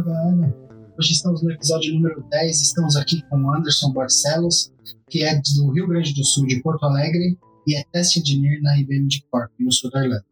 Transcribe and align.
Fala 0.00 0.14
galera, 0.14 0.56
hoje 0.98 1.12
estamos 1.12 1.42
no 1.42 1.50
episódio 1.50 1.92
número 1.92 2.24
10. 2.30 2.62
Estamos 2.62 2.96
aqui 2.96 3.22
com 3.28 3.36
o 3.36 3.54
Anderson 3.54 3.92
Barcelos, 3.92 4.72
que 5.10 5.22
é 5.22 5.34
do 5.34 5.72
Rio 5.72 5.86
Grande 5.86 6.14
do 6.14 6.24
Sul, 6.24 6.46
de 6.46 6.62
Porto 6.62 6.84
Alegre, 6.84 7.38
e 7.66 7.76
é 7.76 7.84
test 7.92 8.16
engineer 8.16 8.62
na 8.62 8.78
IBM 8.78 9.06
de 9.08 9.22
Cork, 9.30 9.52
no 9.58 9.70
sul 9.70 9.90
da 9.90 10.02
Irlanda. 10.02 10.24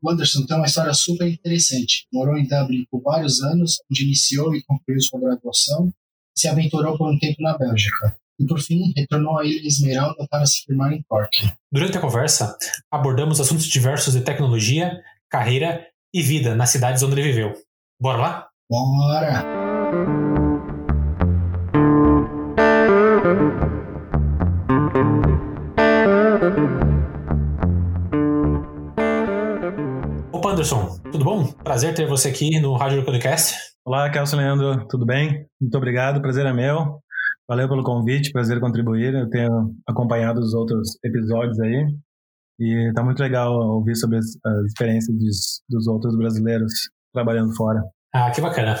O 0.00 0.10
Anderson 0.10 0.46
tem 0.46 0.56
uma 0.56 0.66
história 0.66 0.94
super 0.94 1.28
interessante. 1.28 2.06
Morou 2.12 2.38
em 2.38 2.46
Dublin 2.46 2.86
por 2.90 3.02
vários 3.02 3.42
anos, 3.42 3.80
onde 3.90 4.04
iniciou 4.04 4.54
e 4.54 4.62
concluiu 4.62 5.00
sua 5.00 5.20
graduação, 5.20 5.92
e 6.34 6.40
se 6.40 6.48
aventurou 6.48 6.96
por 6.96 7.10
um 7.10 7.18
tempo 7.18 7.42
na 7.42 7.58
Bélgica. 7.58 8.16
E 8.38 8.46
por 8.46 8.60
fim, 8.60 8.94
retornou 8.96 9.38
à 9.38 9.44
Ilha 9.44 9.66
Esmeralda 9.66 10.26
para 10.30 10.46
se 10.46 10.64
firmar 10.64 10.92
em 10.92 11.02
Cork. 11.02 11.52
Durante 11.70 11.98
a 11.98 12.00
conversa, 12.00 12.56
abordamos 12.90 13.40
assuntos 13.40 13.66
diversos 13.66 14.14
de 14.14 14.22
tecnologia, 14.22 15.02
carreira 15.28 15.86
e 16.14 16.22
vida 16.22 16.54
nas 16.54 16.70
cidades 16.70 17.02
onde 17.02 17.14
ele 17.14 17.30
viveu. 17.30 17.52
Bora 18.00 18.18
lá? 18.18 18.51
Bora! 18.70 19.42
Opa, 30.32 30.52
Anderson, 30.52 31.00
tudo 31.10 31.24
bom? 31.24 31.52
Prazer 31.64 31.94
ter 31.94 32.06
você 32.06 32.28
aqui 32.28 32.60
no 32.60 32.74
Rádio 32.74 33.04
Podcast. 33.04 33.54
Olá, 33.84 34.08
Kelson 34.10 34.36
Leandro, 34.36 34.86
tudo 34.88 35.04
bem? 35.04 35.46
Muito 35.60 35.76
obrigado, 35.76 36.22
prazer 36.22 36.46
é 36.46 36.52
meu. 36.52 37.00
Valeu 37.48 37.68
pelo 37.68 37.82
convite, 37.82 38.32
prazer 38.32 38.60
contribuir. 38.60 39.12
Eu 39.14 39.28
tenho 39.28 39.74
acompanhado 39.86 40.40
os 40.40 40.54
outros 40.54 40.96
episódios 41.04 41.60
aí 41.60 41.86
e 42.60 42.92
tá 42.94 43.02
muito 43.02 43.20
legal 43.20 43.52
ouvir 43.52 43.96
sobre 43.96 44.18
as, 44.18 44.26
as 44.44 44.66
experiências 44.66 45.18
dos, 45.18 45.62
dos 45.68 45.86
outros 45.88 46.16
brasileiros 46.16 46.72
trabalhando 47.12 47.54
fora. 47.54 47.82
Ah, 48.12 48.30
que 48.30 48.40
bacana. 48.40 48.78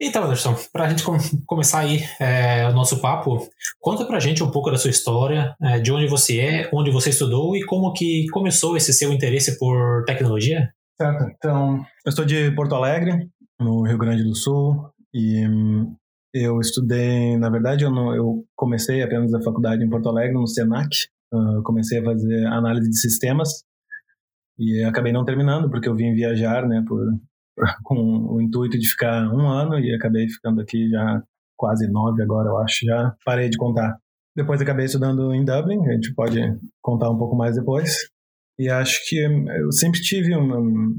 Então, 0.00 0.24
Anderson, 0.24 0.56
para 0.72 0.84
a 0.84 0.88
gente 0.88 1.02
com 1.02 1.16
começar 1.46 1.80
aí 1.80 2.00
é, 2.20 2.68
o 2.68 2.72
nosso 2.72 3.00
papo, 3.00 3.48
conta 3.80 4.04
para 4.04 4.16
a 4.16 4.20
gente 4.20 4.42
um 4.42 4.50
pouco 4.50 4.70
da 4.70 4.76
sua 4.76 4.90
história, 4.90 5.54
é, 5.60 5.80
de 5.80 5.92
onde 5.92 6.06
você 6.06 6.40
é, 6.40 6.70
onde 6.72 6.90
você 6.90 7.10
estudou 7.10 7.56
e 7.56 7.64
como 7.64 7.92
que 7.92 8.26
começou 8.30 8.76
esse 8.76 8.92
seu 8.92 9.12
interesse 9.12 9.58
por 9.58 10.04
tecnologia. 10.04 10.72
Certo. 11.00 11.24
Então, 11.36 11.84
eu 12.04 12.12
sou 12.12 12.24
de 12.24 12.50
Porto 12.52 12.74
Alegre, 12.74 13.28
no 13.60 13.82
Rio 13.82 13.98
Grande 13.98 14.22
do 14.22 14.34
Sul, 14.34 14.90
e 15.12 15.46
hum, 15.46 15.94
eu 16.32 16.60
estudei, 16.60 17.36
na 17.36 17.50
verdade, 17.50 17.84
eu, 17.84 17.90
não, 17.90 18.14
eu 18.14 18.44
comecei 18.56 19.02
apenas 19.02 19.34
a 19.34 19.42
faculdade 19.42 19.84
em 19.84 19.90
Porto 19.90 20.08
Alegre, 20.08 20.34
no 20.34 20.46
Senac. 20.46 20.88
Uh, 21.32 21.62
comecei 21.62 21.98
a 21.98 22.04
fazer 22.04 22.46
análise 22.46 22.90
de 22.90 22.98
sistemas 22.98 23.64
e 24.58 24.84
acabei 24.84 25.12
não 25.12 25.24
terminando 25.24 25.70
porque 25.70 25.88
eu 25.88 25.96
vim 25.96 26.14
viajar, 26.14 26.68
né, 26.68 26.84
por, 26.86 27.00
com 27.84 27.96
o 27.96 28.40
intuito 28.40 28.78
de 28.78 28.88
ficar 28.88 29.28
um 29.32 29.48
ano 29.48 29.78
e 29.78 29.94
acabei 29.94 30.28
ficando 30.28 30.60
aqui 30.60 30.88
já 30.88 31.22
quase 31.56 31.90
nove 31.90 32.22
agora, 32.22 32.48
eu 32.48 32.58
acho. 32.58 32.84
Já 32.84 33.14
parei 33.24 33.48
de 33.48 33.56
contar. 33.56 33.96
Depois 34.34 34.60
acabei 34.60 34.86
estudando 34.86 35.32
em 35.32 35.44
Dublin, 35.44 35.86
a 35.86 35.92
gente 35.92 36.14
pode 36.14 36.40
contar 36.80 37.10
um 37.10 37.18
pouco 37.18 37.36
mais 37.36 37.56
depois. 37.56 37.94
E 38.58 38.68
acho 38.68 39.00
que 39.08 39.18
eu 39.18 39.72
sempre 39.72 40.00
tive, 40.00 40.32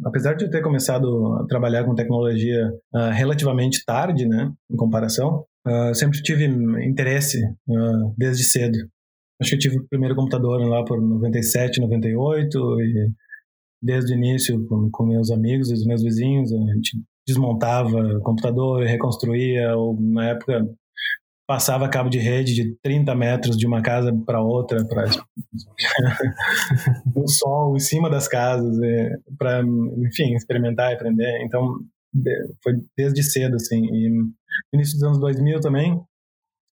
apesar 0.05 0.33
de 0.33 0.45
eu 0.45 0.49
ter 0.49 0.61
começado 0.61 1.33
a 1.35 1.45
trabalhar 1.45 1.83
com 1.83 1.95
tecnologia 1.95 2.69
uh, 2.93 3.11
relativamente 3.11 3.83
tarde, 3.85 4.27
né, 4.27 4.51
em 4.71 4.75
comparação, 4.75 5.45
uh, 5.67 5.93
sempre 5.93 6.21
tive 6.21 6.45
interesse 6.45 7.37
uh, 7.67 8.13
desde 8.17 8.43
cedo. 8.43 8.77
Acho 9.39 9.51
que 9.51 9.55
eu 9.55 9.59
tive 9.59 9.77
o 9.77 9.87
primeiro 9.87 10.15
computador 10.15 10.59
lá 10.67 10.83
por 10.83 11.01
97, 11.01 11.79
98 11.79 12.81
e 12.81 13.11
desde 13.83 14.13
o 14.13 14.17
início 14.17 14.65
com, 14.67 14.89
com 14.89 15.05
meus 15.05 15.29
amigos 15.29 15.69
os 15.69 15.85
meus 15.85 16.01
vizinhos, 16.01 16.53
a 16.53 16.73
gente 16.73 16.97
desmontava 17.27 18.19
computador, 18.21 18.83
reconstruía, 18.83 19.75
ou 19.75 19.99
na 19.99 20.29
época 20.29 20.65
passava 21.45 21.89
cabo 21.89 22.09
de 22.09 22.19
rede 22.19 22.53
de 22.53 22.75
30 22.81 23.13
metros 23.15 23.57
de 23.57 23.67
uma 23.67 23.81
casa 23.81 24.13
para 24.25 24.41
outra, 24.41 24.85
para 24.87 25.03
o 27.15 27.27
sol 27.27 27.75
em 27.75 27.79
cima 27.79 28.09
das 28.09 28.27
casas, 28.27 28.81
é, 28.81 29.17
para, 29.37 29.61
enfim, 29.61 30.33
experimentar 30.35 30.91
e 30.91 30.95
aprender. 30.95 31.43
Então, 31.43 31.79
foi 32.63 32.73
desde 32.97 33.23
cedo, 33.23 33.55
assim. 33.55 33.85
E 33.85 34.09
no 34.09 34.31
início 34.73 34.95
dos 34.95 35.03
anos 35.03 35.19
2000 35.19 35.59
também, 35.59 36.01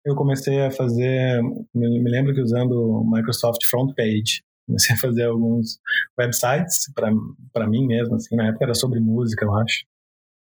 eu 0.06 0.16
comecei 0.16 0.62
a 0.62 0.72
fazer, 0.72 1.42
me 1.74 2.09
lembro 2.09 2.34
que 2.34 2.42
usando 2.42 2.74
o 2.74 3.09
Microsoft 3.09 3.64
Front 3.69 3.94
Page, 3.96 4.44
comecei 4.69 4.96
a 4.96 5.00
fazer 5.00 5.24
alguns 5.24 5.80
websites 6.18 6.91
para 6.94 7.68
mim 7.68 7.88
mesmo, 7.88 8.16
assim, 8.16 8.35
na 8.35 8.47
época 8.47 8.66
era 8.66 8.74
sobre 8.75 9.00
música, 9.00 9.44
eu 9.44 9.53
acho. 9.56 9.84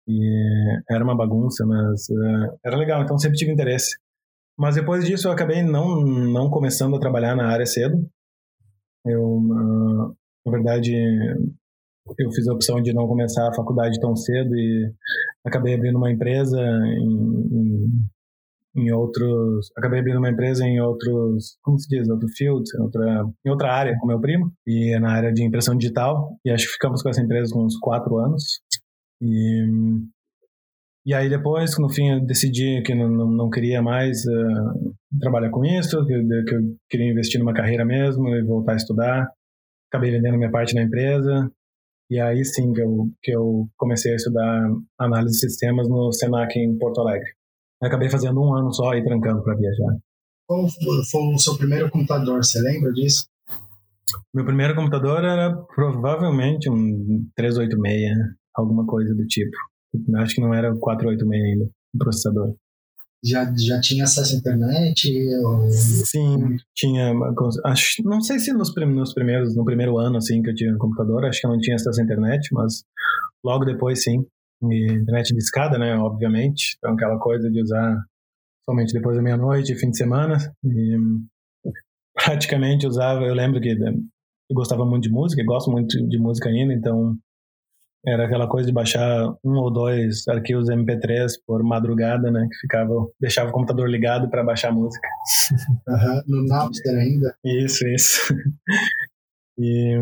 E 0.08 0.82
era 0.90 1.04
uma 1.04 1.16
bagunça, 1.16 1.64
mas 1.66 2.10
uh, 2.10 2.58
era 2.66 2.76
legal, 2.76 3.04
então 3.04 3.18
sempre 3.20 3.38
tive 3.38 3.52
interesse. 3.52 3.96
Mas 4.58 4.76
depois 4.76 5.06
disso 5.06 5.28
eu 5.28 5.32
acabei 5.32 5.62
não, 5.62 6.02
não 6.02 6.50
começando 6.50 6.96
a 6.96 7.00
trabalhar 7.00 7.36
na 7.36 7.48
área 7.48 7.66
cedo. 7.66 8.10
Eu, 9.06 9.24
uh, 9.24 10.16
na 10.46 10.52
verdade, 10.52 10.94
eu 12.18 12.32
fiz 12.32 12.48
a 12.48 12.54
opção 12.54 12.82
de 12.82 12.92
não 12.92 13.08
começar 13.08 13.48
a 13.48 13.54
faculdade 13.54 14.00
tão 14.00 14.16
cedo 14.16 14.56
e 14.56 14.92
acabei 15.46 15.76
abrindo 15.76 15.98
uma 15.98 16.12
empresa 16.12 16.60
em, 16.60 17.06
em, 17.52 18.10
em 18.76 18.92
outros. 18.92 19.72
Acabei 19.78 20.00
abrindo 20.00 20.20
uma 20.20 20.30
empresa 20.30 20.66
em 20.66 20.80
outros. 20.80 21.58
Como 21.62 21.80
se 21.80 21.88
diz? 21.88 22.10
Outro 22.10 22.28
field, 22.36 22.64
em 22.76 22.82
outra, 22.82 23.26
em 23.46 23.50
outra 23.50 23.74
área 23.74 23.98
com 24.00 24.08
meu 24.08 24.20
primo, 24.20 24.52
e 24.68 24.94
é 24.96 25.00
na 25.00 25.12
área 25.12 25.32
de 25.32 25.44
impressão 25.44 25.76
digital. 25.76 26.38
E 26.46 26.52
acho 26.52 26.66
que 26.66 26.74
ficamos 26.74 27.02
com 27.02 27.10
essa 27.10 27.22
empresa 27.22 27.58
uns 27.58 27.78
quatro 27.78 28.18
anos. 28.18 28.44
E, 29.22 29.66
e 31.06 31.14
aí 31.14 31.30
depois, 31.30 31.78
no 31.80 31.90
fim, 31.90 32.10
eu 32.10 32.26
decidi 32.26 32.82
que 32.84 32.94
não, 32.94 33.10
não, 33.10 33.30
não 33.30 33.50
queria 33.50 33.82
mais 33.82 34.26
uh, 34.26 34.94
trabalhar 35.20 35.50
com 35.50 35.66
isso, 35.66 36.06
que, 36.06 36.44
que 36.46 36.56
eu 36.56 36.62
queria 36.90 37.12
investir 37.12 37.40
numa 37.40 37.54
carreira 37.54 37.86
mesmo 37.86 38.28
e 38.30 38.44
voltar 38.44 38.74
a 38.74 38.78
estudar. 38.78 39.32
Acabei 39.92 40.12
vendendo 40.12 40.38
minha 40.38 40.52
parte 40.52 40.76
na 40.76 40.84
empresa. 40.84 41.52
E 42.12 42.20
aí 42.20 42.44
sim 42.44 42.74
que 42.74 42.82
eu, 42.82 43.08
que 43.22 43.32
eu 43.32 43.68
comecei 43.78 44.14
a 44.14 44.16
estudar 44.16 44.68
análise 44.98 45.34
de 45.34 45.40
sistemas 45.40 45.88
no 45.88 46.12
Senac 46.12 46.58
em 46.58 46.76
Porto 46.78 47.02
Alegre. 47.02 47.39
Eu 47.82 47.88
acabei 47.88 48.10
fazendo 48.10 48.42
um 48.42 48.54
ano 48.54 48.74
só 48.74 48.94
e 48.94 49.04
trancando 49.04 49.42
para 49.42 49.56
viajar. 49.56 49.98
Qual 50.48 50.68
foi 51.12 51.34
o 51.34 51.38
seu 51.38 51.58
primeiro 51.58 51.90
computador? 51.90 52.44
Você 52.44 52.60
lembra 52.60 52.92
disso? 52.92 53.28
Meu 54.34 54.44
primeiro 54.44 54.76
computador 54.76 55.24
era 55.24 55.56
provavelmente 55.76 56.70
um 56.70 57.28
386, 57.36 58.18
alguma 58.56 58.86
coisa 58.86 59.14
do 59.14 59.26
tipo. 59.26 59.56
Acho 60.18 60.36
que 60.36 60.42
não 60.42 60.54
era 60.54 60.76
486 60.76 61.44
ainda, 61.44 61.66
o 61.94 61.98
processador. 61.98 62.56
Já, 63.24 63.54
já 63.58 63.82
tinha 63.82 64.06
acesso 64.06 64.36
à 64.36 64.38
internet? 64.38 65.12
Ou... 65.44 65.70
Sim, 65.70 66.58
tinha. 66.74 67.14
Acho, 67.66 68.02
não 68.04 68.22
sei 68.22 68.40
se 68.40 68.54
nos, 68.54 68.74
nos 68.76 69.14
primeiros, 69.14 69.56
no 69.56 69.66
primeiro 69.66 69.98
ano 69.98 70.18
assim 70.18 70.42
que 70.42 70.50
eu 70.50 70.56
tive 70.56 70.74
um 70.74 70.78
computador, 70.78 71.26
acho 71.26 71.42
que 71.42 71.48
eu 71.48 71.52
não 71.52 71.60
tinha 71.60 71.76
acesso 71.76 72.00
à 72.00 72.04
internet, 72.04 72.50
mas 72.54 72.84
logo 73.44 73.66
depois 73.66 74.04
sim. 74.04 74.26
E 74.62 74.92
internet 74.92 75.34
de 75.34 75.38
escada, 75.38 75.78
né? 75.78 75.96
Obviamente. 75.96 76.76
Então 76.78 76.94
aquela 76.94 77.18
coisa 77.20 77.50
de 77.50 77.62
usar 77.62 77.98
somente 78.66 78.94
depois 78.94 79.16
da 79.16 79.24
meia-noite, 79.24 79.76
fim 79.76 79.90
de 79.90 79.98
semana. 79.98 80.38
E 80.64 80.98
praticamente 82.14 82.88
usava. 82.88 83.24
Eu 83.24 83.34
lembro 83.34 83.62
que 83.62 83.74
né, 83.76 83.92
eu 84.50 84.56
gostava 84.56 84.86
muito 84.86 85.04
de 85.04 85.12
música, 85.12 85.44
gosto 85.44 85.72
muito 85.72 86.08
de 86.08 86.18
música 86.20 86.50
ainda, 86.50 86.74
então 86.74 87.18
era 88.06 88.26
aquela 88.26 88.48
coisa 88.48 88.68
de 88.68 88.74
baixar 88.74 89.30
um 89.44 89.56
ou 89.58 89.72
dois 89.72 90.26
arquivos 90.28 90.70
MP3 90.70 91.32
por 91.46 91.62
madrugada, 91.64 92.32
né? 92.32 92.48
Que 92.50 92.60
ficava, 92.60 92.94
deixava 93.20 93.50
o 93.50 93.54
computador 93.54 93.90
ligado 93.90 94.30
para 94.30 94.44
baixar 94.44 94.72
música. 94.72 95.08
Uhum, 95.88 96.22
no 96.28 96.46
Napster 96.46 96.96
ainda? 96.96 97.36
Isso, 97.44 97.88
isso. 97.88 98.34
E, 99.62 99.94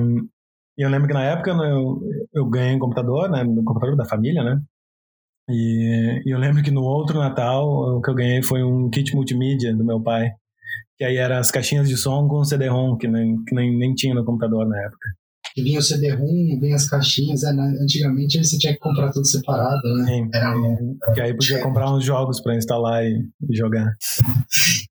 e, 0.78 0.82
eu 0.82 0.90
lembro 0.90 1.08
que 1.08 1.14
na 1.14 1.24
época 1.24 1.54
né, 1.56 1.72
eu, 1.72 2.00
eu 2.34 2.46
ganhei 2.50 2.76
um 2.76 2.80
computador, 2.80 3.30
né? 3.30 3.44
No 3.44 3.64
computador 3.64 3.96
da 3.96 4.06
família, 4.06 4.44
né? 4.44 4.62
E, 5.50 6.24
e 6.26 6.34
eu 6.34 6.40
lembro 6.40 6.62
que 6.64 6.72
no 6.72 6.84
outro 6.84 7.20
Natal 7.20 7.66
o 7.68 8.02
que 8.02 8.10
eu 8.10 8.16
ganhei 8.16 8.44
foi 8.44 8.64
um 8.64 8.90
kit 8.90 9.16
multimídia 9.16 9.76
do 9.76 9.86
meu 9.86 10.02
pai. 10.02 10.30
Que 10.98 11.06
aí 11.06 11.18
eram 11.18 11.38
as 11.38 11.52
caixinhas 11.52 11.88
de 11.88 11.96
som 11.98 12.28
com 12.28 12.44
CD-ROM, 12.44 12.98
que, 12.98 13.08
nem, 13.08 13.44
que 13.44 13.56
nem, 13.56 13.78
nem 13.78 13.94
tinha 13.94 14.16
no 14.16 14.26
computador 14.26 14.68
na 14.68 14.78
época 14.84 15.08
que 15.58 15.64
vinha 15.64 15.80
o 15.80 15.82
CD-ROM, 15.82 16.60
vinha 16.60 16.76
as 16.76 16.88
caixinhas. 16.88 17.44
É, 17.44 17.52
né? 17.52 17.76
Antigamente 17.82 18.38
você 18.38 18.60
tinha 18.60 18.74
que 18.74 18.80
comprar 18.80 19.12
tudo 19.12 19.26
separado, 19.26 19.82
né? 19.96 20.06
Sim. 20.06 20.30
Era 20.32 20.56
um, 20.56 20.96
que 21.16 21.20
aí 21.20 21.34
podia 21.34 21.64
comprar 21.64 21.92
uns 21.92 22.06
jogos 22.06 22.40
para 22.40 22.56
instalar 22.56 23.04
e, 23.04 23.28
e, 23.50 23.58
jogar. 23.58 23.96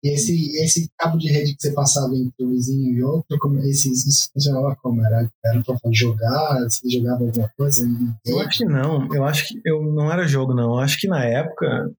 E 0.02 0.08
esse, 0.08 0.34
esse 0.64 0.90
cabo 0.98 1.18
de 1.18 1.28
rede 1.28 1.54
que 1.54 1.62
você 1.62 1.72
passava 1.72 2.12
entre 2.16 2.44
um 2.44 2.50
vizinho 2.50 2.98
e 2.98 3.02
outro, 3.04 3.38
como, 3.38 3.60
esse, 3.60 3.92
isso 3.92 4.28
funcionava 4.32 4.76
como? 4.82 5.06
Era, 5.06 5.30
era 5.44 5.62
para 5.62 5.92
jogar? 5.92 6.58
Você 6.64 6.90
jogava 6.90 7.22
alguma 7.22 7.48
coisa? 7.56 7.88
Eu 8.26 8.40
acho 8.40 8.58
que 8.58 8.64
não. 8.64 9.14
Eu 9.14 9.24
acho 9.24 9.46
que 9.46 9.60
eu, 9.64 9.84
não 9.84 10.12
era 10.12 10.26
jogo, 10.26 10.52
não. 10.52 10.74
Eu 10.74 10.78
acho 10.80 10.98
que 10.98 11.06
na 11.06 11.24
época 11.24 11.92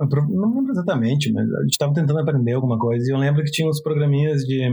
não 0.00 0.56
lembro 0.56 0.72
exatamente, 0.72 1.32
mas 1.32 1.48
a 1.52 1.62
gente 1.62 1.72
estava 1.72 1.94
tentando 1.94 2.18
aprender 2.18 2.54
alguma 2.54 2.78
coisa 2.78 3.08
e 3.08 3.12
eu 3.12 3.18
lembro 3.18 3.44
que 3.44 3.52
tinha 3.52 3.68
uns 3.68 3.80
programinhas 3.80 4.42
de 4.42 4.66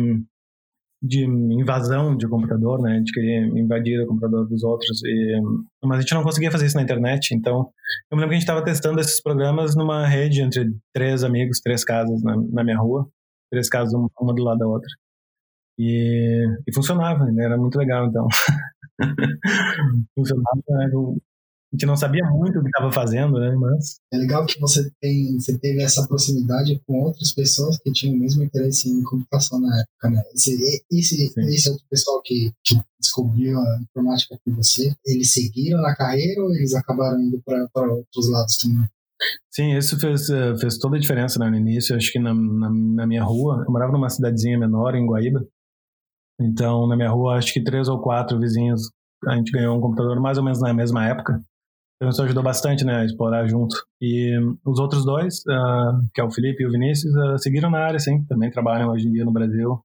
de 1.02 1.26
invasão 1.26 2.18
de 2.18 2.28
computador, 2.28 2.82
né? 2.82 2.98
Gente 2.98 3.14
queria 3.14 3.46
invadir 3.60 4.02
o 4.02 4.08
computador 4.08 4.48
dos 4.48 4.64
outros, 4.64 5.04
e, 5.06 5.40
mas 5.84 6.00
a 6.00 6.02
gente 6.02 6.14
não 6.14 6.24
conseguia 6.24 6.52
fazer 6.52 6.66
isso 6.66 6.76
na 6.76 6.84
internet. 6.84 7.36
Então, 7.36 7.70
eu 8.12 8.18
me 8.18 8.22
lembro 8.22 8.30
que 8.30 8.36
a 8.36 8.40
gente 8.40 8.44
estava 8.44 8.64
testando 8.64 9.00
esses 9.00 9.22
programas 9.22 9.76
numa 9.76 10.08
rede 10.08 10.42
entre 10.42 10.74
três 10.94 11.24
amigos, 11.24 11.62
três 11.62 11.84
casas 11.84 12.22
na, 12.24 12.36
na 12.52 12.64
minha 12.64 12.80
rua, 12.80 13.08
três 13.52 13.70
casas 13.70 13.94
uma 13.94 14.34
do 14.34 14.44
lado 14.44 14.58
da 14.58 14.68
outra. 14.68 14.90
E, 15.80 16.44
e 16.68 16.74
funcionava, 16.74 17.24
né? 17.26 17.44
era 17.44 17.58
muito 17.58 17.78
legal, 17.78 18.08
então. 18.08 18.28
funcionava, 20.16 20.64
né? 20.70 20.90
Gente 21.78 21.86
não 21.86 21.96
sabia 21.96 22.26
muito 22.26 22.58
o 22.58 22.62
que 22.64 22.68
estava 22.68 22.92
fazendo, 22.92 23.40
né? 23.40 23.56
Mas 23.56 24.00
é 24.12 24.18
legal 24.18 24.46
que 24.46 24.60
você 24.60 24.90
tem, 25.00 25.40
você 25.40 25.58
teve 25.58 25.82
essa 25.82 26.06
proximidade 26.08 26.82
com 26.88 27.04
outras 27.04 27.32
pessoas 27.34 27.78
que 27.78 27.92
tinham 27.92 28.16
o 28.16 28.20
mesmo 28.20 28.44
interesse 28.44 28.90
em 28.90 29.04
computação 29.04 29.60
na 29.60 29.80
época, 29.80 30.10
né? 30.10 30.24
Esse, 30.34 30.84
esse, 30.92 31.34
esse 31.38 31.70
outro 31.70 31.86
pessoal 31.90 32.22
que, 32.24 32.52
que 32.64 32.76
descobriu 33.00 33.60
a 33.60 33.80
informática 33.82 34.38
com 34.44 34.56
você, 34.56 34.92
eles 35.06 35.32
seguiram 35.32 35.82
na 35.82 35.96
carreira 35.96 36.42
ou 36.42 36.52
eles 36.52 36.74
acabaram 36.74 37.22
indo 37.22 37.42
para 37.46 37.94
outros 37.94 38.30
lados 38.30 38.58
também? 38.58 38.88
Sim, 39.52 39.76
isso 39.76 40.00
fez, 40.00 40.30
eh, 40.30 40.56
fez 40.58 40.78
toda 40.78 40.98
a 40.98 41.00
diferença 41.00 41.40
né, 41.40 41.50
no 41.50 41.58
início. 41.58 41.96
Acho 41.96 42.12
que 42.12 42.20
na, 42.20 42.34
na, 42.34 42.70
na, 42.70 43.08
minha 43.08 43.24
rua, 43.24 43.64
eu 43.66 43.72
morava 43.72 43.92
numa 43.92 44.10
cidadezinha 44.10 44.58
menor, 44.58 44.96
em 44.96 45.06
Guaíba. 45.06 45.44
Então, 46.40 46.88
na 46.88 46.96
minha 46.96 47.10
rua, 47.10 47.36
acho 47.38 47.52
que 47.52 47.64
três 47.64 47.88
ou 47.88 48.00
quatro 48.00 48.40
vizinhos, 48.40 48.92
a 49.26 49.36
gente 49.36 49.52
ganhou 49.52 49.76
um 49.76 49.82
computador 49.82 50.20
mais 50.22 50.38
ou 50.38 50.44
menos 50.44 50.62
na 50.62 50.74
mesma 50.74 51.08
época. 51.08 51.42
Então 51.98 52.10
isso 52.10 52.22
ajudou 52.22 52.44
bastante, 52.44 52.86
né, 52.86 53.02
a 53.02 53.06
explorar 53.06 53.48
junto. 53.48 53.76
E 54.00 54.38
os 54.64 54.80
outros 54.80 55.04
dois, 55.04 55.40
uh, 55.48 56.08
que 56.14 56.22
é 56.22 56.24
o 56.24 56.32
Felipe 56.32 56.64
e 56.64 56.68
o 56.68 56.72
Vinícius, 56.72 57.12
uh, 57.16 57.40
seguiram 57.40 57.72
na 57.72 57.80
área, 57.80 58.00
sim. 58.00 58.24
Também 58.26 58.52
trabalham 58.52 58.92
hoje 58.92 59.08
em 59.08 59.12
dia 59.12 59.26
no 59.26 59.32
Brasil 59.32 59.80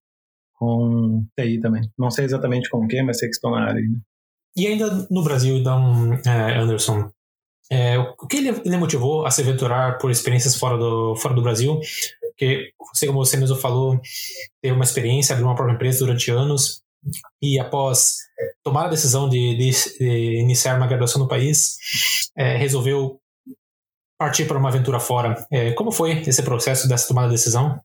com 0.54 1.24
TI 1.36 1.58
também. 1.58 1.90
Não 1.98 2.10
sei 2.10 2.26
exatamente 2.26 2.68
com 2.68 2.84
o 2.84 2.86
que, 2.86 3.02
mas 3.02 3.18
sei 3.18 3.28
que 3.28 3.34
estão 3.34 3.50
na 3.50 3.64
área. 3.64 3.80
E 4.54 4.66
ainda 4.66 5.06
no 5.10 5.24
Brasil, 5.24 5.56
então, 5.56 6.12
é, 6.26 6.58
Anderson, 6.58 7.10
é, 7.70 7.98
o 7.98 8.26
que 8.28 8.36
ele, 8.36 8.76
motivou 8.76 9.24
a 9.24 9.30
se 9.30 9.40
aventurar 9.40 9.96
por 9.96 10.10
experiências 10.10 10.54
fora 10.54 10.76
do, 10.76 11.16
fora 11.16 11.34
do 11.34 11.42
Brasil? 11.42 11.80
Porque 12.20 12.72
você, 12.92 13.06
como 13.06 13.24
você 13.24 13.38
mesmo 13.38 13.56
falou, 13.56 13.98
teve 14.60 14.74
uma 14.74 14.84
experiência, 14.84 15.32
abriu 15.32 15.48
uma 15.48 15.56
própria 15.56 15.74
empresa 15.74 16.00
durante 16.00 16.30
anos 16.30 16.82
e 17.40 17.58
após 17.58 18.16
tomar 18.62 18.86
a 18.86 18.90
decisão 18.90 19.28
de, 19.28 19.56
de, 19.56 19.70
de 19.98 20.40
iniciar 20.40 20.76
uma 20.76 20.86
graduação 20.86 21.20
no 21.20 21.28
país, 21.28 21.76
é, 22.36 22.56
resolveu 22.56 23.20
partir 24.18 24.46
para 24.46 24.58
uma 24.58 24.68
aventura 24.68 25.00
fora. 25.00 25.44
É, 25.50 25.72
como 25.72 25.90
foi 25.90 26.12
esse 26.20 26.42
processo 26.42 26.88
dessa 26.88 27.08
tomada 27.08 27.28
de 27.28 27.34
decisão? 27.34 27.80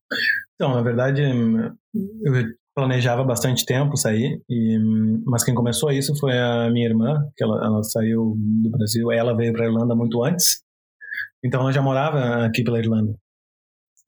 Então, 0.56 0.74
na 0.74 0.82
verdade, 0.82 1.22
eu 1.24 2.34
planejava 2.76 3.24
bastante 3.24 3.66
tempo 3.66 3.98
sair, 3.98 4.40
e, 4.48 4.78
mas 5.26 5.44
quem 5.44 5.56
começou 5.56 5.92
isso 5.92 6.16
foi 6.20 6.38
a 6.38 6.70
minha 6.70 6.88
irmã, 6.88 7.28
que 7.36 7.44
ela, 7.44 7.66
ela 7.66 7.84
saiu 7.84 8.36
do 8.38 8.70
Brasil, 8.70 9.12
ela 9.12 9.36
veio 9.36 9.52
para 9.52 9.66
a 9.66 9.68
Irlanda 9.68 9.96
muito 9.96 10.24
antes, 10.24 10.62
então 11.44 11.62
ela 11.62 11.72
já 11.72 11.82
morava 11.82 12.46
aqui 12.46 12.64
pela 12.64 12.78
Irlanda. 12.78 13.16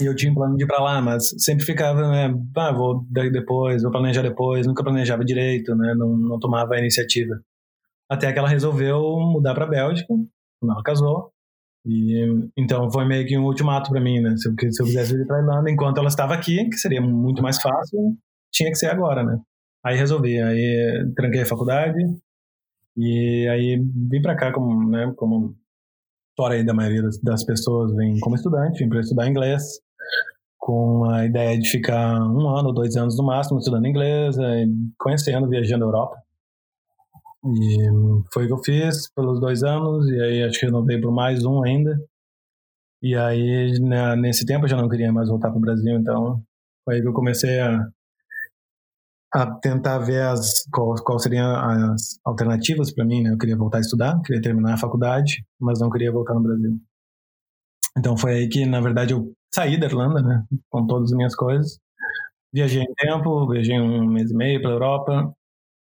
E 0.02 0.06
eu 0.06 0.16
tinha 0.16 0.32
um 0.32 0.36
plano 0.36 0.56
de 0.56 0.64
ir 0.64 0.68
para 0.68 0.82
lá, 0.82 1.02
mas 1.02 1.30
sempre 1.38 1.66
ficava, 1.66 2.10
né, 2.10 2.34
ah, 2.56 2.72
vou 2.72 3.06
depois, 3.10 3.84
vou 3.84 3.92
planejar 3.92 4.22
depois, 4.22 4.66
nunca 4.66 4.82
planejava 4.82 5.26
direito, 5.26 5.76
né, 5.76 5.94
não, 5.94 6.16
não 6.16 6.40
tomava 6.40 6.76
a 6.76 6.80
iniciativa. 6.80 7.38
Até 8.10 8.32
que 8.32 8.40
ela 8.40 8.48
resolveu 8.48 9.02
mudar 9.20 9.54
para 9.54 9.68
Bélgica, 9.68 10.08
quando 10.08 10.72
ela 10.72 10.84
casou, 10.84 11.32
e 11.86 12.50
então 12.58 12.90
foi 12.90 13.06
meio 13.06 13.28
que 13.28 13.38
um 13.38 13.44
ultimato 13.44 13.92
para 13.92 14.00
mim, 14.00 14.22
né, 14.22 14.38
se 14.38 14.48
eu, 14.48 14.72
se 14.72 14.82
eu 14.82 14.86
quisesse 14.86 15.16
ir 15.16 15.28
para 15.28 15.40
Irlanda 15.40 15.70
enquanto 15.70 15.98
ela 15.98 16.08
estava 16.08 16.34
aqui, 16.34 16.70
que 16.70 16.78
seria 16.78 17.02
muito 17.02 17.42
mais 17.44 17.62
fácil, 17.62 18.18
tinha 18.54 18.70
que 18.70 18.78
ser 18.78 18.88
agora, 18.88 19.22
né. 19.22 19.38
Aí 19.86 19.98
resolvi, 19.98 20.42
aí 20.42 21.12
tranquei 21.14 21.42
a 21.42 21.46
faculdade 21.46 22.00
e 22.96 23.48
aí 23.50 23.78
vim 24.10 24.22
para 24.22 24.36
cá 24.38 24.54
como, 24.54 24.90
né, 24.90 25.12
como 25.18 25.56
fora 26.38 26.56
aí 26.56 26.66
da 26.66 26.74
maioria 26.74 27.02
das, 27.02 27.18
das 27.22 27.46
pessoas 27.46 27.94
vem 27.94 28.18
como 28.22 28.36
estudante, 28.36 28.82
vim 28.82 28.90
para 28.90 29.02
estudar 29.02 29.28
inglês 29.28 29.62
com 30.58 31.06
a 31.06 31.26
ideia 31.26 31.58
de 31.58 31.70
ficar 31.70 32.22
um 32.22 32.48
ano 32.56 32.74
dois 32.74 32.96
anos 32.96 33.18
no 33.18 33.26
máximo 33.26 33.60
estudando 33.60 33.88
inglês, 33.88 34.36
conhecendo, 35.00 35.48
viajando 35.48 35.86
a 35.86 35.88
Europa. 35.88 36.18
E 37.46 37.78
foi 38.34 38.44
o 38.44 38.48
que 38.48 38.54
eu 38.54 38.64
fiz 38.64 39.12
pelos 39.14 39.40
dois 39.40 39.64
anos, 39.64 40.08
e 40.10 40.22
aí 40.22 40.44
acho 40.44 40.60
que 40.60 40.66
renovei 40.66 41.00
por 41.00 41.12
mais 41.12 41.46
um 41.46 41.64
ainda. 41.64 41.98
E 43.02 43.16
aí, 43.16 43.80
né, 43.80 44.16
nesse 44.18 44.46
tempo, 44.46 44.66
eu 44.66 44.70
já 44.70 44.76
não 44.76 44.90
queria 44.90 45.12
mais 45.12 45.30
voltar 45.30 45.50
para 45.50 45.58
o 45.58 45.62
Brasil, 45.62 45.98
então 45.98 46.44
foi 46.84 46.96
aí 46.96 47.02
que 47.02 47.08
eu 47.08 47.14
comecei 47.14 47.60
a, 47.62 47.88
a 49.34 49.56
tentar 49.60 50.00
ver 50.00 50.24
as, 50.24 50.66
qual, 50.72 50.94
qual 50.96 51.18
seriam 51.18 51.50
as 51.56 52.20
alternativas 52.26 52.94
para 52.94 53.06
mim. 53.06 53.24
Né? 53.24 53.32
Eu 53.32 53.38
queria 53.38 53.56
voltar 53.56 53.78
a 53.78 53.82
estudar, 53.82 54.20
queria 54.22 54.42
terminar 54.42 54.74
a 54.74 54.78
faculdade, 54.78 55.46
mas 55.60 55.80
não 55.80 55.90
queria 55.90 56.12
voltar 56.12 56.34
no 56.34 56.44
Brasil. 56.44 56.78
Então 58.00 58.18
foi 58.18 58.34
aí 58.34 58.48
que, 58.48 58.66
na 58.66 58.80
verdade, 58.80 59.14
eu 59.14 59.34
saí 59.54 59.78
da 59.78 59.88
Irlanda, 59.88 60.22
né, 60.22 60.44
com 60.70 60.88
todas 60.88 61.12
as 61.12 61.18
minhas 61.18 61.36
coisas. 61.36 61.78
Viajei 62.54 62.82
em 62.82 62.94
tempo, 62.96 63.48
viajei 63.48 63.80
um 63.80 64.08
mês 64.08 64.32
e 64.32 64.36
meio 64.36 64.62
para 64.62 64.72
Europa, 64.72 65.34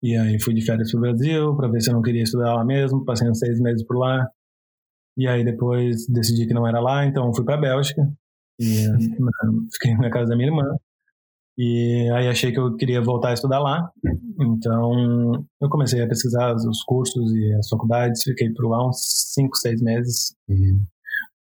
e 0.03 0.15
aí 0.17 0.39
fui 0.39 0.53
de 0.53 0.61
férias 0.61 0.91
para 0.91 0.97
o 0.97 1.01
Brasil 1.01 1.55
para 1.55 1.67
ver 1.69 1.81
se 1.81 1.89
eu 1.89 1.93
não 1.93 2.01
queria 2.01 2.23
estudar 2.23 2.53
lá 2.53 2.63
mesmo. 2.65 3.03
Passei 3.05 3.29
uns 3.29 3.39
seis 3.39 3.59
meses 3.59 3.85
por 3.85 3.97
lá. 3.97 4.27
E 5.17 5.27
aí 5.27 5.43
depois 5.43 6.07
decidi 6.07 6.47
que 6.47 6.53
não 6.53 6.67
era 6.67 6.79
lá, 6.79 7.05
então 7.05 7.33
fui 7.33 7.43
para 7.43 7.55
a 7.55 7.61
Bélgica. 7.61 8.01
E 8.59 8.85
fiquei 9.73 9.95
na 9.97 10.09
casa 10.09 10.29
da 10.29 10.35
minha 10.35 10.49
irmã. 10.49 10.63
E 11.57 12.09
aí 12.15 12.27
achei 12.27 12.51
que 12.53 12.59
eu 12.59 12.75
queria 12.75 13.01
voltar 13.01 13.29
a 13.29 13.33
estudar 13.33 13.59
lá. 13.59 13.91
Então 14.39 15.45
eu 15.61 15.69
comecei 15.69 16.01
a 16.01 16.07
pesquisar 16.07 16.53
os 16.55 16.83
cursos 16.83 17.33
e 17.33 17.53
as 17.55 17.67
faculdades. 17.67 18.23
Fiquei 18.23 18.49
por 18.51 18.69
lá 18.69 18.87
uns 18.87 19.33
cinco, 19.33 19.57
seis 19.57 19.81
meses. 19.81 20.35
E 20.47 20.75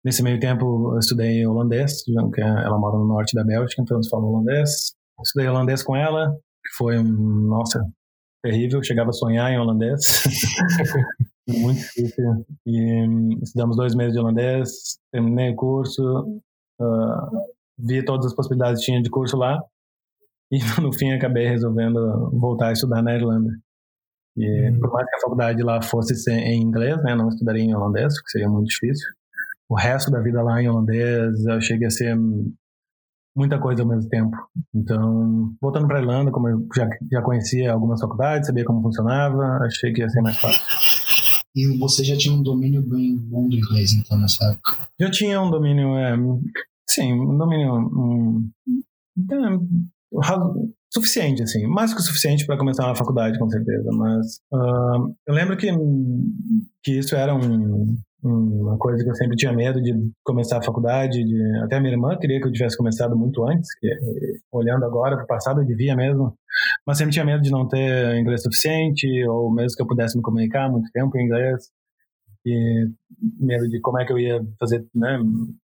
Nesse 0.06 0.22
meio 0.22 0.38
tempo, 0.38 0.92
eu 0.94 1.00
estudei 1.00 1.44
holandês, 1.44 2.04
que 2.04 2.40
ela 2.40 2.78
mora 2.78 2.96
no 2.96 3.08
norte 3.08 3.34
da 3.34 3.42
Bélgica, 3.42 3.82
então 3.82 3.96
eu 3.96 4.08
falo 4.08 4.28
holandês. 4.28 4.94
Estudei 5.20 5.48
holandês 5.48 5.82
com 5.82 5.96
ela, 5.96 6.30
que 6.64 6.76
foi, 6.76 7.02
nossa, 7.02 7.84
terrível. 8.40 8.80
Chegava 8.84 9.10
a 9.10 9.12
sonhar 9.12 9.50
em 9.50 9.58
holandês. 9.58 10.22
Muito 11.50 11.80
difícil. 11.80 12.46
E 12.64 13.42
estudamos 13.42 13.76
dois 13.76 13.96
meses 13.96 14.12
de 14.12 14.20
holandês, 14.20 14.70
terminei 15.10 15.50
o 15.50 15.56
curso, 15.56 16.00
uh, 16.80 17.40
vi 17.76 18.04
todas 18.04 18.26
as 18.26 18.34
possibilidades 18.36 18.82
que 18.82 18.86
tinha 18.86 19.02
de 19.02 19.10
curso 19.10 19.36
lá. 19.36 19.60
E 20.52 20.60
no 20.80 20.92
fim 20.92 21.10
acabei 21.14 21.48
resolvendo 21.48 22.30
voltar 22.30 22.68
a 22.68 22.72
estudar 22.72 23.02
na 23.02 23.12
Irlanda. 23.12 23.50
E 24.36 24.70
hum. 24.70 24.78
por 24.78 24.92
mais 24.92 25.10
que 25.10 25.16
a 25.16 25.20
faculdade 25.22 25.60
lá 25.64 25.82
fosse 25.82 26.30
em 26.30 26.62
inglês, 26.62 27.02
né, 27.02 27.16
não 27.16 27.28
estudaria 27.28 27.64
em 27.64 27.74
holandês, 27.74 28.14
porque 28.14 28.30
seria 28.30 28.48
muito 28.48 28.68
difícil 28.68 29.08
o 29.68 29.74
resto 29.74 30.10
da 30.10 30.20
vida 30.20 30.42
lá 30.42 30.62
em 30.62 30.68
holandês, 30.68 31.44
eu 31.44 31.60
cheguei 31.60 31.86
a 31.86 31.90
ser 31.90 32.16
muita 33.36 33.58
coisa 33.58 33.82
ao 33.82 33.88
mesmo 33.88 34.08
tempo. 34.08 34.36
Então, 34.74 35.54
voltando 35.60 35.86
para 35.86 35.98
a 35.98 36.00
Irlanda, 36.00 36.30
como 36.30 36.48
eu 36.48 36.66
já, 36.74 36.88
já 37.10 37.20
conhecia 37.22 37.72
algumas 37.72 38.00
faculdades, 38.00 38.46
sabia 38.46 38.64
como 38.64 38.82
funcionava, 38.82 39.58
achei 39.64 39.92
que 39.92 40.00
ia 40.00 40.08
ser 40.08 40.22
mais 40.22 40.38
fácil. 40.38 40.62
E 41.54 41.78
você 41.78 42.04
já 42.04 42.16
tinha 42.16 42.34
um 42.34 42.42
domínio 42.42 42.82
bem 42.82 43.16
bom 43.16 43.48
do 43.48 43.56
inglês, 43.56 43.92
então, 43.92 44.18
nessa 44.18 44.44
época? 44.44 44.88
Já 45.00 45.10
tinha 45.10 45.40
um 45.40 45.50
domínio, 45.50 45.96
é, 45.96 46.16
sim, 46.88 47.12
um 47.12 47.36
domínio 47.36 47.74
um, 47.74 48.50
é, 49.18 49.36
suficiente, 50.92 51.42
assim, 51.42 51.66
mais 51.66 51.92
que 51.92 52.00
o 52.00 52.02
suficiente 52.02 52.46
para 52.46 52.58
começar 52.58 52.84
uma 52.86 52.94
faculdade, 52.94 53.38
com 53.38 53.48
certeza. 53.48 53.90
Mas 53.92 54.38
uh, 54.52 55.14
eu 55.26 55.34
lembro 55.34 55.56
que, 55.56 55.70
que 56.82 56.98
isso 56.98 57.14
era 57.14 57.34
um, 57.34 57.96
uma 58.26 58.76
coisa 58.78 59.02
que 59.02 59.10
eu 59.10 59.14
sempre 59.14 59.36
tinha 59.36 59.52
medo 59.52 59.80
de 59.80 59.92
começar 60.24 60.58
a 60.58 60.62
faculdade, 60.62 61.24
de, 61.24 61.58
até 61.64 61.80
minha 61.80 61.92
irmã 61.92 62.16
queria 62.18 62.40
que 62.40 62.46
eu 62.46 62.52
tivesse 62.52 62.76
começado 62.76 63.16
muito 63.16 63.46
antes, 63.46 63.68
que 63.78 63.88
olhando 64.52 64.84
agora 64.84 65.16
para 65.16 65.24
o 65.24 65.28
passado 65.28 65.60
eu 65.60 65.66
devia 65.66 65.94
mesmo, 65.94 66.34
mas 66.86 66.98
sempre 66.98 67.12
tinha 67.12 67.24
medo 67.24 67.42
de 67.42 67.50
não 67.50 67.66
ter 67.68 68.16
inglês 68.16 68.42
suficiente, 68.42 69.06
ou 69.28 69.52
mesmo 69.52 69.76
que 69.76 69.82
eu 69.82 69.86
pudesse 69.86 70.16
me 70.16 70.22
comunicar 70.22 70.70
muito 70.70 70.90
tempo 70.92 71.16
em 71.16 71.24
inglês, 71.24 71.70
e 72.44 72.88
medo 73.40 73.68
de 73.68 73.80
como 73.80 73.98
é 74.00 74.04
que 74.04 74.12
eu 74.12 74.18
ia 74.18 74.40
fazer 74.58 74.86
né, 74.94 75.18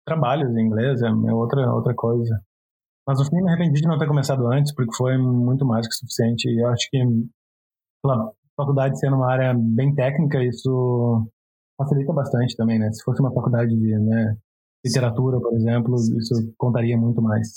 trabalhos 0.06 0.56
em 0.56 0.66
inglês, 0.66 1.02
é 1.02 1.32
outra, 1.32 1.72
outra 1.72 1.94
coisa. 1.94 2.40
Mas 3.06 3.18
no 3.18 3.24
fim 3.24 3.42
me 3.42 3.50
arrependi 3.50 3.80
de 3.80 3.88
não 3.88 3.98
ter 3.98 4.06
começado 4.06 4.46
antes, 4.46 4.74
porque 4.74 4.94
foi 4.96 5.16
muito 5.18 5.64
mais 5.64 5.86
que 5.86 5.94
suficiente, 5.94 6.48
e 6.48 6.60
eu 6.60 6.68
acho 6.68 6.88
que 6.90 6.98
pela 8.02 8.30
faculdade 8.56 8.98
sendo 8.98 9.16
uma 9.16 9.30
área 9.30 9.54
bem 9.54 9.94
técnica, 9.94 10.42
isso 10.42 11.26
facilita 11.82 12.12
bastante 12.12 12.56
também, 12.56 12.78
né? 12.78 12.92
Se 12.92 13.02
fosse 13.02 13.20
uma 13.20 13.32
faculdade 13.32 13.74
de 13.74 13.98
né, 13.98 14.36
literatura, 14.84 15.40
por 15.40 15.54
exemplo, 15.54 15.94
isso 15.94 16.52
contaria 16.56 16.96
muito 16.96 17.20
mais. 17.20 17.48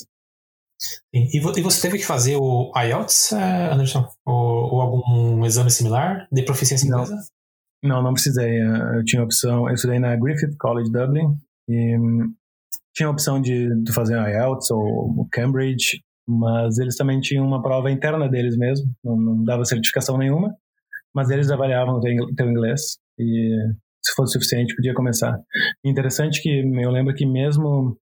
E 1.14 1.40
você 1.40 1.82
teve 1.82 1.98
que 1.98 2.06
fazer 2.06 2.36
o 2.36 2.72
IELTS, 2.76 3.32
eh, 3.32 3.72
Anderson? 3.72 4.06
Ou, 4.26 4.74
ou 4.74 4.82
algum 4.82 5.46
exame 5.46 5.72
similar 5.72 6.28
de 6.32 6.44
proficiência 6.44 6.86
inglesa? 6.86 7.16
Não, 7.82 8.02
não 8.02 8.14
precisei. 8.14 8.60
Eh, 8.60 8.98
eu 8.98 9.04
tinha 9.06 9.24
opção, 9.24 9.70
eu 9.70 9.76
estudei 9.76 10.00
na 10.00 10.16
Griffith 10.16 10.58
College 10.58 10.92
Dublin 10.92 11.38
e 11.70 11.98
hum, 11.98 12.34
tinha 12.94 13.08
a 13.08 13.12
opção 13.12 13.40
de, 13.40 13.70
de 13.84 13.94
fazer 13.94 14.16
IELTS 14.16 14.72
ou 14.72 15.28
Cambridge 15.32 16.02
mas 16.28 16.78
eles 16.78 16.96
também 16.96 17.20
tinham 17.20 17.46
uma 17.46 17.62
prova 17.62 17.92
interna 17.92 18.30
deles 18.30 18.58
mesmo, 18.58 18.90
não, 19.04 19.16
não 19.18 19.44
dava 19.44 19.66
certificação 19.66 20.18
nenhuma, 20.18 20.56
mas 21.14 21.30
eles 21.30 21.52
avaliavam 21.52 21.96
o 21.96 22.02
teu 22.36 22.50
inglês 22.50 22.98
e 23.20 23.56
se 24.04 24.14
fosse 24.16 24.34
suficiente 24.34 24.76
podia 24.76 24.94
começar. 24.94 25.40
Interessante 25.84 26.42
que 26.42 26.50
eu 26.50 26.92
lembro 26.92 27.14
que 27.14 27.26
mesmo 27.26 27.98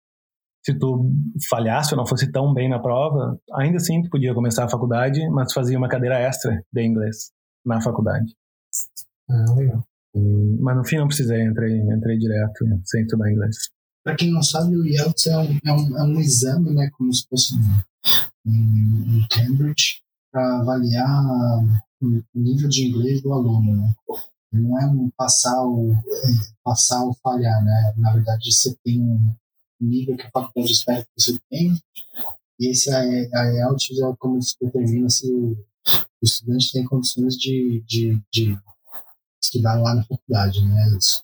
se 0.66 0.78
tu 0.78 1.12
falhasse 1.50 1.94
ou 1.94 1.98
não 1.98 2.06
fosse 2.06 2.32
tão 2.32 2.54
bem 2.54 2.70
na 2.70 2.80
prova, 2.80 3.40
ainda 3.54 3.78
assim 3.78 4.02
tu 4.02 4.10
podia 4.10 4.34
começar 4.34 4.66
a 4.66 4.70
faculdade, 4.70 5.28
mas 5.30 5.54
fazia 5.54 5.78
uma 5.78 5.88
cadeira 5.88 6.20
extra 6.20 6.64
de 6.72 6.86
inglês 6.86 7.32
na 7.66 7.82
faculdade. 7.82 8.36
Ah, 9.30 9.54
legal. 9.56 9.84
mas 10.60 10.78
no 10.78 10.86
fim 10.86 10.98
não 10.98 11.08
precisei, 11.08 11.42
entrei, 11.44 11.78
entrei 11.78 12.18
direto 12.18 12.66
sem 12.86 13.04
estudar 13.04 13.32
inglês. 13.32 13.56
Para 14.04 14.16
quem 14.16 14.32
não 14.32 14.42
sabe, 14.42 14.76
o 14.76 14.86
IELTS 14.86 15.28
é 15.28 15.38
um, 15.38 15.60
é 15.66 15.74
um, 15.74 15.98
é 15.98 16.04
um 16.04 16.20
exame, 16.20 16.74
né, 16.74 16.90
como 16.98 17.14
se 17.14 17.28
fosse 17.28 17.56
em, 18.46 19.28
Cambridge, 19.30 20.02
para 20.32 20.60
avaliar 20.60 21.24
o 22.02 22.22
nível 22.34 22.70
de 22.70 22.88
inglês 22.88 23.22
do 23.22 23.34
aluno. 23.34 23.76
Né? 23.76 23.94
Não 24.52 24.80
é 24.80 24.86
um 24.88 25.10
passar 25.16 25.62
ou, 25.62 25.94
é, 25.94 25.98
passar 26.64 27.04
ou 27.04 27.14
falhar, 27.22 27.64
né? 27.64 27.94
Na 27.98 28.14
verdade, 28.14 28.52
você 28.52 28.76
tem 28.84 29.02
um 29.02 29.36
nível 29.80 30.18
que 30.18 30.24
a 30.24 30.32
faculdade 30.32 30.74
espera 30.74 31.04
que 31.04 31.10
você 31.18 31.40
tenha, 31.50 31.78
e 32.60 32.72
esse 32.72 32.92
a 32.92 33.04
IELTS 33.04 34.00
é 34.00 34.16
como 34.18 34.42
se 34.42 34.56
determina 34.62 35.10
se 35.10 35.32
o, 35.32 35.58
estudante 36.22 36.74
tem 36.74 36.84
condições 36.84 37.36
de, 37.36 37.82
de, 37.88 38.22
de 38.32 38.58
estudar 39.42 39.80
lá 39.80 39.96
na 39.96 40.04
faculdade, 40.04 40.64
né? 40.66 40.98
Isso. 40.98 41.24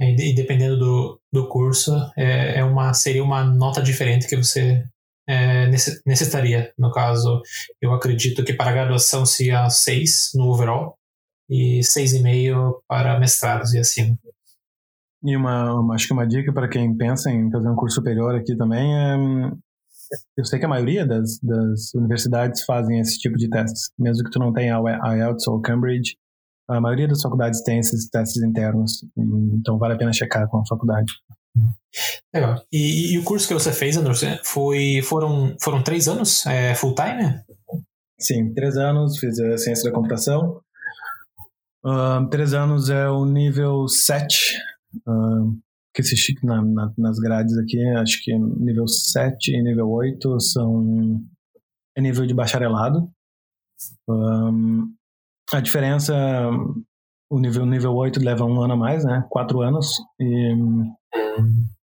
É, 0.00 0.10
e 0.10 0.34
dependendo 0.34 0.78
do, 0.78 1.20
do 1.32 1.48
curso, 1.48 1.92
é, 2.16 2.58
é 2.58 2.64
uma, 2.64 2.92
seria 2.94 3.22
uma 3.22 3.44
nota 3.44 3.82
diferente 3.82 4.26
que 4.26 4.36
você 4.36 4.84
é, 5.28 5.68
necessitaria. 6.04 6.72
No 6.76 6.90
caso, 6.90 7.42
eu 7.80 7.92
acredito 7.92 8.42
que 8.42 8.54
para 8.54 8.72
graduação 8.72 9.24
seria 9.24 9.68
6 9.68 10.30
no 10.34 10.48
overall 10.48 10.98
e 11.50 11.80
6,5 11.80 12.80
para 12.86 13.18
mestrados 13.18 13.74
e 13.74 13.78
assim. 13.78 14.16
E 15.22 15.36
uma, 15.36 15.74
uma, 15.80 15.94
acho 15.94 16.06
que 16.06 16.12
uma 16.12 16.26
dica 16.26 16.52
para 16.52 16.68
quem 16.68 16.96
pensa 16.96 17.30
em 17.30 17.50
fazer 17.50 17.68
um 17.68 17.76
curso 17.76 17.96
superior 17.96 18.34
aqui 18.34 18.56
também 18.56 18.94
é. 18.94 19.16
Eu 20.36 20.44
sei 20.44 20.58
que 20.58 20.64
a 20.64 20.68
maioria 20.68 21.06
das, 21.06 21.38
das 21.40 21.94
universidades 21.94 22.64
fazem 22.64 22.98
esse 22.98 23.18
tipo 23.18 23.36
de 23.36 23.48
testes, 23.48 23.92
mesmo 23.98 24.24
que 24.24 24.30
tu 24.30 24.40
não 24.40 24.52
tenha 24.52 24.76
a 24.76 25.16
IELTS 25.16 25.46
ou 25.46 25.60
Cambridge, 25.60 26.16
a 26.68 26.80
maioria 26.80 27.06
das 27.06 27.22
faculdades 27.22 27.62
tem 27.62 27.78
esses 27.78 28.08
testes 28.08 28.42
internos, 28.42 29.04
então 29.16 29.78
vale 29.78 29.94
a 29.94 29.96
pena 29.96 30.12
checar 30.12 30.48
com 30.48 30.58
a 30.58 30.66
faculdade. 30.66 31.12
Legal. 32.34 32.60
E, 32.72 33.12
e 33.12 33.18
o 33.18 33.24
curso 33.24 33.46
que 33.46 33.54
você 33.54 33.72
fez, 33.72 33.96
Anderson, 33.96 34.38
foi, 34.44 35.00
foram, 35.02 35.56
foram 35.60 35.82
três 35.82 36.08
anos 36.08 36.44
é, 36.46 36.74
full 36.74 36.94
time? 36.94 37.40
Sim, 38.18 38.52
três 38.52 38.76
anos, 38.76 39.18
fiz 39.18 39.38
a 39.38 39.58
ciência 39.58 39.88
da 39.88 39.94
computação. 39.94 40.60
Uh, 41.84 42.28
três 42.28 42.52
anos 42.52 42.90
é 42.90 43.08
o 43.08 43.24
nível 43.24 43.88
7, 43.88 44.56
uh, 45.06 45.58
que 45.94 46.02
se 46.02 46.34
na, 46.44 46.62
na, 46.62 46.92
nas 46.96 47.18
grades 47.18 47.56
aqui, 47.58 47.82
acho 47.96 48.22
que 48.22 48.36
nível 48.38 48.86
7 48.86 49.52
e 49.52 49.62
nível 49.62 49.88
8 49.88 50.40
são 50.40 51.20
é 51.96 52.00
nível 52.00 52.26
de 52.26 52.34
bacharelado. 52.34 53.10
Um, 54.08 54.92
a 55.52 55.60
diferença, 55.60 56.14
o 57.30 57.40
nível, 57.40 57.66
nível 57.66 57.94
8 57.94 58.20
leva 58.20 58.44
um 58.44 58.60
ano 58.60 58.74
a 58.74 58.76
mais, 58.76 59.04
né? 59.04 59.24
Quatro 59.28 59.60
anos. 59.60 59.98
E 60.20 60.54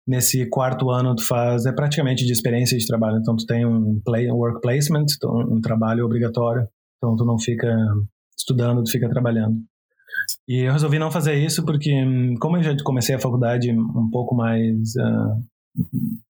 nesse 0.07 0.49
quarto 0.49 0.91
ano 0.91 1.15
tu 1.15 1.25
faz, 1.25 1.67
é 1.67 1.73
praticamente 1.73 2.25
de 2.25 2.33
experiência 2.33 2.77
de 2.77 2.87
trabalho. 2.87 3.19
Então 3.19 3.35
tu 3.37 3.47
tem 3.47 3.67
um, 3.67 4.01
play, 4.05 4.31
um 4.31 4.37
work 4.37 4.61
placement, 4.61 5.07
então, 5.17 5.39
um 5.51 5.61
trabalho 5.61 6.05
obrigatório. 6.05 6.69
Então 6.99 7.17
tu 7.17 7.25
não 7.25 7.39
fica 7.39 7.75
estudando, 8.37 8.85
tu 8.85 8.91
fica 8.91 9.09
trabalhando. 9.09 9.57
E 10.49 10.67
eu 10.67 10.73
resolvi 10.73 10.99
não 10.99 11.11
fazer 11.11 11.35
isso 11.35 11.65
porque, 11.65 11.93
como 12.41 12.57
eu 12.57 12.63
já 12.63 12.77
comecei 12.85 13.15
a 13.15 13.21
faculdade 13.21 13.71
um 13.73 14.11
pouco 14.11 14.35
mais, 14.35 14.95
uh, 14.97 15.85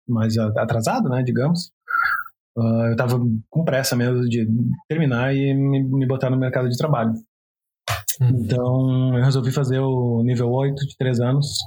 mais 0.09 0.37
atrasado, 0.39 1.09
né, 1.09 1.23
digamos, 1.23 1.73
Uh, 2.57 2.87
eu 2.87 2.93
estava 2.93 3.19
com 3.51 3.65
pressa 3.65 3.97
mesmo 3.97 4.29
de 4.29 4.47
terminar 4.89 5.35
e 5.35 5.53
me, 5.53 5.83
me 5.83 6.07
botar 6.07 6.31
no 6.31 6.37
mercado 6.37 6.69
de 6.69 6.79
trabalho. 6.79 7.13
Uhum. 8.21 8.29
Então, 8.41 9.19
eu 9.19 9.25
resolvi 9.25 9.51
fazer 9.51 9.81
o 9.81 10.23
nível 10.23 10.51
8 10.51 10.87
de 10.87 10.97
3 10.97 11.21
anos. 11.21 11.59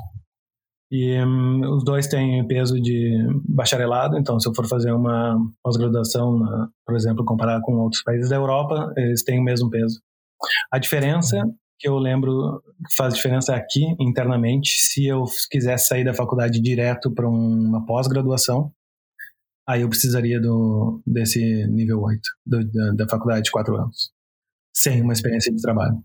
E 0.90 1.22
um, 1.22 1.76
os 1.76 1.84
dois 1.84 2.08
têm 2.08 2.48
peso 2.48 2.80
de 2.80 3.18
bacharelado, 3.46 4.18
então 4.18 4.40
se 4.40 4.48
eu 4.48 4.56
for 4.56 4.66
fazer 4.66 4.94
uma 4.94 5.38
pós-graduação, 5.62 6.40
por 6.86 6.96
exemplo, 6.96 7.26
comparar 7.26 7.60
com 7.62 7.74
outros 7.74 8.02
países 8.04 8.30
da 8.30 8.38
Europa, 8.38 8.94
eles 8.96 9.22
têm 9.22 9.42
o 9.42 9.44
mesmo 9.44 9.70
peso. 9.70 10.00
A 10.72 10.80
diferença. 10.80 11.44
Que 11.80 11.88
eu 11.88 11.98
lembro 11.98 12.62
que 12.88 12.96
faz 12.96 13.14
diferença 13.14 13.56
aqui 13.56 13.86
internamente, 14.00 14.80
se 14.80 15.06
eu 15.06 15.26
quisesse 15.50 15.88
sair 15.88 16.04
da 16.04 16.14
faculdade 16.14 16.60
direto 16.62 17.14
para 17.14 17.28
uma 17.28 17.86
pós-graduação, 17.86 18.72
aí 19.68 19.82
eu 19.82 19.90
precisaria 19.90 20.40
do, 20.40 21.02
desse 21.06 21.68
nível 21.68 22.02
8, 22.02 22.22
do, 22.46 22.72
da, 22.72 22.92
da 22.94 23.10
faculdade 23.10 23.44
de 23.44 23.52
4 23.52 23.76
anos, 23.76 24.12
sem 24.76 25.02
uma 25.02 25.14
experiência 25.14 25.54
de 25.54 25.62
trabalho. 25.62 26.02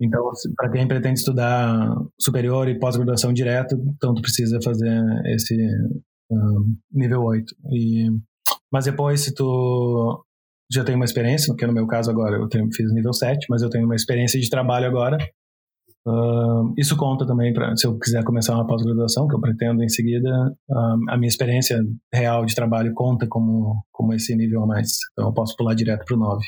Então, 0.00 0.30
para 0.56 0.70
quem 0.70 0.86
pretende 0.86 1.20
estudar 1.20 1.88
superior 2.20 2.68
e 2.68 2.78
pós-graduação 2.78 3.32
direto, 3.32 3.76
então 3.96 4.14
tu 4.14 4.22
precisa 4.22 4.58
fazer 4.62 5.02
esse 5.26 5.56
um, 6.30 6.76
nível 6.92 7.22
8. 7.22 7.54
E, 7.72 8.10
mas 8.72 8.84
depois, 8.84 9.20
se 9.20 9.34
tu 9.34 10.24
já 10.72 10.84
tem 10.84 10.94
uma 10.94 11.04
experiência, 11.04 11.54
que 11.56 11.66
no 11.66 11.72
meu 11.72 11.86
caso 11.86 12.10
agora 12.10 12.36
eu 12.36 12.48
tenho, 12.48 12.68
fiz 12.72 12.92
nível 12.92 13.12
7, 13.12 13.46
mas 13.48 13.62
eu 13.62 13.70
tenho 13.70 13.84
uma 13.84 13.94
experiência 13.94 14.40
de 14.40 14.48
trabalho 14.48 14.86
agora, 14.86 15.18
Uh, 16.06 16.74
isso 16.76 16.98
conta 16.98 17.26
também 17.26 17.54
para 17.54 17.74
se 17.76 17.86
eu 17.86 17.98
quiser 17.98 18.22
começar 18.24 18.54
uma 18.54 18.66
pós-graduação, 18.66 19.26
que 19.26 19.34
eu 19.34 19.40
pretendo 19.40 19.82
em 19.82 19.88
seguida, 19.88 20.28
uh, 20.68 21.10
a 21.10 21.16
minha 21.16 21.28
experiência 21.28 21.82
real 22.12 22.44
de 22.44 22.54
trabalho 22.54 22.92
conta 22.92 23.26
como, 23.26 23.82
como 23.90 24.12
esse 24.12 24.36
nível 24.36 24.62
a 24.62 24.66
mais. 24.66 24.98
Então 25.12 25.28
eu 25.28 25.32
posso 25.32 25.56
pular 25.56 25.74
direto 25.74 26.04
para 26.04 26.14
o 26.14 26.18
9. 26.18 26.44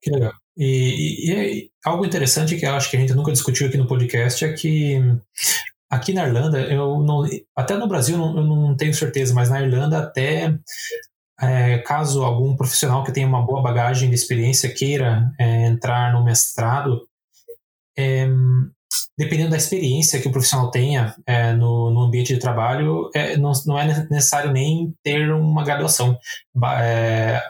Que 0.00 0.10
legal. 0.10 0.32
E, 0.56 0.64
e, 0.64 1.32
e, 1.32 1.70
algo 1.84 2.06
interessante 2.06 2.56
que 2.56 2.64
eu 2.64 2.74
acho 2.74 2.90
que 2.90 2.96
a 2.96 3.00
gente 3.00 3.14
nunca 3.14 3.32
discutiu 3.32 3.68
aqui 3.68 3.76
no 3.76 3.86
podcast 3.86 4.44
é 4.44 4.52
que 4.52 4.98
aqui 5.90 6.14
na 6.14 6.26
Irlanda, 6.26 6.58
eu 6.60 7.00
não, 7.00 7.24
até 7.54 7.76
no 7.76 7.86
Brasil 7.86 8.16
eu 8.16 8.44
não 8.44 8.74
tenho 8.74 8.94
certeza, 8.94 9.34
mas 9.34 9.50
na 9.50 9.60
Irlanda 9.60 9.98
até 9.98 10.58
é, 11.42 11.78
caso 11.78 12.22
algum 12.22 12.56
profissional 12.56 13.02
que 13.02 13.12
tenha 13.12 13.26
uma 13.26 13.44
boa 13.44 13.60
bagagem 13.60 14.08
de 14.08 14.14
experiência 14.14 14.72
queira 14.72 15.32
é, 15.38 15.66
entrar 15.66 16.12
no 16.12 16.24
mestrado, 16.24 17.08
é, 17.98 18.28
dependendo 19.18 19.50
da 19.50 19.56
experiência 19.56 20.20
que 20.20 20.28
o 20.28 20.32
profissional 20.32 20.70
tenha 20.70 21.14
é, 21.26 21.52
no, 21.52 21.90
no, 21.90 22.02
ambiente 22.02 22.32
de 22.32 22.40
trabalho, 22.40 23.10
é, 23.14 23.36
não, 23.36 23.50
não, 23.66 23.78
é 23.78 23.86
necessário 23.86 24.52
nem 24.52 24.94
ter 25.02 25.32
uma 25.32 25.64
graduação. 25.64 26.16
É, 26.80 27.42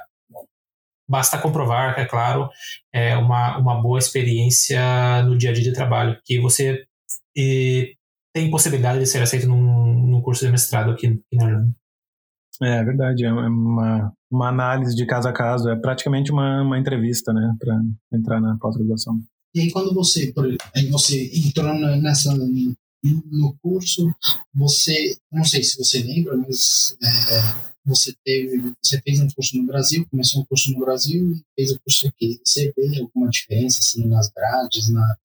basta 1.09 1.39
comprovar, 1.39 1.99
é 1.99 2.07
claro, 2.07 2.49
uma, 3.21 3.59
uma 3.59 3.83
boa 3.83 3.99
experiência 3.99 5.23
no 5.25 5.37
dia 5.37 5.51
a 5.51 5.53
dia 5.53 5.65
de 5.65 5.73
trabalho, 5.73 6.19
que 6.25 6.41
você 6.41 6.87
e, 7.37 7.95
tem 8.35 8.51
possibilidade 8.51 8.99
de 8.99 9.07
ser 9.07 9.23
aceito 9.23 9.47
num, 9.47 10.07
num 10.07 10.23
curso 10.23 10.47
de 10.47 10.51
mestrado 10.51 10.91
aqui, 10.91 11.07
aqui 11.07 11.37
na 11.37 11.45
Irlanda. 11.45 11.82
É 12.63 12.85
verdade, 12.85 13.25
é 13.25 13.33
uma, 13.33 14.13
uma 14.31 14.49
análise 14.49 14.95
de 14.95 15.05
caso 15.05 15.29
a 15.29 15.33
caso, 15.33 15.69
é 15.69 15.77
praticamente 15.77 16.31
uma, 16.31 16.63
uma 16.63 16.79
entrevista, 16.79 17.33
né, 17.33 17.55
para 17.59 17.81
entrar 18.17 18.41
na 18.41 18.57
pós-graduação. 18.57 19.21
E 19.55 19.61
aí 19.61 19.71
quando 19.71 19.93
você, 19.93 20.33
aí 20.75 20.87
você 20.89 21.31
entrou 21.35 21.75
nessa 22.01 22.33
no 23.05 23.57
curso, 23.61 24.15
você, 24.55 25.17
não 25.31 25.45
sei 25.45 25.63
se 25.65 25.77
você 25.77 26.03
lembra, 26.03 26.37
mas 26.37 26.97
é, 27.03 27.73
você 27.85 28.15
teve, 28.25 28.73
você 28.83 29.01
fez 29.01 29.19
um 29.21 29.29
curso 29.31 29.57
no 29.59 29.67
Brasil, 29.67 30.07
começou 30.09 30.43
um 30.43 30.45
curso 30.45 30.73
no 30.73 30.79
Brasil 30.79 31.33
e 31.33 31.45
fez 31.57 31.73
o 31.73 31.81
curso 31.81 32.07
aqui. 32.07 32.41
Você 32.45 32.73
vê 32.77 33.01
alguma 33.01 33.29
diferença 33.29 33.81
assim 33.81 34.07
nas 34.07 34.31
grades, 34.31 34.89
na, 34.89 35.17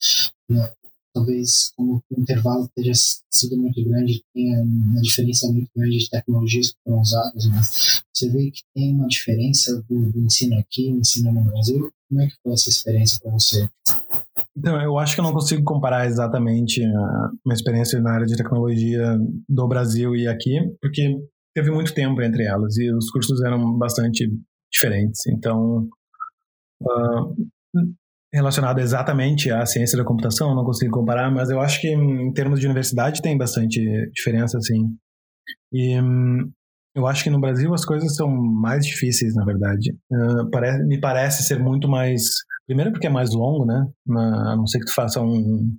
na 0.50 0.74
talvez 1.18 1.72
como 1.76 2.04
o 2.12 2.22
intervalo 2.22 2.70
tenha 2.76 2.94
sido 2.94 3.58
muito 3.58 3.84
grande, 3.84 4.24
tenha 4.34 4.62
uma 4.62 5.02
diferença 5.02 5.52
muito 5.52 5.70
grande 5.76 5.98
de 5.98 6.10
tecnologias 6.10 6.72
que 6.72 6.78
foram 6.84 7.02
usadas, 7.02 7.46
mas 7.48 8.02
você 8.14 8.30
vê 8.30 8.52
que 8.52 8.62
tem 8.76 8.94
uma 8.94 9.08
diferença 9.08 9.84
do, 9.90 10.12
do 10.12 10.20
ensino 10.20 10.58
aqui, 10.60 10.92
do 10.92 11.00
ensino 11.00 11.32
no 11.32 11.44
Brasil. 11.44 11.92
Como 12.08 12.22
é 12.22 12.28
que 12.28 12.36
foi 12.44 12.54
essa 12.54 12.70
experiência 12.70 13.20
para 13.22 13.32
você? 13.32 13.68
Então, 14.56 14.82
eu 14.82 14.98
acho 14.98 15.16
que 15.16 15.20
eu 15.20 15.24
não 15.24 15.34
consigo 15.34 15.64
comparar 15.64 16.06
exatamente 16.06 16.84
a 16.84 17.32
minha 17.46 17.56
experiência 17.56 18.00
na 18.00 18.12
área 18.12 18.26
de 18.26 18.38
tecnologia 18.38 19.20
do 19.50 19.68
Brasil 19.68 20.16
e 20.16 20.28
aqui, 20.28 20.60
porque 20.80 21.16
teve 21.56 21.72
muito 21.72 21.94
tempo 21.94 22.22
entre 22.22 22.46
elas 22.46 22.78
e 22.78 22.92
os 22.92 23.10
cursos 23.10 23.42
eram 23.44 23.78
bastante 23.78 24.32
diferentes. 24.72 25.26
Então, 25.28 25.88
uh, 26.82 27.36
relacionado 28.34 28.80
exatamente 28.80 29.52
à 29.52 29.66
ciência 29.66 29.98
da 29.98 30.04
computação, 30.04 30.56
não 30.56 30.66
consigo 30.66 30.92
comparar, 30.92 31.32
mas 31.32 31.50
eu 31.50 31.60
acho 31.60 31.80
que 31.80 31.88
em 31.88 32.32
termos 32.34 32.60
de 32.60 32.66
universidade 32.66 33.22
tem 33.22 33.38
bastante 33.38 33.80
diferença, 34.14 34.58
assim. 34.58 34.96
E 35.72 35.98
eu 36.96 37.06
acho 37.08 37.24
que 37.24 37.30
no 37.30 37.40
Brasil 37.40 37.74
as 37.74 37.86
coisas 37.86 38.16
são 38.16 38.28
mais 38.28 38.86
difíceis, 38.86 39.36
na 39.36 39.46
verdade. 39.46 39.96
Uh, 40.12 40.50
parece, 40.52 40.84
me 40.84 41.00
parece 41.00 41.44
ser 41.44 41.60
muito 41.60 41.88
mais. 41.88 42.24
Primeiro, 42.66 42.92
porque 42.92 43.08
é 43.08 43.10
mais 43.10 43.34
longo, 43.34 43.66
né? 43.66 43.86
Na, 44.06 44.54
a 44.54 44.56
não 44.56 44.66
ser 44.66 44.80
que 44.80 44.86
tu 44.86 44.94
faça 44.94 45.22
um 45.22 45.78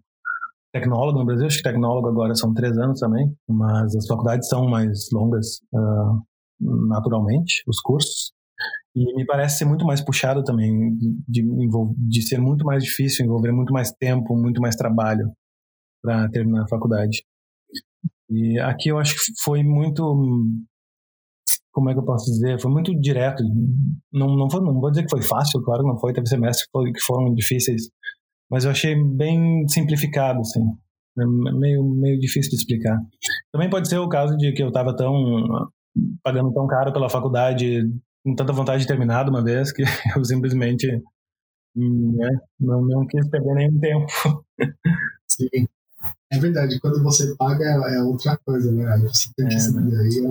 tecnólogo 0.73 1.19
no 1.19 1.25
Brasil, 1.25 1.47
acho 1.47 1.57
que 1.59 1.63
tecnólogo 1.63 2.09
agora 2.09 2.35
são 2.35 2.55
três 2.55 2.77
anos 2.79 3.01
também, 3.01 3.35
mas 3.49 3.97
as 3.97 4.07
faculdades 4.07 4.49
são 4.49 4.69
mais 4.69 5.09
longas 5.13 5.61
uh, 5.73 6.23
naturalmente, 6.61 7.63
os 7.67 7.81
cursos. 7.81 8.33
E 8.97 9.15
me 9.15 9.25
parece 9.27 9.59
ser 9.59 9.65
muito 9.65 9.85
mais 9.85 10.01
puxado 10.01 10.43
também, 10.43 10.97
de, 11.29 11.43
de 11.97 12.23
ser 12.23 12.41
muito 12.41 12.65
mais 12.65 12.83
difícil, 12.83 13.25
envolver 13.25 13.53
muito 13.53 13.73
mais 13.73 13.93
tempo, 13.93 14.37
muito 14.37 14.61
mais 14.61 14.75
trabalho 14.75 15.31
para 16.03 16.29
terminar 16.31 16.65
a 16.65 16.69
faculdade. 16.69 17.23
E 18.31 18.59
aqui 18.61 18.91
eu 18.91 18.99
acho 18.99 19.15
que 19.15 19.33
foi 19.43 19.63
muito. 19.63 20.03
Como 21.73 21.91
é 21.91 21.93
que 21.93 22.01
eu 22.01 22.05
posso 22.05 22.31
dizer? 22.31 22.61
Foi 22.61 22.71
muito 22.71 22.93
direto. 22.99 23.43
Não, 24.13 24.37
não, 24.37 24.51
foi, 24.51 24.61
não 24.61 24.81
vou 24.81 24.91
dizer 24.91 25.05
que 25.05 25.11
foi 25.11 25.23
fácil, 25.23 25.63
claro 25.63 25.83
que 25.83 25.89
não 25.89 25.99
foi. 25.99 26.13
Teve 26.13 26.27
semestres 26.27 26.69
que 26.73 27.01
foram 27.01 27.33
difíceis. 27.35 27.83
Mas 28.51 28.65
eu 28.65 28.71
achei 28.71 28.95
bem 28.95 29.67
simplificado, 29.69 30.41
assim. 30.41 30.61
É 31.19 31.25
meio, 31.27 31.85
meio 31.85 32.19
difícil 32.19 32.51
de 32.51 32.57
explicar. 32.57 32.99
Também 33.53 33.71
pode 33.71 33.89
ser 33.89 33.99
o 33.99 34.09
caso 34.09 34.37
de 34.37 34.53
que 34.53 34.63
eu 34.63 34.69
estava 34.69 34.95
tão. 34.95 35.47
pagando 36.23 36.53
tão 36.53 36.67
caro 36.67 36.93
pela 36.93 37.09
faculdade, 37.09 37.83
com 38.25 38.35
tanta 38.35 38.53
vontade 38.53 38.83
de 38.83 38.89
terminar 38.89 39.25
de 39.25 39.31
uma 39.31 39.43
vez, 39.43 39.73
que 39.73 39.83
eu 40.17 40.25
simplesmente. 40.25 40.87
Né, 41.77 42.41
não, 42.59 42.83
não 42.83 43.07
quis 43.07 43.29
perder 43.29 43.55
nenhum 43.55 43.79
tempo. 43.79 44.07
Sim. 45.31 45.69
É 46.31 46.39
verdade, 46.39 46.79
quando 46.81 47.03
você 47.03 47.35
paga 47.37 47.65
é 47.65 48.03
outra 48.03 48.37
coisa, 48.39 48.71
né? 48.71 48.93
Aí 48.93 49.01
você 49.03 49.31
tem 49.37 49.49
que 49.49 49.55
é, 49.55 49.59
saber. 49.59 49.81
Né? 49.81 49.99
Aí 49.99 50.23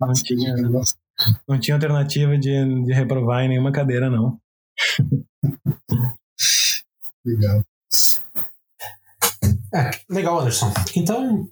não, 0.00 0.12
tinha, 0.12 0.54
não 1.48 1.60
tinha 1.60 1.74
alternativa 1.76 2.36
de, 2.36 2.84
de 2.84 2.92
reprovar 2.92 3.44
em 3.44 3.48
nenhuma 3.48 3.72
cadeira, 3.72 4.10
não. 4.10 4.38
legal. 7.24 7.62
É, 9.72 9.90
legal, 10.08 10.40
Anderson. 10.40 10.72
Então, 10.96 11.48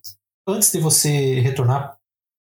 antes 0.46 0.70
de 0.70 0.78
você 0.78 1.40
retornar 1.40 1.96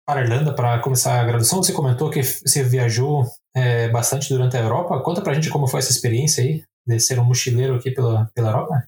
para 0.10 0.22
a 0.22 0.24
Irlanda 0.24 0.52
para 0.52 0.80
começar 0.80 1.22
a 1.22 1.24
graduação, 1.24 1.62
você 1.62 1.72
comentou 1.72 2.10
que 2.10 2.24
você 2.24 2.64
viajou 2.64 3.26
é, 3.56 3.90
bastante 3.90 4.34
durante 4.34 4.58
a 4.58 4.60
Europa. 4.60 5.00
Conta 5.04 5.22
pra 5.22 5.36
gente 5.36 5.52
como 5.52 5.68
foi 5.68 5.82
essa 5.82 5.92
experiência 5.92 6.44
aí, 6.44 6.64
de 6.88 7.00
ser 7.00 7.20
um 7.20 7.26
mochileiro 7.26 7.76
aqui 7.76 7.92
pela, 7.92 8.28
pela 8.34 8.50
Europa. 8.50 8.84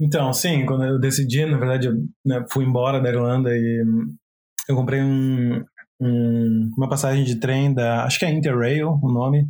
Então, 0.00 0.32
sim, 0.32 0.64
quando 0.64 0.84
eu 0.84 1.00
decidi, 1.00 1.44
na 1.44 1.58
verdade, 1.58 1.88
eu 1.88 1.94
né, 2.24 2.46
fui 2.52 2.64
embora 2.64 3.00
da 3.00 3.08
Irlanda 3.08 3.50
e 3.50 3.84
eu 4.68 4.76
comprei 4.76 5.02
um, 5.02 5.64
um, 6.00 6.70
uma 6.76 6.88
passagem 6.88 7.24
de 7.24 7.40
trem 7.40 7.74
da, 7.74 8.04
acho 8.04 8.20
que 8.20 8.24
é 8.24 8.30
Interrail 8.30 8.90
o 9.02 9.12
nome, 9.12 9.48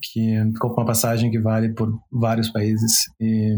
que 0.00 0.42
ficou 0.54 0.72
uma 0.72 0.86
passagem 0.86 1.30
que 1.30 1.38
vale 1.38 1.74
por 1.74 1.92
vários 2.10 2.48
países 2.48 3.10
e 3.20 3.54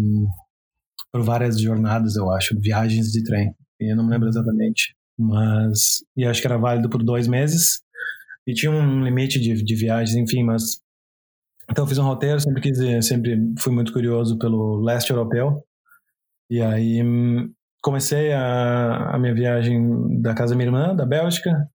por 1.12 1.22
várias 1.22 1.60
jornadas, 1.60 2.16
eu 2.16 2.28
acho, 2.32 2.58
viagens 2.60 3.12
de 3.12 3.22
trem. 3.22 3.54
E 3.80 3.92
eu 3.92 3.96
não 3.96 4.04
me 4.04 4.10
lembro 4.10 4.28
exatamente, 4.28 4.96
mas 5.18 6.04
e 6.16 6.24
acho 6.24 6.40
que 6.40 6.46
era 6.46 6.58
válido 6.58 6.88
por 6.88 7.02
dois 7.02 7.26
meses. 7.26 7.80
E 8.46 8.54
tinha 8.54 8.70
um 8.70 9.02
limite 9.04 9.40
de, 9.40 9.62
de 9.62 9.74
viagens, 9.74 10.16
enfim, 10.16 10.44
mas 10.44 10.80
então 11.70 11.84
eu 11.84 11.88
fiz 11.88 11.98
um 11.98 12.04
roteiro, 12.04 12.40
sempre 12.40 12.60
quis, 12.60 12.78
sempre 13.06 13.54
fui 13.58 13.72
muito 13.72 13.92
curioso 13.92 14.38
pelo 14.38 14.80
leste 14.80 15.10
europeu. 15.10 15.64
E 16.48 16.62
aí 16.62 17.02
hum, 17.02 17.52
comecei 17.82 18.32
a, 18.32 19.10
a 19.14 19.18
minha 19.18 19.34
viagem 19.34 20.20
da 20.20 20.34
casa 20.34 20.52
da 20.52 20.56
minha 20.56 20.68
irmã, 20.68 20.94
da 20.94 21.04
Bélgica, 21.04 21.68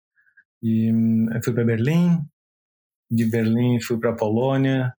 e 0.63 0.91
hum, 0.93 1.27
fui 1.43 1.53
para 1.53 1.65
Berlim. 1.65 2.19
De 3.09 3.25
Berlim 3.25 3.81
fui 3.81 3.99
para 3.99 4.15
Polônia, 4.15 4.93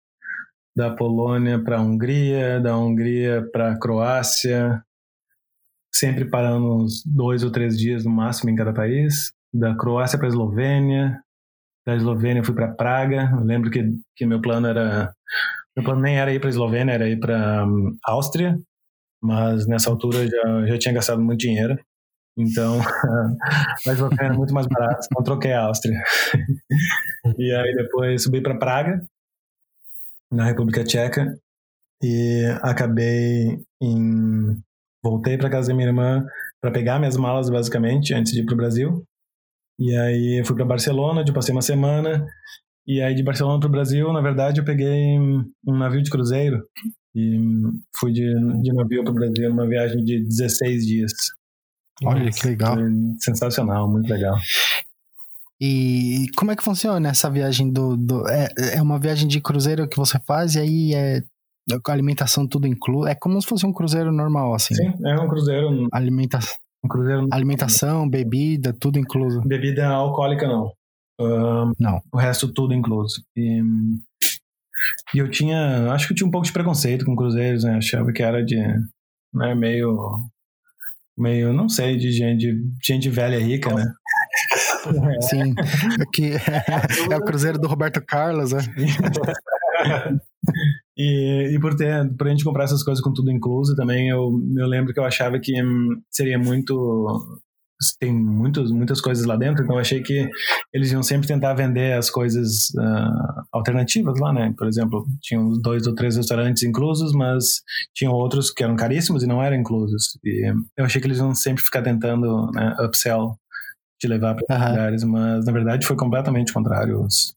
da 0.75 0.93
Polônia 0.93 1.63
para 1.63 1.81
Hungria, 1.81 2.59
da 2.59 2.77
Hungria 2.77 3.47
para 3.53 3.79
Croácia, 3.79 4.83
sempre 5.91 6.25
parando 6.25 6.83
uns 6.83 7.03
dois 7.05 7.43
ou 7.43 7.51
três 7.51 7.77
dias 7.77 8.05
no 8.05 8.11
máximo 8.11 8.49
em 8.49 8.55
cada 8.55 8.73
país. 8.73 9.31
Da 9.53 9.75
Croácia 9.75 10.17
para 10.17 10.27
Eslovênia, 10.27 11.21
da 11.85 11.95
Eslovênia 11.95 12.41
eu 12.41 12.45
fui 12.45 12.53
para 12.53 12.73
Praga. 12.73 13.29
Eu 13.33 13.43
lembro 13.43 13.69
que, 13.69 13.83
que 14.15 14.25
meu 14.25 14.41
plano 14.41 14.67
era. 14.67 15.13
Meu 15.75 15.85
plano 15.85 16.01
nem 16.01 16.17
era 16.19 16.33
ir 16.33 16.39
para 16.39 16.49
Eslovênia, 16.49 16.93
era 16.93 17.09
ir 17.09 17.19
para 17.19 17.65
um, 17.65 17.95
Áustria, 18.03 18.59
mas 19.21 19.65
nessa 19.67 19.89
altura 19.89 20.27
já, 20.27 20.65
já 20.67 20.77
tinha 20.77 20.93
gastado 20.93 21.21
muito 21.21 21.39
dinheiro. 21.39 21.79
Então, 22.37 22.79
a 23.87 23.91
Eslovênia 23.91 24.25
era 24.25 24.33
muito 24.33 24.53
mais 24.53 24.67
barato, 24.67 25.07
então 25.09 25.23
troquei 25.23 25.53
a 25.53 25.63
Áustria. 25.63 26.01
e 27.37 27.53
aí 27.53 27.75
depois 27.75 28.23
subi 28.23 28.41
para 28.41 28.57
Praga, 28.57 29.01
na 30.31 30.45
República 30.45 30.83
Tcheca, 30.83 31.37
e 32.03 32.45
acabei 32.61 33.63
em. 33.81 34.61
Voltei 35.03 35.37
para 35.37 35.49
casa 35.49 35.69
da 35.69 35.73
minha 35.73 35.87
irmã 35.87 36.25
para 36.61 36.71
pegar 36.71 36.99
minhas 36.99 37.17
malas, 37.17 37.49
basicamente, 37.49 38.13
antes 38.13 38.31
de 38.31 38.41
ir 38.41 38.45
para 38.45 38.53
o 38.53 38.57
Brasil. 38.57 39.03
E 39.79 39.95
aí 39.97 40.39
eu 40.39 40.45
fui 40.45 40.55
para 40.55 40.65
Barcelona, 40.65 41.23
eu 41.27 41.33
passei 41.33 41.53
uma 41.53 41.61
semana. 41.61 42.25
E 42.85 43.01
aí 43.01 43.15
de 43.15 43.23
Barcelona 43.23 43.59
para 43.59 43.69
o 43.69 43.71
Brasil, 43.71 44.11
na 44.13 44.21
verdade, 44.21 44.59
eu 44.59 44.65
peguei 44.65 45.17
um 45.17 45.77
navio 45.77 46.01
de 46.01 46.09
cruzeiro 46.09 46.61
e 47.15 47.37
fui 47.99 48.11
de, 48.11 48.33
de 48.61 48.73
navio 48.73 49.03
para 49.03 49.11
o 49.11 49.15
Brasil 49.15 49.49
numa 49.49 49.67
viagem 49.67 50.03
de 50.03 50.23
16 50.23 50.85
dias. 50.85 51.11
Olha 52.03 52.31
que 52.31 52.47
legal. 52.47 52.77
Sensacional, 53.19 53.89
muito 53.89 54.09
legal. 54.09 54.37
E 55.59 56.25
como 56.35 56.51
é 56.51 56.55
que 56.55 56.63
funciona 56.63 57.09
essa 57.09 57.29
viagem 57.29 57.71
do, 57.71 57.95
do 57.95 58.27
é, 58.27 58.49
é 58.73 58.81
uma 58.81 58.99
viagem 58.99 59.27
de 59.27 59.39
cruzeiro 59.39 59.87
que 59.87 59.97
você 59.97 60.19
faz 60.19 60.55
e 60.55 60.59
aí 60.59 60.93
é 60.95 61.21
com 61.79 61.91
alimentação 61.91 62.47
tudo 62.47 62.67
incluso. 62.67 63.07
É 63.07 63.15
como 63.15 63.41
se 63.41 63.47
fosse 63.47 63.65
um 63.65 63.73
cruzeiro 63.73 64.11
normal, 64.11 64.53
assim. 64.53 64.75
Sim, 64.75 64.93
é 65.05 65.19
um 65.19 65.27
cruzeiro. 65.27 65.87
Alimentação. 65.91 66.55
Um 66.83 66.87
cruzeiro. 66.87 67.27
Alimentação, 67.31 68.09
bebida, 68.09 68.73
tudo 68.73 68.97
incluso. 68.97 69.41
Bebida 69.41 69.87
alcoólica 69.87 70.47
não. 70.47 70.71
Uh, 71.19 71.71
não. 71.79 72.01
O 72.11 72.17
resto 72.17 72.51
tudo 72.51 72.73
incluso. 72.73 73.23
E, 73.37 73.61
e, 75.13 75.19
eu 75.19 75.29
tinha, 75.29 75.91
acho 75.91 76.07
que 76.07 76.13
eu 76.13 76.17
tinha 76.17 76.27
um 76.27 76.31
pouco 76.31 76.47
de 76.47 76.53
preconceito 76.53 77.05
com 77.05 77.15
cruzeiros, 77.15 77.63
né? 77.63 77.75
Achava 77.75 78.11
que 78.11 78.23
era 78.23 78.43
de, 78.43 78.57
né, 79.33 79.53
meio, 79.53 80.17
meio, 81.17 81.53
não 81.53 81.69
sei, 81.69 81.97
de 81.97 82.11
gente, 82.11 82.51
de 82.51 82.71
gente 82.83 83.09
velha 83.09 83.39
rica, 83.39 83.71
né? 83.73 83.85
Sim, 85.21 85.53
aqui 86.01 86.31
é, 86.33 87.13
é 87.13 87.17
o 87.17 87.23
cruzeiro 87.23 87.59
do 87.59 87.67
Roberto 87.67 88.01
Carlos, 88.01 88.53
né? 88.53 88.61
E, 90.97 91.55
e 91.55 91.59
por 91.59 91.75
ter, 91.75 92.13
por 92.17 92.27
a 92.27 92.29
gente 92.29 92.43
comprar 92.43 92.65
essas 92.65 92.83
coisas 92.83 93.03
com 93.03 93.13
tudo 93.13 93.31
incluso 93.31 93.75
também, 93.75 94.09
eu, 94.09 94.29
eu 94.57 94.67
lembro 94.67 94.93
que 94.93 94.99
eu 94.99 95.05
achava 95.05 95.39
que 95.39 95.63
hum, 95.63 96.01
seria 96.11 96.37
muito 96.37 97.39
tem 97.99 98.13
muitos, 98.13 98.71
muitas 98.71 99.01
coisas 99.01 99.25
lá 99.25 99.35
dentro, 99.35 99.63
então 99.63 99.75
eu 99.75 99.81
achei 99.81 100.03
que 100.03 100.29
eles 100.71 100.91
iam 100.91 101.01
sempre 101.01 101.27
tentar 101.27 101.55
vender 101.55 101.93
as 101.93 102.09
coisas 102.11 102.69
uh, 102.77 103.43
alternativas 103.51 104.19
lá, 104.19 104.31
né? 104.31 104.53
Por 104.55 104.67
exemplo, 104.67 105.03
tinham 105.21 105.49
dois 105.59 105.87
ou 105.87 105.95
três 105.95 106.15
restaurantes 106.15 106.61
inclusos, 106.61 107.11
mas 107.13 107.61
tinham 107.95 108.13
outros 108.13 108.51
que 108.51 108.63
eram 108.63 108.75
caríssimos 108.75 109.23
e 109.23 109.27
não 109.27 109.41
eram 109.41 109.57
inclusos. 109.57 110.19
E 110.23 110.53
eu 110.77 110.85
achei 110.85 111.01
que 111.01 111.07
eles 111.07 111.17
iam 111.17 111.33
sempre 111.33 111.63
ficar 111.63 111.81
tentando 111.81 112.51
né, 112.51 112.75
upsell, 112.85 113.35
de 113.99 114.07
levar 114.07 114.35
para 114.35 114.57
uhum. 114.57 114.69
lugares, 114.69 115.03
mas 115.03 115.45
na 115.45 115.51
verdade 115.51 115.85
foi 115.85 115.95
completamente 115.95 116.53
contrário. 116.53 117.01
Os, 117.01 117.35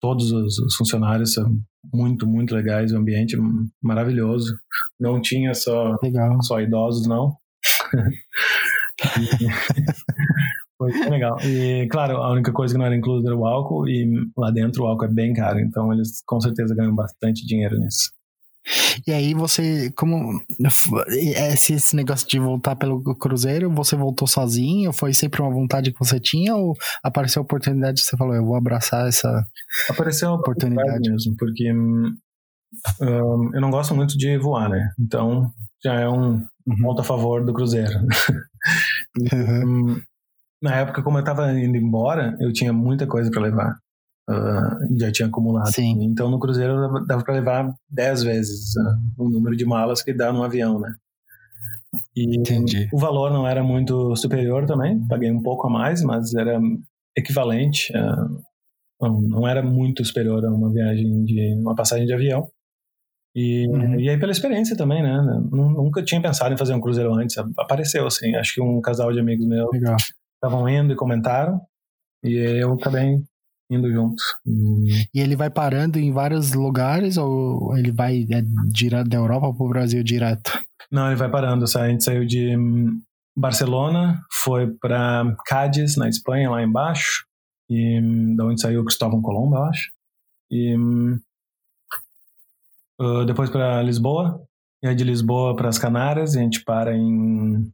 todos 0.00 0.32
os, 0.32 0.58
os, 0.58 0.74
funcionários 0.76 1.34
são 1.34 1.54
muito, 1.92 2.26
muito 2.26 2.54
legais, 2.54 2.92
o 2.92 2.96
ambiente 2.96 3.36
maravilhoso. 3.82 4.58
Não 4.98 5.20
tinha 5.20 5.52
só, 5.54 5.96
legal. 6.02 6.42
só 6.42 6.60
idosos, 6.60 7.06
não. 7.06 7.36
Foi 10.78 10.92
legal. 11.10 11.36
E, 11.42 11.88
claro, 11.90 12.18
a 12.18 12.30
única 12.30 12.52
coisa 12.52 12.74
que 12.74 12.78
não 12.78 12.86
era 12.86 12.94
incluso 12.94 13.26
era 13.26 13.36
o 13.36 13.46
álcool, 13.46 13.88
e 13.88 14.08
lá 14.36 14.50
dentro 14.50 14.84
o 14.84 14.86
álcool 14.86 15.06
é 15.06 15.12
bem 15.12 15.32
caro, 15.32 15.58
então 15.58 15.92
eles 15.92 16.22
com 16.24 16.40
certeza 16.40 16.74
ganham 16.74 16.94
bastante 16.94 17.44
dinheiro 17.44 17.76
nisso. 17.78 18.12
E 19.06 19.12
aí 19.12 19.34
você, 19.34 19.90
como 19.96 20.40
esse, 21.08 21.74
esse 21.74 21.96
negócio 21.96 22.28
de 22.28 22.38
voltar 22.38 22.76
pelo 22.76 23.02
cruzeiro, 23.16 23.70
você 23.70 23.96
voltou 23.96 24.28
sozinho? 24.28 24.92
Foi 24.92 25.12
sempre 25.12 25.40
uma 25.40 25.50
vontade 25.50 25.92
que 25.92 25.98
você 25.98 26.20
tinha 26.20 26.54
ou 26.54 26.74
apareceu 27.02 27.40
a 27.40 27.44
oportunidade 27.44 28.00
e 28.00 28.04
você 28.04 28.16
falou, 28.16 28.34
eu 28.34 28.44
vou 28.44 28.56
abraçar 28.56 29.08
essa 29.08 29.44
apareceu 29.88 30.30
a 30.30 30.34
oportunidade 30.34 31.10
mesmo, 31.10 31.34
porque 31.38 31.72
um, 31.72 32.14
eu 33.54 33.60
não 33.60 33.70
gosto 33.70 33.94
muito 33.94 34.16
de 34.16 34.36
voar, 34.38 34.68
né? 34.68 34.90
Então 34.98 35.50
já 35.82 35.94
é 35.94 36.08
um 36.08 36.42
uhum. 36.66 36.76
ponto 36.82 37.00
a 37.00 37.04
favor 37.04 37.44
do 37.44 37.52
cruzeiro. 37.52 37.92
Uhum. 39.32 40.00
Na 40.62 40.76
época, 40.76 41.02
como 41.02 41.16
eu 41.16 41.20
estava 41.20 41.50
indo 41.52 41.76
embora, 41.76 42.36
eu 42.40 42.52
tinha 42.52 42.72
muita 42.72 43.06
coisa 43.06 43.30
para 43.30 43.42
levar 43.42 43.78
uh, 44.28 44.98
já 44.98 45.10
tinha 45.10 45.28
acumulado. 45.28 45.72
Sim. 45.72 46.02
Então 46.02 46.30
no 46.30 46.38
cruzeiro 46.38 47.04
dava 47.06 47.24
para 47.24 47.34
levar 47.34 47.74
10 47.90 48.22
vezes 48.22 48.76
uh, 48.76 49.24
o 49.24 49.28
número 49.28 49.56
de 49.56 49.64
malas 49.64 50.02
que 50.02 50.12
dá 50.12 50.32
num 50.32 50.42
avião, 50.42 50.78
né? 50.78 50.94
E 52.14 52.36
Entendi. 52.36 52.88
o 52.92 52.98
valor 52.98 53.30
não 53.30 53.46
era 53.46 53.62
muito 53.62 54.14
superior 54.14 54.66
também, 54.66 55.06
paguei 55.08 55.30
um 55.30 55.42
pouco 55.42 55.66
a 55.66 55.70
mais, 55.70 56.02
mas 56.02 56.34
era 56.34 56.60
equivalente, 57.16 57.90
não, 59.00 59.20
não 59.22 59.48
era 59.48 59.62
muito 59.62 60.04
superior 60.04 60.44
a 60.44 60.50
uma 60.50 60.70
viagem 60.70 61.24
de 61.24 61.54
uma 61.54 61.74
passagem 61.74 62.04
de 62.04 62.12
avião. 62.12 62.46
E, 63.34 63.68
uhum. 63.68 64.00
e 64.00 64.08
aí 64.08 64.18
pela 64.18 64.32
experiência 64.32 64.76
também, 64.76 65.02
né? 65.02 65.16
Nunca 65.50 66.02
tinha 66.02 66.20
pensado 66.20 66.52
em 66.52 66.58
fazer 66.58 66.74
um 66.74 66.80
cruzeiro 66.80 67.14
antes. 67.14 67.36
Apareceu, 67.56 68.06
assim. 68.06 68.34
Acho 68.34 68.54
que 68.54 68.60
um 68.60 68.80
casal 68.80 69.12
de 69.12 69.20
amigos 69.20 69.46
meus 69.46 69.70
estavam 70.34 70.68
indo 70.68 70.92
e 70.92 70.96
comentaram. 70.96 71.60
E 72.24 72.34
eu 72.34 72.72
acabei 72.72 73.22
indo 73.70 73.90
junto. 73.92 74.22
E 74.46 75.20
ele 75.20 75.36
vai 75.36 75.50
parando 75.50 75.98
em 75.98 76.12
vários 76.12 76.52
lugares 76.52 77.16
ou 77.16 77.76
ele 77.76 77.92
vai 77.92 78.26
é, 78.30 78.42
direto 78.70 79.08
da 79.08 79.18
Europa 79.18 79.52
para 79.52 79.66
o 79.66 79.68
Brasil 79.68 80.02
direto? 80.02 80.58
Não, 80.90 81.06
ele 81.06 81.16
vai 81.16 81.30
parando. 81.30 81.64
A 81.64 81.88
gente 81.88 82.04
saiu 82.04 82.24
de 82.24 82.56
hum, 82.56 83.00
Barcelona, 83.36 84.20
foi 84.30 84.66
para 84.66 85.36
Cádiz, 85.46 85.96
na 85.96 86.08
Espanha, 86.08 86.50
lá 86.50 86.62
embaixo. 86.62 87.26
E 87.68 88.00
hum, 88.00 88.34
da 88.34 88.46
onde 88.46 88.60
saiu 88.60 88.80
o 88.80 88.84
Cristóvão 88.84 89.20
Colombo, 89.20 89.56
eu 89.56 89.62
acho. 89.64 89.90
E 90.50 90.74
uh, 93.00 93.24
depois 93.26 93.50
para 93.50 93.82
Lisboa. 93.82 94.42
E 94.82 94.88
aí 94.88 94.94
de 94.94 95.04
Lisboa 95.04 95.54
para 95.54 95.68
as 95.68 95.78
Canárias. 95.78 96.34
E 96.34 96.38
a 96.38 96.42
gente 96.42 96.64
para 96.64 96.96
em 96.96 97.70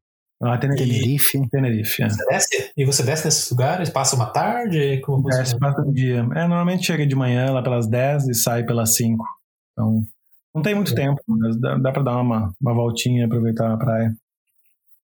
ah, 0.46 0.58
Tenerife. 0.58 1.48
Tenerife, 1.48 2.02
é. 2.02 2.08
Você 2.08 2.26
desce? 2.26 2.72
E 2.76 2.84
você 2.84 3.02
desce 3.02 3.24
nesses 3.24 3.50
lugares? 3.50 3.90
Passa 3.90 4.16
uma 4.16 4.26
tarde? 4.26 5.00
Como 5.00 5.28
desce, 5.28 5.58
passa 5.58 5.82
um 5.82 5.92
dia. 5.92 6.20
É, 6.34 6.46
normalmente 6.46 6.86
chega 6.86 7.06
de 7.06 7.14
manhã 7.14 7.52
lá 7.52 7.62
pelas 7.62 7.86
10 7.86 8.28
e 8.28 8.34
sai 8.34 8.64
pelas 8.64 8.96
5. 8.96 9.24
Então, 9.72 10.06
não 10.54 10.62
tem 10.62 10.74
muito 10.74 10.92
é. 10.92 10.94
tempo, 10.94 11.20
mas 11.26 11.56
dá, 11.60 11.76
dá 11.76 11.92
para 11.92 12.02
dar 12.02 12.20
uma, 12.20 12.52
uma 12.60 12.74
voltinha 12.74 13.22
e 13.22 13.24
aproveitar 13.24 13.72
a 13.72 13.76
praia. 13.76 14.14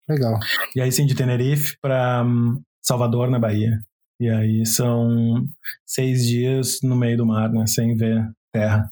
Legal. 0.09 0.38
E 0.74 0.81
aí 0.81 0.90
sim, 0.90 1.07
de 1.07 1.14
Tenerife 1.14 1.76
para 1.81 2.24
um, 2.24 2.61
Salvador, 2.83 3.31
na 3.31 3.38
Bahia. 3.38 3.79
E 4.18 4.29
aí 4.29 4.66
são 4.66 5.44
seis 5.87 6.26
dias 6.26 6.81
no 6.83 6.96
meio 6.96 7.16
do 7.16 7.26
mar, 7.26 7.50
né? 7.50 7.66
Sem 7.66 7.94
ver 7.96 8.29
terra. 8.53 8.90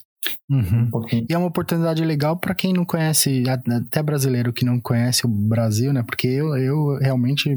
Uhum. 0.50 0.90
Um 0.92 1.06
e 1.28 1.32
é 1.32 1.38
uma 1.38 1.46
oportunidade 1.46 2.04
legal 2.04 2.36
para 2.36 2.54
quem 2.54 2.72
não 2.72 2.84
conhece, 2.84 3.44
até 3.48 4.02
brasileiro 4.02 4.52
que 4.52 4.64
não 4.64 4.80
conhece 4.80 5.26
o 5.26 5.28
Brasil, 5.28 5.92
né? 5.92 6.02
Porque 6.02 6.26
eu, 6.26 6.56
eu 6.56 6.98
realmente 6.98 7.50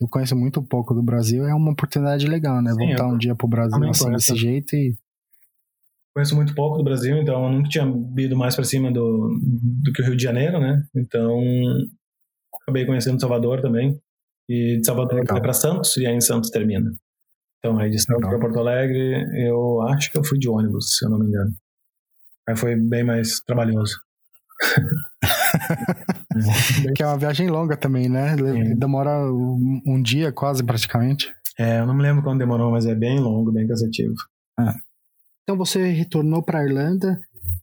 eu 0.00 0.08
conheço 0.08 0.34
muito 0.34 0.62
pouco 0.62 0.94
do 0.94 1.02
Brasil, 1.02 1.46
é 1.46 1.54
uma 1.54 1.72
oportunidade 1.72 2.26
legal, 2.26 2.60
né? 2.62 2.72
Sim, 2.72 2.86
Voltar 2.86 3.06
um 3.06 3.18
dia 3.18 3.34
pro 3.34 3.46
Brasil 3.46 3.84
assim 3.84 4.10
desse 4.10 4.34
jeito 4.34 4.74
e 4.74 4.94
conheço 6.14 6.36
muito 6.36 6.54
pouco 6.54 6.76
do 6.76 6.84
Brasil, 6.84 7.16
então 7.18 7.44
eu 7.44 7.52
nunca 7.52 7.68
tinha 7.68 7.84
ido 8.18 8.36
mais 8.36 8.54
para 8.54 8.64
cima 8.64 8.92
do, 8.92 9.38
do 9.82 9.92
que 9.92 10.02
o 10.02 10.04
Rio 10.04 10.16
de 10.16 10.22
Janeiro, 10.22 10.58
né? 10.58 10.82
Então 10.94 11.40
acabei 12.62 12.84
conhecendo 12.84 13.20
Salvador 13.20 13.60
também 13.60 13.98
e 14.48 14.78
de 14.78 14.86
Salvador 14.86 15.24
vai 15.24 15.40
para 15.40 15.52
Santos 15.52 15.96
e 15.96 16.06
aí 16.06 16.14
em 16.14 16.20
Santos 16.20 16.50
termina. 16.50 16.90
Então 17.58 17.78
aí 17.78 17.90
de 17.90 17.98
Santos 17.98 18.28
para 18.28 18.38
Porto 18.38 18.58
Alegre 18.58 19.24
eu 19.46 19.82
acho 19.82 20.10
que 20.10 20.18
eu 20.18 20.24
fui 20.24 20.38
de 20.38 20.48
ônibus, 20.48 20.96
se 20.96 21.04
eu 21.04 21.10
não 21.10 21.18
me 21.18 21.26
engano. 21.26 21.54
Aí 22.48 22.56
foi 22.56 22.76
bem 22.76 23.04
mais 23.04 23.40
trabalhoso. 23.40 24.00
que 26.96 27.02
é 27.02 27.06
uma 27.06 27.18
viagem 27.18 27.48
longa 27.48 27.76
também, 27.76 28.08
né? 28.08 28.36
Demora 28.76 29.30
um, 29.30 29.82
um, 29.86 30.02
dia 30.02 30.32
quase 30.32 30.64
praticamente. 30.64 31.30
É, 31.58 31.80
eu 31.80 31.86
não 31.86 31.94
me 31.94 32.02
lembro 32.02 32.22
quando 32.22 32.38
demorou, 32.38 32.70
mas 32.70 32.86
é 32.86 32.94
bem 32.94 33.18
longo, 33.18 33.52
bem 33.52 33.66
cansativo. 33.66 34.14
Ah. 34.58 34.74
Então 35.42 35.56
você 35.56 35.90
retornou 35.90 36.42
para 36.42 36.64
Irlanda 36.64 37.18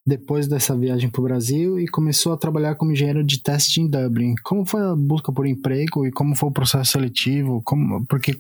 depois 0.10 0.48
dessa 0.48 0.76
viagem 0.76 1.10
para 1.10 1.22
o 1.22 1.24
Brasil 1.24 1.80
e 1.80 1.88
começou 1.88 2.34
a 2.34 2.38
trabalhar 2.38 2.76
como 2.76 2.92
engenheiro 2.92 3.24
de 3.24 3.42
teste 3.42 3.80
em 3.80 3.88
Dublin. 3.88 4.34
Como 4.44 4.66
foi 4.66 4.82
a 4.82 4.96
busca 4.96 5.32
por 5.32 5.46
emprego 5.46 6.06
e 6.06 6.12
como 6.12 6.36
foi 6.36 6.50
o 6.50 6.52
processo 6.52 6.92
seletivo? 6.92 7.62
Como, 7.64 8.04
porque 8.08 8.36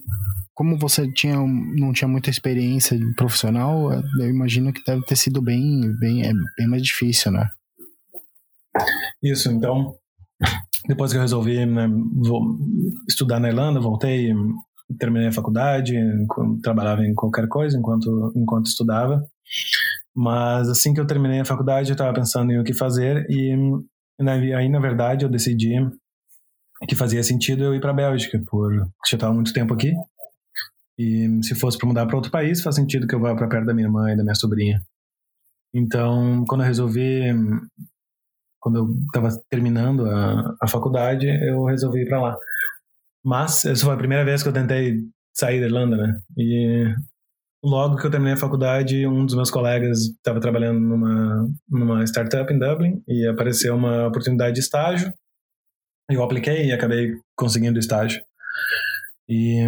como 0.55 0.77
você 0.79 1.10
tinha, 1.13 1.38
não 1.38 1.93
tinha 1.93 2.08
muita 2.08 2.32
experiência 2.32 2.99
profissional, 3.15 3.93
eu 4.19 4.29
imagino 4.29 4.73
que 4.73 4.84
deve 4.84 5.03
ter 5.03 5.15
sido 5.15 5.41
bem, 5.41 5.82
bem, 5.99 6.25
é, 6.25 6.34
bem 6.58 6.67
mais 6.67 6.82
difícil, 6.82 7.32
né? 7.32 7.47
Isso, 9.21 9.51
então, 9.51 9.95
depois 10.88 11.12
que 11.12 11.17
eu 11.17 11.21
resolvi 11.21 11.65
né, 11.65 11.88
estudar 13.08 13.39
na 13.39 13.49
Irlanda, 13.49 13.79
voltei, 13.79 14.34
terminei 14.97 15.27
a 15.27 15.32
faculdade, 15.32 15.93
trabalhava 16.63 17.05
em 17.05 17.13
qualquer 17.13 17.47
coisa 17.47 17.77
enquanto, 17.77 18.34
enquanto 18.36 18.65
estudava. 18.65 19.23
Mas 20.15 20.69
assim 20.69 20.93
que 20.93 20.99
eu 20.99 21.07
terminei 21.07 21.39
a 21.39 21.45
faculdade, 21.45 21.89
eu 21.89 21.93
estava 21.93 22.13
pensando 22.13 22.51
em 22.51 22.59
o 22.59 22.63
que 22.63 22.73
fazer 22.73 23.25
e 23.29 23.53
aí, 24.55 24.67
na 24.67 24.79
verdade, 24.79 25.23
eu 25.23 25.29
decidi 25.29 25.75
que 26.87 26.95
fazia 26.95 27.23
sentido 27.23 27.63
eu 27.63 27.75
ir 27.75 27.81
para 27.81 27.91
a 27.91 27.93
Bélgica, 27.93 28.41
por 28.47 28.73
já 29.07 29.15
estava 29.15 29.33
muito 29.33 29.53
tempo 29.53 29.73
aqui 29.73 29.93
e 30.99 31.41
se 31.43 31.55
fosse 31.55 31.77
para 31.77 31.87
mudar 31.87 32.05
para 32.05 32.17
outro 32.17 32.29
país, 32.29 32.61
faz 32.61 32.75
sentido 32.75 33.07
que 33.07 33.15
eu 33.15 33.21
vá 33.21 33.33
para 33.33 33.47
perto 33.47 33.65
da 33.65 33.73
minha 33.73 33.87
irmã 33.87 34.11
e 34.11 34.17
da 34.17 34.23
minha 34.23 34.35
sobrinha. 34.35 34.83
Então, 35.73 36.43
quando 36.45 36.61
eu 36.61 36.67
resolvi, 36.67 37.21
quando 38.59 38.79
eu 38.79 38.95
estava 39.05 39.29
terminando 39.49 40.05
a, 40.05 40.57
a 40.61 40.67
faculdade, 40.67 41.25
eu 41.25 41.63
resolvi 41.63 42.01
ir 42.01 42.09
para 42.09 42.21
lá. 42.21 42.37
Mas 43.23 43.63
essa 43.63 43.85
foi 43.85 43.93
a 43.93 43.97
primeira 43.97 44.25
vez 44.25 44.43
que 44.43 44.49
eu 44.49 44.53
tentei 44.53 44.99
sair 45.33 45.61
da 45.61 45.67
Irlanda, 45.67 45.95
né? 45.95 46.21
E 46.37 46.93
logo 47.63 47.97
que 47.97 48.05
eu 48.05 48.11
terminei 48.11 48.33
a 48.33 48.37
faculdade, 48.37 49.05
um 49.05 49.25
dos 49.25 49.35
meus 49.35 49.51
colegas 49.51 49.99
estava 49.99 50.39
trabalhando 50.39 50.79
numa 50.79 51.47
numa 51.67 52.03
startup 52.05 52.51
em 52.51 52.59
Dublin 52.59 53.03
e 53.07 53.27
apareceu 53.27 53.75
uma 53.75 54.07
oportunidade 54.07 54.55
de 54.55 54.61
estágio. 54.61 55.13
Eu 56.09 56.23
apliquei 56.23 56.67
e 56.67 56.71
acabei 56.71 57.13
conseguindo 57.35 57.77
o 57.77 57.79
estágio. 57.79 58.21
E 59.27 59.59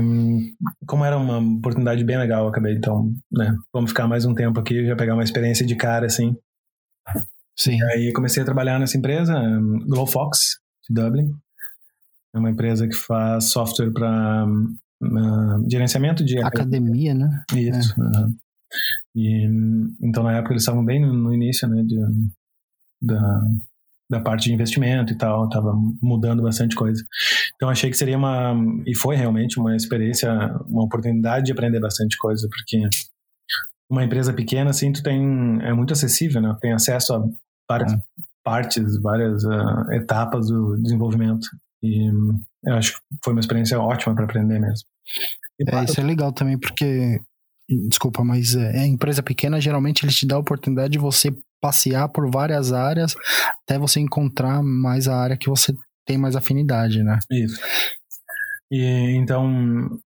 como 0.88 1.06
era 1.06 1.16
uma 1.16 1.38
oportunidade 1.38 2.04
bem 2.04 2.18
legal, 2.18 2.48
acabei 2.48 2.74
então, 2.74 3.14
né, 3.32 3.56
vamos 3.72 3.92
ficar 3.92 4.08
mais 4.08 4.26
um 4.26 4.34
tempo 4.34 4.60
aqui, 4.60 4.88
já 4.88 4.96
pegar 4.96 5.14
uma 5.14 5.24
experiência 5.24 5.66
de 5.66 5.76
cara 5.76 6.08
assim. 6.08 6.36
Sim. 7.56 7.78
E 7.78 7.84
aí 7.84 8.14
comecei 8.14 8.42
a 8.42 8.46
trabalhar 8.46 8.80
nessa 8.80 8.98
empresa, 8.98 9.40
Glowfox, 9.88 10.60
de 10.90 10.96
Dublin. 10.96 11.32
É 12.34 12.40
uma 12.40 12.50
empresa 12.50 12.88
que 12.88 12.96
faz 12.96 13.52
software 13.52 13.92
para 13.92 14.48
uh, 15.02 15.70
gerenciamento 15.70 16.24
de 16.24 16.40
academia, 16.40 17.14
né? 17.14 17.44
Isso. 17.56 17.94
É. 18.02 18.04
Uhum. 18.04 18.36
E 19.16 19.48
então 20.02 20.24
na 20.24 20.38
época 20.38 20.54
eles 20.54 20.64
estavam 20.64 20.84
bem 20.84 21.02
no, 21.02 21.14
no 21.14 21.34
início, 21.34 21.68
né, 21.68 21.84
de, 21.84 21.98
da 23.02 23.42
da 24.12 24.20
parte 24.20 24.50
de 24.50 24.54
investimento 24.54 25.14
e 25.14 25.18
tal, 25.18 25.46
estava 25.46 25.74
mudando 26.02 26.44
bastante 26.44 26.76
coisa. 26.76 27.02
Então 27.56 27.70
achei 27.70 27.90
que 27.90 27.96
seria 27.96 28.18
uma 28.18 28.54
e 28.86 28.94
foi 28.94 29.16
realmente 29.16 29.58
uma 29.58 29.74
experiência, 29.74 30.30
uma 30.68 30.84
oportunidade 30.84 31.46
de 31.46 31.54
aprender 31.54 31.80
bastante 31.80 32.18
coisa, 32.18 32.46
porque 32.50 32.90
uma 33.90 34.04
empresa 34.04 34.34
pequena 34.34 34.72
assim, 34.72 34.92
tu 34.92 35.02
tem 35.02 35.62
é 35.62 35.74
muito 35.74 35.94
acessível, 35.94 36.42
né? 36.42 36.54
Tem 36.60 36.74
acesso 36.74 37.14
a 37.14 37.24
várias 37.70 37.94
é. 37.94 37.98
partes, 38.44 39.02
várias 39.02 39.46
uh, 39.46 39.92
etapas 39.94 40.48
do 40.48 40.76
desenvolvimento. 40.82 41.48
E 41.82 42.10
eu 42.64 42.76
acho 42.76 42.94
que 42.94 43.00
foi 43.24 43.34
uma 43.34 43.40
experiência 43.40 43.80
ótima 43.80 44.16
para 44.16 44.26
aprender 44.26 44.60
mesmo. 44.60 44.88
E, 45.60 45.70
é, 45.70 45.84
isso 45.84 46.00
é 46.00 46.04
legal 46.04 46.32
também, 46.32 46.58
porque 46.58 47.20
desculpa, 47.88 48.24
mas 48.24 48.56
é, 48.56 48.86
empresa 48.86 49.24
pequena, 49.24 49.62
geralmente 49.62 50.04
eles 50.04 50.16
te 50.16 50.26
dão 50.26 50.38
a 50.38 50.42
oportunidade 50.42 50.92
de 50.94 51.00
você 51.00 51.34
passear 51.62 52.10
por 52.10 52.30
várias 52.30 52.74
áreas 52.74 53.16
até 53.64 53.78
você 53.78 54.00
encontrar 54.00 54.62
mais 54.64 55.08
a 55.08 55.16
área 55.16 55.38
que 55.38 55.50
você 55.50 55.74
tem 56.06 56.18
mais 56.18 56.36
afinidade, 56.36 57.04
né? 57.04 57.20
Isso. 57.32 57.60
E 58.72 59.16
então 59.16 60.00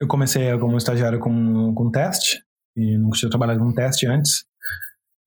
eu 0.00 0.08
comecei 0.08 0.56
como 0.58 0.76
estagiário 0.76 1.18
com, 1.18 1.74
com 1.74 1.90
teste 1.90 2.42
e 2.76 2.96
nunca 2.96 3.18
tinha 3.18 3.30
trabalhado 3.30 3.60
com 3.60 3.72
teste 3.72 4.06
antes. 4.06 4.44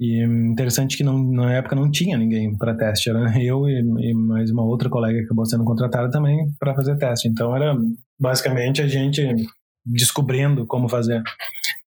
E 0.02 0.24
interessante 0.24 0.98
que 0.98 1.04
não, 1.04 1.24
na 1.32 1.54
época 1.54 1.76
não 1.76 1.92
tinha 1.92 2.18
ninguém 2.18 2.58
para 2.58 2.76
teste, 2.76 3.12
era 3.12 3.40
eu 3.40 3.70
e, 3.70 3.80
e, 3.80 4.14
mais 4.16 4.50
uma 4.50 4.64
outra 4.64 4.90
colega 4.90 5.20
que 5.20 5.26
acabou 5.26 5.46
sendo 5.46 5.64
contratada 5.64 6.10
também 6.10 6.52
para 6.60 6.74
fazer 6.74 6.98
teste. 6.98 7.28
Então 7.28 7.56
era 7.56 7.78
basicamente 8.20 8.82
a 8.82 8.88
gente 8.88 9.22
descobrindo 9.86 10.66
como 10.66 10.90
fazer. 10.90 11.22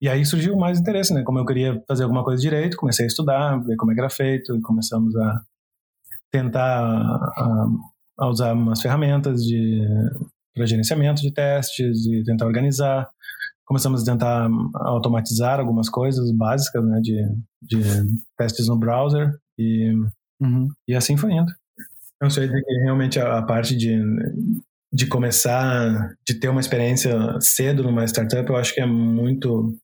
E 0.02 0.10
aí 0.10 0.26
surgiu 0.26 0.58
mais 0.58 0.80
interesse, 0.80 1.14
né? 1.14 1.22
Como 1.22 1.38
eu 1.38 1.46
queria 1.46 1.80
fazer 1.88 2.02
alguma 2.02 2.24
coisa 2.24 2.42
direito, 2.42 2.78
comecei 2.78 3.06
a 3.06 3.08
estudar, 3.08 3.58
ver 3.60 3.76
como 3.76 3.92
é 3.92 3.94
que 3.94 4.02
era 4.02 4.10
feito, 4.10 4.56
e 4.56 4.62
começamos 4.62 5.16
a 5.16 5.42
tentar 6.32 6.82
a, 6.82 7.68
a 8.22 8.28
usar 8.28 8.54
umas 8.54 8.82
ferramentas 8.82 9.44
de 9.44 9.86
para 10.56 10.66
gerenciamento 10.66 11.22
de 11.22 11.32
testes 11.32 12.06
e 12.08 12.24
tentar 12.24 12.48
organizar. 12.48 13.08
Começamos 13.70 14.02
a 14.02 14.12
tentar 14.12 14.50
automatizar 14.74 15.60
algumas 15.60 15.90
coisas 15.90 16.32
básicas, 16.32 16.84
né, 16.84 17.00
de, 17.02 17.24
de 17.62 17.84
testes 18.38 18.68
no 18.68 18.78
browser 18.78 19.32
e, 19.58 19.94
uhum. 20.42 20.68
e 20.88 20.96
assim 20.96 21.16
foi 21.16 21.34
indo. 21.34 21.52
Eu 22.22 22.30
sei 22.30 22.50
que 22.50 22.56
realmente 22.84 23.20
a, 23.20 23.38
a 23.38 23.44
parte 23.44 23.78
de 23.78 24.02
de 24.92 25.06
começar, 25.06 26.16
de 26.28 26.34
ter 26.34 26.50
uma 26.50 26.60
experiência 26.60 27.14
cedo 27.40 27.84
numa 27.84 28.06
startup, 28.06 28.50
eu 28.50 28.56
acho 28.56 28.74
que 28.74 28.82
é 28.82 28.88
muito 28.88 29.78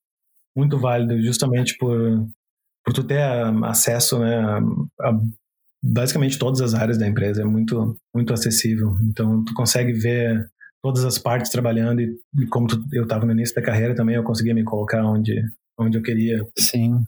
muito 0.58 0.80
válido, 0.80 1.22
justamente 1.22 1.78
por, 1.78 2.28
por 2.84 2.94
tu 2.94 3.04
ter 3.04 3.22
acesso 3.66 4.20
né, 4.20 4.38
a, 4.38 4.58
a 5.10 5.20
basicamente 5.84 6.40
todas 6.40 6.62
as 6.62 6.74
áreas 6.74 6.98
da 6.98 7.08
empresa, 7.08 7.42
é 7.42 7.46
muito, 7.46 7.96
muito 8.16 8.34
acessível. 8.34 8.96
Então, 9.04 9.44
tu 9.44 9.54
consegue 9.54 9.92
ver 9.92 10.50
todas 10.86 11.04
as 11.04 11.18
partes 11.18 11.50
trabalhando 11.50 12.00
e, 12.00 12.16
e 12.40 12.46
como 12.46 12.68
tu, 12.68 12.80
eu 12.94 13.06
estava 13.06 13.26
no 13.26 13.32
início 13.32 13.56
da 13.56 13.62
carreira 13.64 13.96
também, 13.96 14.14
eu 14.16 14.24
conseguia 14.24 14.54
me 14.54 14.64
colocar 14.64 15.04
onde, 15.04 15.44
onde 15.80 15.98
eu 15.98 16.02
queria. 16.04 16.46
Sim. 16.56 17.04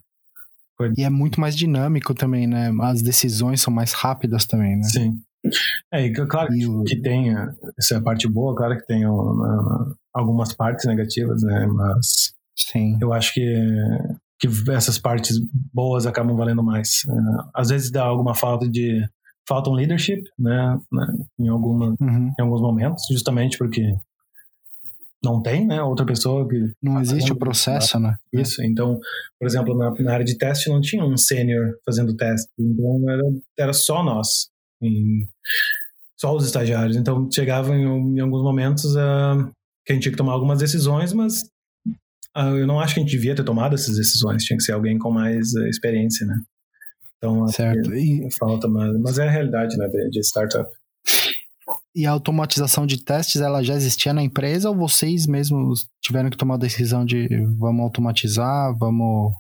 Foi. 0.76 0.92
E 0.98 1.04
é 1.04 1.10
muito 1.12 1.40
mais 1.40 1.56
dinâmico 1.56 2.16
também, 2.16 2.48
né? 2.48 2.74
As 2.82 3.04
decisões 3.04 3.62
são 3.62 3.72
mais 3.72 3.94
rápidas 3.94 4.46
também, 4.46 4.78
né? 4.78 4.84
Sim. 4.84 5.22
É, 5.94 6.04
e 6.08 6.12
claro 6.12 6.48
que, 6.52 6.66
o... 6.66 6.84
que 6.86 7.00
tem 7.00 7.36
essa 7.78 8.02
parte 8.02 8.28
boa, 8.28 8.56
claro 8.56 8.76
que 8.80 8.86
tem 8.88 9.06
uh, 9.06 9.96
algumas 10.12 10.54
partes 10.54 10.88
negativas, 10.88 11.44
né? 11.44 11.68
Mas 11.68 12.34
Sim. 12.56 12.98
eu 13.00 13.14
acho 13.14 13.32
que, 13.32 13.64
que 14.40 14.50
essas 14.72 14.98
partes 14.98 15.40
boas 15.72 16.08
acabam 16.08 16.36
valendo 16.36 16.64
mais. 16.64 17.04
Uh, 17.08 17.50
às 17.54 17.70
vezes 17.70 17.92
dá 17.92 18.04
alguma 18.04 18.34
falta 18.34 18.68
de 18.68 19.08
falta 19.48 19.70
um 19.70 19.74
leadership, 19.74 20.24
né? 20.38 20.80
né 20.92 21.08
em, 21.40 21.48
alguma, 21.48 21.96
uhum. 22.00 22.34
em 22.38 22.42
alguns 22.42 22.62
momentos, 22.62 23.04
justamente 23.10 23.58
porque 23.58 23.96
não 25.24 25.42
tem, 25.42 25.66
né? 25.66 25.82
Outra 25.82 26.06
pessoa 26.06 26.48
que. 26.48 26.72
Não 26.82 27.02
existe 27.02 27.32
o 27.32 27.36
processo, 27.36 28.00
né? 28.00 28.16
Isso. 28.32 28.64
Então, 28.64 29.00
por 29.40 29.48
exemplo, 29.48 29.76
na, 29.76 29.92
na, 29.92 30.14
área 30.14 30.26
de 30.26 30.38
teste 30.38 30.70
não 30.70 30.80
tinha 30.80 31.04
um 31.04 31.18
sênior 31.18 31.78
fazendo 31.86 32.16
teste. 32.16 32.48
Então 32.58 33.10
era, 33.10 33.24
era 33.58 33.74
só 33.74 34.04
nós. 34.04 34.50
Em, 34.82 35.28
só 36.20 36.36
os 36.36 36.46
estagiários. 36.46 36.96
Então 36.96 37.30
chegava 37.32 37.76
em, 37.76 37.84
em 37.84 38.20
alguns 38.20 38.44
momentos 38.44 38.86
uh, 38.96 39.52
que 39.86 39.92
a 39.92 39.94
gente 39.94 40.04
tinha 40.04 40.12
que 40.12 40.18
tomar 40.18 40.34
algumas 40.34 40.60
decisões, 40.60 41.14
mas 41.14 41.44
uh, 42.36 42.58
eu 42.58 42.68
não 42.68 42.80
acho 42.80 42.94
que 42.94 43.00
a 43.00 43.04
gente 43.04 43.12
devia 43.12 43.36
ter 43.36 43.44
tomado 43.44 43.76
essas 43.76 43.98
decisões. 43.98 44.44
Tinha 44.44 44.58
que 44.58 44.64
ser 44.64 44.74
alguém 44.74 44.98
com 44.98 45.12
mais 45.12 45.54
uh, 45.54 45.68
experiência, 45.68 46.26
né? 46.26 46.40
Então, 47.18 47.48
certo. 47.48 47.94
E... 47.94 48.28
falta, 48.38 48.68
mas, 48.68 49.00
mas 49.00 49.18
é 49.18 49.28
a 49.28 49.32
realidade, 49.32 49.78
né, 49.78 49.88
de, 49.88 50.10
de 50.10 50.20
startup. 50.20 50.70
E 51.96 52.06
a 52.06 52.12
automatização 52.12 52.86
de 52.86 53.04
testes, 53.04 53.42
ela 53.42 53.64
já 53.64 53.74
existia 53.74 54.14
na 54.14 54.22
empresa 54.22 54.70
ou 54.70 54.76
vocês 54.76 55.26
mesmos 55.26 55.88
tiveram 56.02 56.30
que 56.30 56.38
tomar 56.38 56.56
a 56.56 56.60
decisão 56.60 57.04
de 57.04 57.28
vamos 57.58 57.82
automatizar, 57.82 58.76
vamos 58.78 59.34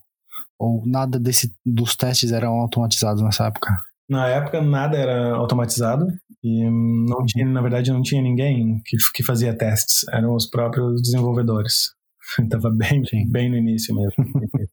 ou 0.59 0.83
nada 0.85 1.19
desse 1.19 1.53
dos 1.63 1.95
testes 1.95 2.31
eram 2.31 2.53
automatizados 2.55 3.21
nessa 3.21 3.45
época? 3.45 3.69
Na 4.09 4.27
época 4.27 4.59
nada 4.59 4.97
era 4.97 5.35
automatizado 5.35 6.07
e 6.43 6.67
não 6.69 7.25
tinha, 7.25 7.45
na 7.45 7.61
verdade, 7.61 7.91
não 7.91 8.01
tinha 8.01 8.21
ninguém 8.21 8.81
que, 8.85 8.97
que 9.13 9.23
fazia 9.23 9.55
testes, 9.55 10.07
eram 10.11 10.33
os 10.33 10.49
próprios 10.49 11.01
desenvolvedores. 11.01 11.95
Estava 12.41 12.71
bem, 12.71 13.03
bem 13.29 13.49
no 13.49 13.57
início 13.57 13.93
mesmo. 13.95 14.15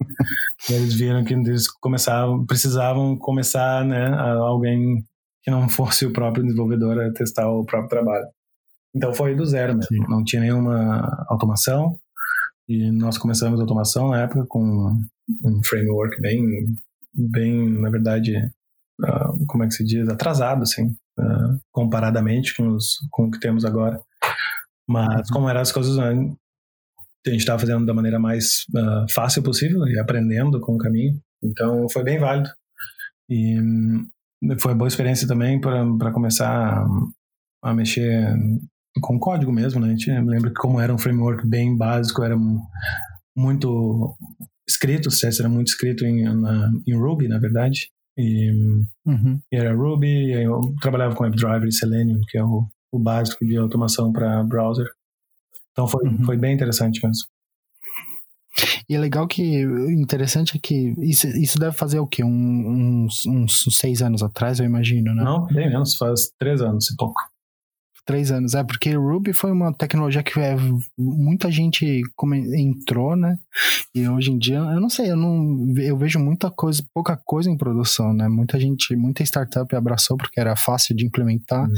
eles 0.70 0.94
viram 0.94 1.24
que 1.24 1.34
eles 1.34 1.70
começavam, 1.80 2.44
precisavam 2.46 3.16
começar, 3.16 3.84
né, 3.84 4.14
alguém 4.14 5.04
que 5.42 5.50
não 5.50 5.68
fosse 5.68 6.06
o 6.06 6.12
próprio 6.12 6.44
desenvolvedor 6.44 6.98
a 7.00 7.12
testar 7.12 7.48
o 7.50 7.64
próprio 7.64 7.90
trabalho. 7.90 8.26
Então 8.94 9.12
foi 9.12 9.34
do 9.34 9.44
zero 9.44 9.74
mesmo, 9.74 9.88
Sim. 9.88 10.08
não 10.08 10.24
tinha 10.24 10.42
nenhuma 10.42 11.26
automação 11.28 11.98
e 12.68 12.90
nós 12.90 13.18
começamos 13.18 13.58
a 13.58 13.62
automação 13.62 14.08
na 14.08 14.22
época 14.22 14.46
com 14.48 14.96
um 15.44 15.64
framework 15.64 16.20
bem, 16.20 16.42
bem, 17.12 17.68
na 17.80 17.90
verdade, 17.90 18.36
uh, 19.02 19.46
como 19.46 19.64
é 19.64 19.66
que 19.66 19.74
se 19.74 19.84
diz, 19.84 20.08
atrasado, 20.08 20.62
assim, 20.62 20.86
uh, 21.18 21.60
comparadamente 21.72 22.56
com, 22.56 22.68
os, 22.68 22.96
com 23.10 23.26
o 23.26 23.30
que 23.30 23.40
temos 23.40 23.64
agora. 23.64 24.00
Mas 24.88 25.30
como 25.30 25.48
eram 25.48 25.60
as 25.60 25.72
coisas 25.72 25.98
a 27.26 27.30
gente 27.30 27.40
estava 27.40 27.58
fazendo 27.58 27.86
da 27.86 27.94
maneira 27.94 28.18
mais 28.18 28.64
uh, 28.74 29.12
fácil 29.12 29.42
possível 29.42 29.86
e 29.86 29.98
aprendendo 29.98 30.60
com 30.60 30.74
o 30.74 30.78
caminho. 30.78 31.18
Então 31.42 31.88
foi 31.88 32.04
bem 32.04 32.18
válido. 32.18 32.50
E 33.28 33.56
foi 34.58 34.74
boa 34.74 34.88
experiência 34.88 35.26
também 35.26 35.60
para 35.60 36.12
começar 36.12 36.84
a, 37.62 37.70
a, 37.70 37.74
mexer 37.74 38.28
com 39.00 39.18
código 39.18 39.50
mesmo, 39.50 39.80
né? 39.80 39.88
A 39.88 39.90
gente 39.90 40.10
lembra 40.10 40.50
que 40.50 40.56
como 40.56 40.78
era 40.78 40.92
um 40.92 40.98
framework 40.98 41.46
bem 41.46 41.76
básico, 41.76 42.22
era 42.22 42.36
muito 43.36 44.14
escrito, 44.68 45.08
o 45.08 45.10
CSS 45.10 45.40
era 45.40 45.48
muito 45.48 45.68
escrito 45.68 46.04
em, 46.04 46.24
na, 46.24 46.70
em 46.86 46.94
Ruby, 46.94 47.28
na 47.28 47.38
verdade. 47.38 47.90
E, 48.16 48.50
uhum. 49.06 49.40
e 49.50 49.56
era 49.56 49.74
Ruby, 49.74 50.32
eu 50.32 50.60
trabalhava 50.80 51.14
com 51.14 51.24
WebDriver 51.24 51.66
e 51.66 51.72
Selenium, 51.72 52.20
que 52.28 52.38
é 52.38 52.44
o, 52.44 52.66
o 52.92 52.98
básico 52.98 53.44
de 53.44 53.56
automação 53.56 54.12
para 54.12 54.44
browser. 54.44 54.86
Então 55.74 55.88
foi, 55.88 56.06
uhum. 56.06 56.24
foi 56.24 56.36
bem 56.36 56.54
interessante 56.54 57.04
mesmo. 57.04 57.26
E 58.88 58.94
é 58.94 58.98
legal 58.98 59.26
que, 59.26 59.62
interessante 59.90 60.56
é 60.56 60.60
que 60.62 60.94
isso, 60.98 61.26
isso 61.26 61.58
deve 61.58 61.76
fazer 61.76 61.98
o 61.98 62.06
quê? 62.06 62.22
Um, 62.22 63.06
uns, 63.06 63.26
uns 63.26 63.64
seis 63.76 64.00
anos 64.00 64.22
atrás, 64.22 64.60
eu 64.60 64.66
imagino, 64.66 65.12
né? 65.12 65.24
Não, 65.24 65.44
bem 65.46 65.68
menos, 65.68 65.96
faz 65.96 66.30
três 66.38 66.60
anos 66.60 66.88
e 66.88 66.96
pouco. 66.96 67.20
Três 68.06 68.30
anos, 68.30 68.54
é, 68.54 68.62
porque 68.62 68.94
Ruby 68.94 69.32
foi 69.32 69.50
uma 69.50 69.72
tecnologia 69.72 70.22
que 70.22 70.38
é, 70.38 70.54
muita 70.98 71.50
gente 71.50 72.02
entrou, 72.54 73.16
né? 73.16 73.38
E 73.94 74.06
hoje 74.06 74.30
em 74.30 74.38
dia, 74.38 74.58
eu 74.58 74.80
não 74.80 74.90
sei, 74.90 75.10
eu 75.10 75.16
não 75.16 75.72
eu 75.78 75.96
vejo 75.96 76.18
muita 76.18 76.50
coisa, 76.50 76.84
pouca 76.92 77.16
coisa 77.16 77.50
em 77.50 77.56
produção, 77.56 78.12
né? 78.12 78.28
Muita 78.28 78.60
gente, 78.60 78.94
muita 78.94 79.22
startup 79.22 79.74
abraçou 79.74 80.18
porque 80.18 80.38
era 80.38 80.54
fácil 80.54 80.94
de 80.94 81.06
implementar, 81.06 81.62
uhum. 81.62 81.74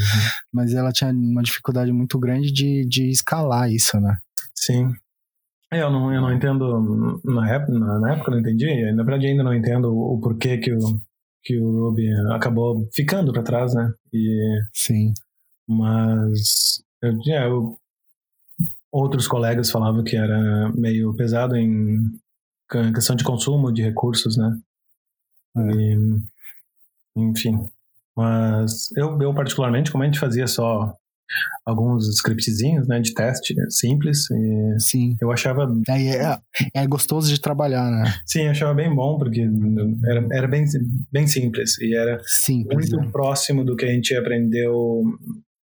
mas 0.53 0.75
ela 0.75 0.91
tinha 0.91 1.13
uma 1.13 1.43
dificuldade 1.43 1.93
muito 1.93 2.19
grande 2.19 2.53
de, 2.53 2.85
de 2.89 3.09
escalar 3.09 3.71
isso, 3.71 4.01
né? 4.01 4.17
Sim, 4.53 4.93
é, 5.73 5.83
eu 5.83 5.91
não, 5.91 6.13
eu 6.13 6.21
não 6.21 6.33
entendo, 6.33 7.21
na 7.25 7.53
época, 7.53 7.73
na 7.73 8.13
época 8.13 8.31
eu 8.31 8.33
não 8.33 8.41
entendi, 8.41 8.93
na 8.93 9.03
verdade 9.03 9.27
ainda 9.27 9.43
não 9.43 9.55
entendo 9.55 9.93
o, 9.93 10.21
porquê 10.21 10.59
que 10.59 10.73
o, 10.73 10.79
que 11.43 11.59
o 11.59 11.89
Ruby 11.89 12.09
acabou 12.33 12.89
ficando 12.95 13.33
para 13.33 13.43
trás, 13.43 13.75
né? 13.75 13.93
E, 14.13 14.61
Sim. 14.73 15.13
Mas 15.69 16.83
eu, 17.03 17.19
eu, 17.27 17.79
outros 18.93 19.27
colegas 19.27 19.71
falavam 19.71 20.05
que 20.05 20.17
era 20.17 20.71
meio 20.75 21.15
pesado 21.15 21.57
em 21.57 21.99
questão 22.95 23.17
de 23.17 23.25
consumo 23.25 23.73
de 23.73 23.83
recursos, 23.83 24.37
né? 24.37 24.59
É. 25.57 25.61
E, 25.61 25.99
enfim. 27.17 27.69
Mas 28.17 28.91
eu, 28.97 29.21
eu 29.21 29.35
particularmente, 29.35 29.91
como 29.91 30.03
a 30.03 30.07
gente 30.07 30.19
fazia 30.19 30.47
só 30.47 30.97
alguns 31.65 32.09
scriptzinhos, 32.09 32.87
né, 32.87 33.01
de 33.01 33.13
teste 33.13 33.55
simples. 33.71 34.27
Sim. 34.79 35.17
Eu 35.21 35.33
achava. 35.33 35.69
É, 35.89 36.17
é, 36.17 36.39
é, 36.75 36.87
gostoso 36.87 37.29
de 37.29 37.41
trabalhar, 37.41 37.91
né? 37.91 38.15
Sim, 38.25 38.43
eu 38.43 38.51
achava 38.53 38.75
bem 38.75 38.95
bom, 38.95 39.19
porque 39.19 39.47
era, 40.05 40.27
era 40.33 40.49
bem, 40.49 40.65
bem 41.13 41.27
simples 41.27 41.79
e 41.79 41.95
era 41.95 42.21
simples, 42.25 42.91
muito 42.91 43.05
né? 43.05 43.11
próximo 43.11 43.65
do 43.65 43.77
que 43.77 43.85
a 43.85 43.89
gente 43.89 44.15
aprendeu 44.15 45.03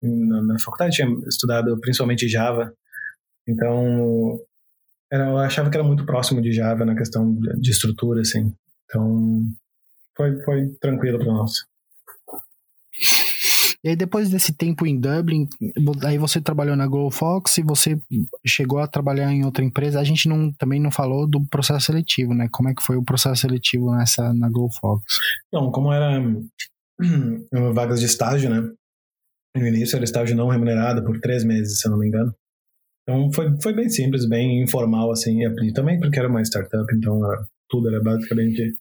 na, 0.01 0.41
na 0.41 0.59
faculdade. 0.59 0.95
Tinha 0.95 1.07
estudado 1.27 1.77
principalmente 1.79 2.27
Java, 2.27 2.73
então 3.47 4.39
era, 5.11 5.29
eu 5.29 5.37
achava 5.37 5.69
que 5.69 5.77
era 5.77 5.85
muito 5.85 6.05
próximo 6.05 6.41
de 6.41 6.51
Java 6.51 6.85
na 6.85 6.95
questão 6.95 7.33
de 7.59 7.71
estrutura, 7.71 8.21
assim. 8.21 8.53
Então 8.85 9.43
foi, 10.15 10.41
foi 10.43 10.67
tranquilo 10.79 11.19
para 11.19 11.33
nós. 11.33 11.51
E 13.83 13.89
aí 13.89 13.95
depois 13.95 14.29
desse 14.29 14.53
tempo 14.53 14.85
em 14.85 14.99
Dublin, 14.99 15.47
aí 16.05 16.17
você 16.17 16.39
trabalhou 16.39 16.75
na 16.75 16.87
Fox 17.11 17.57
e 17.57 17.63
você 17.63 17.99
chegou 18.45 18.77
a 18.77 18.87
trabalhar 18.87 19.31
em 19.33 19.43
outra 19.43 19.63
empresa. 19.63 19.99
A 19.99 20.03
gente 20.03 20.29
não, 20.29 20.51
também 20.53 20.79
não 20.79 20.91
falou 20.91 21.27
do 21.27 21.43
processo 21.47 21.87
seletivo, 21.87 22.33
né? 22.33 22.47
Como 22.51 22.69
é 22.69 22.75
que 22.75 22.83
foi 22.83 22.95
o 22.95 23.03
processo 23.03 23.41
seletivo 23.41 23.91
nessa 23.91 24.31
na 24.33 24.49
Fox? 24.79 25.03
Não, 25.51 25.71
como 25.71 25.91
era 25.91 26.21
vagas 27.73 27.99
de 27.99 28.05
estágio, 28.05 28.51
né? 28.51 28.71
No 29.55 29.67
início 29.67 29.95
era 29.95 30.05
estágio 30.05 30.35
não 30.35 30.47
remunerado 30.47 31.03
por 31.03 31.19
três 31.19 31.43
meses, 31.43 31.79
se 31.79 31.87
eu 31.87 31.91
não 31.91 31.99
me 31.99 32.07
engano. 32.07 32.33
Então 33.03 33.31
foi, 33.33 33.49
foi 33.61 33.73
bem 33.73 33.89
simples, 33.89 34.27
bem 34.27 34.61
informal, 34.61 35.11
assim. 35.11 35.43
E 35.43 35.73
também 35.73 35.99
porque 35.99 36.19
era 36.19 36.29
uma 36.29 36.41
startup, 36.41 36.85
então 36.95 37.19
tudo 37.69 37.89
era 37.89 38.01
basicamente 38.01 38.73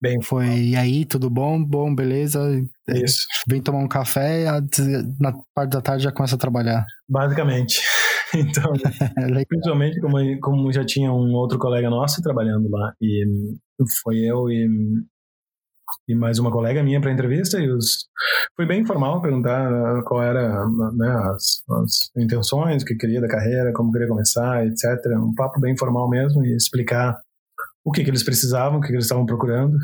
Bem, 0.00 0.20
foi. 0.20 0.46
E 0.46 0.76
aí, 0.76 1.04
tudo 1.06 1.30
bom? 1.30 1.62
Bom, 1.62 1.94
beleza? 1.94 2.40
Isso. 2.88 3.26
Vem 3.48 3.62
tomar 3.62 3.78
um 3.78 3.88
café 3.88 4.42
e 4.42 4.46
na 5.18 5.32
parte 5.54 5.70
da 5.70 5.80
tarde 5.80 6.04
já 6.04 6.12
começa 6.12 6.36
a 6.36 6.38
trabalhar. 6.38 6.84
Basicamente. 7.08 7.80
Então, 8.34 8.72
principalmente 9.48 10.00
como, 10.00 10.40
como 10.40 10.72
já 10.72 10.84
tinha 10.84 11.12
um 11.12 11.32
outro 11.32 11.58
colega 11.60 11.88
nosso 11.88 12.20
trabalhando 12.20 12.68
lá. 12.68 12.92
E 13.00 13.24
foi 14.02 14.18
eu 14.18 14.50
e, 14.50 14.68
e 16.08 16.14
mais 16.14 16.38
uma 16.38 16.50
colega 16.50 16.82
minha 16.82 17.00
para 17.00 17.12
entrevista. 17.12 17.58
E 17.60 17.70
os, 17.70 18.06
foi 18.54 18.66
bem 18.66 18.82
informal 18.82 19.20
perguntar 19.20 20.02
qual 20.04 20.22
era 20.22 20.68
né, 20.68 21.10
as, 21.30 21.62
as 21.82 22.10
intenções, 22.16 22.84
que 22.84 22.94
queria 22.94 23.20
da 23.20 23.28
carreira, 23.28 23.72
como 23.72 23.92
queria 23.92 24.08
começar, 24.08 24.66
etc. 24.66 24.84
Um 25.16 25.34
papo 25.34 25.60
bem 25.60 25.74
informal 25.74 26.08
mesmo 26.08 26.44
e 26.44 26.54
explicar 26.54 27.18
o 27.84 27.92
que, 27.92 28.02
que 28.02 28.10
eles 28.10 28.24
precisavam, 28.24 28.78
o 28.78 28.80
que, 28.80 28.88
que 28.88 28.94
eles 28.94 29.04
estavam 29.04 29.24
procurando. 29.24 29.76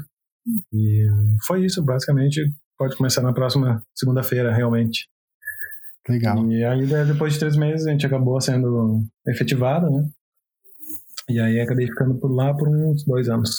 E 0.72 1.06
foi 1.46 1.64
isso, 1.64 1.82
basicamente. 1.84 2.40
Pode 2.76 2.96
começar 2.96 3.22
na 3.22 3.32
próxima 3.32 3.80
segunda-feira, 3.94 4.52
realmente. 4.52 5.08
Legal. 6.08 6.44
E 6.50 6.64
aí, 6.64 6.84
depois 7.06 7.34
de 7.34 7.38
três 7.38 7.56
meses, 7.56 7.86
a 7.86 7.90
gente 7.90 8.04
acabou 8.04 8.40
sendo 8.40 9.04
efetivado, 9.28 9.88
né? 9.88 10.08
E 11.28 11.38
aí, 11.38 11.60
acabei 11.60 11.86
ficando 11.86 12.18
por 12.18 12.32
lá 12.32 12.52
por 12.52 12.68
uns 12.68 13.04
dois 13.04 13.28
anos. 13.28 13.50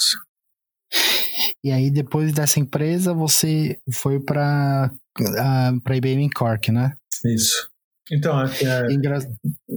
E 1.64 1.72
aí, 1.72 1.90
depois 1.90 2.34
dessa 2.34 2.60
empresa, 2.60 3.14
você 3.14 3.78
foi 3.92 4.20
para 4.20 4.92
para 5.84 5.96
IBM 5.96 6.24
em 6.24 6.30
Cork, 6.30 6.72
né? 6.72 6.96
Isso. 7.26 7.72
Então, 8.12 8.46
que 8.50 8.66
é... 8.66 8.84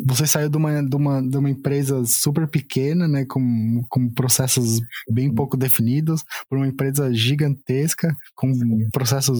Você 0.07 0.27
saiu 0.27 0.49
de 0.49 0.57
uma, 0.57 0.83
de, 0.83 0.97
uma, 0.97 1.23
de 1.23 1.37
uma 1.37 1.51
empresa 1.51 2.05
super 2.05 2.49
pequena, 2.49 3.07
né, 3.07 3.25
com, 3.25 3.85
com 3.89 4.09
processos 4.11 4.81
bem 5.09 5.33
pouco 5.33 5.57
definidos, 5.57 6.25
para 6.49 6.59
uma 6.59 6.67
empresa 6.67 7.13
gigantesca, 7.15 8.15
com 8.35 8.53
processos 8.93 9.39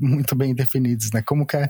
muito 0.00 0.34
bem 0.34 0.54
definidos, 0.54 1.10
né? 1.12 1.22
Como 1.22 1.46
que 1.46 1.56
é 1.56 1.68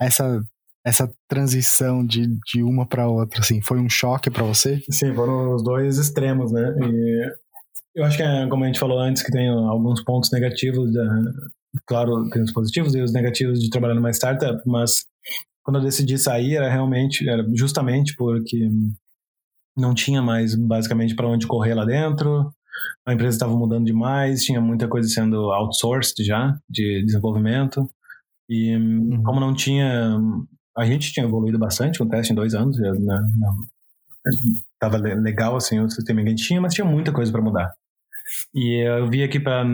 essa, 0.00 0.42
essa 0.84 1.10
transição 1.26 2.04
de, 2.04 2.26
de 2.52 2.62
uma 2.62 2.86
para 2.86 3.08
outra, 3.08 3.40
assim? 3.40 3.62
Foi 3.62 3.78
um 3.78 3.88
choque 3.88 4.30
para 4.30 4.44
você? 4.44 4.82
Sim, 4.90 5.14
foram 5.14 5.54
os 5.54 5.62
dois 5.62 5.96
extremos, 5.96 6.52
né? 6.52 6.74
E 6.78 7.32
eu 7.94 8.04
acho 8.04 8.16
que, 8.16 8.22
é, 8.22 8.46
como 8.48 8.64
a 8.64 8.66
gente 8.66 8.78
falou 8.78 8.98
antes, 8.98 9.22
que 9.22 9.30
tem 9.30 9.48
alguns 9.48 10.02
pontos 10.02 10.30
negativos, 10.30 10.92
da, 10.92 11.04
claro, 11.86 12.28
tem 12.30 12.42
os 12.42 12.52
positivos 12.52 12.94
e 12.94 13.00
os 13.00 13.12
negativos 13.12 13.60
de 13.60 13.70
trabalhar 13.70 13.94
numa 13.94 14.10
startup, 14.10 14.60
mas 14.66 15.04
quando 15.62 15.78
eu 15.78 15.84
decidi 15.84 16.18
sair 16.18 16.56
era 16.56 16.68
realmente, 16.70 17.28
era 17.28 17.44
justamente 17.54 18.14
porque 18.16 18.68
não 19.76 19.94
tinha 19.94 20.20
mais 20.20 20.54
basicamente 20.54 21.14
para 21.14 21.28
onde 21.28 21.46
correr 21.46 21.74
lá 21.74 21.84
dentro. 21.84 22.52
A 23.06 23.12
empresa 23.12 23.36
estava 23.36 23.56
mudando 23.56 23.86
demais, 23.86 24.42
tinha 24.42 24.60
muita 24.60 24.88
coisa 24.88 25.08
sendo 25.08 25.52
outsourced 25.52 26.24
já 26.24 26.58
de 26.68 27.04
desenvolvimento. 27.04 27.88
E 28.48 28.76
uhum. 28.76 29.22
como 29.22 29.40
não 29.40 29.54
tinha, 29.54 30.18
a 30.76 30.84
gente 30.84 31.12
tinha 31.12 31.24
evoluído 31.24 31.58
bastante 31.58 31.98
com 31.98 32.04
o 32.04 32.08
teste 32.08 32.32
em 32.32 32.36
dois 32.36 32.54
anos, 32.54 32.76
né? 32.78 32.90
Tava 34.78 34.96
legal 34.98 35.56
assim 35.56 35.78
o 35.80 35.88
sistema 35.88 36.22
que 36.22 36.26
a 36.26 36.30
gente 36.30 36.44
tinha, 36.44 36.60
mas 36.60 36.74
tinha 36.74 36.84
muita 36.84 37.12
coisa 37.12 37.30
para 37.30 37.42
mudar. 37.42 37.72
E 38.54 38.86
eu 38.86 39.08
vi 39.08 39.22
aqui 39.22 39.38
para 39.40 39.64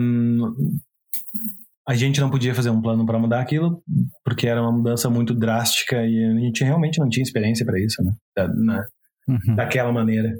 a 1.89 1.95
gente 1.95 2.21
não 2.21 2.29
podia 2.29 2.53
fazer 2.53 2.69
um 2.69 2.81
plano 2.81 3.03
para 3.03 3.17
mudar 3.17 3.41
aquilo, 3.41 3.81
porque 4.23 4.47
era 4.47 4.61
uma 4.61 4.71
mudança 4.71 5.09
muito 5.09 5.33
drástica 5.33 6.05
e 6.05 6.23
a 6.23 6.39
gente 6.39 6.63
realmente 6.63 6.99
não 6.99 7.09
tinha 7.09 7.23
experiência 7.23 7.65
para 7.65 7.79
isso, 7.79 8.03
né? 8.03 8.13
Da, 8.35 8.47
na, 8.47 8.85
uhum. 9.27 9.55
Daquela 9.55 9.91
maneira. 9.91 10.31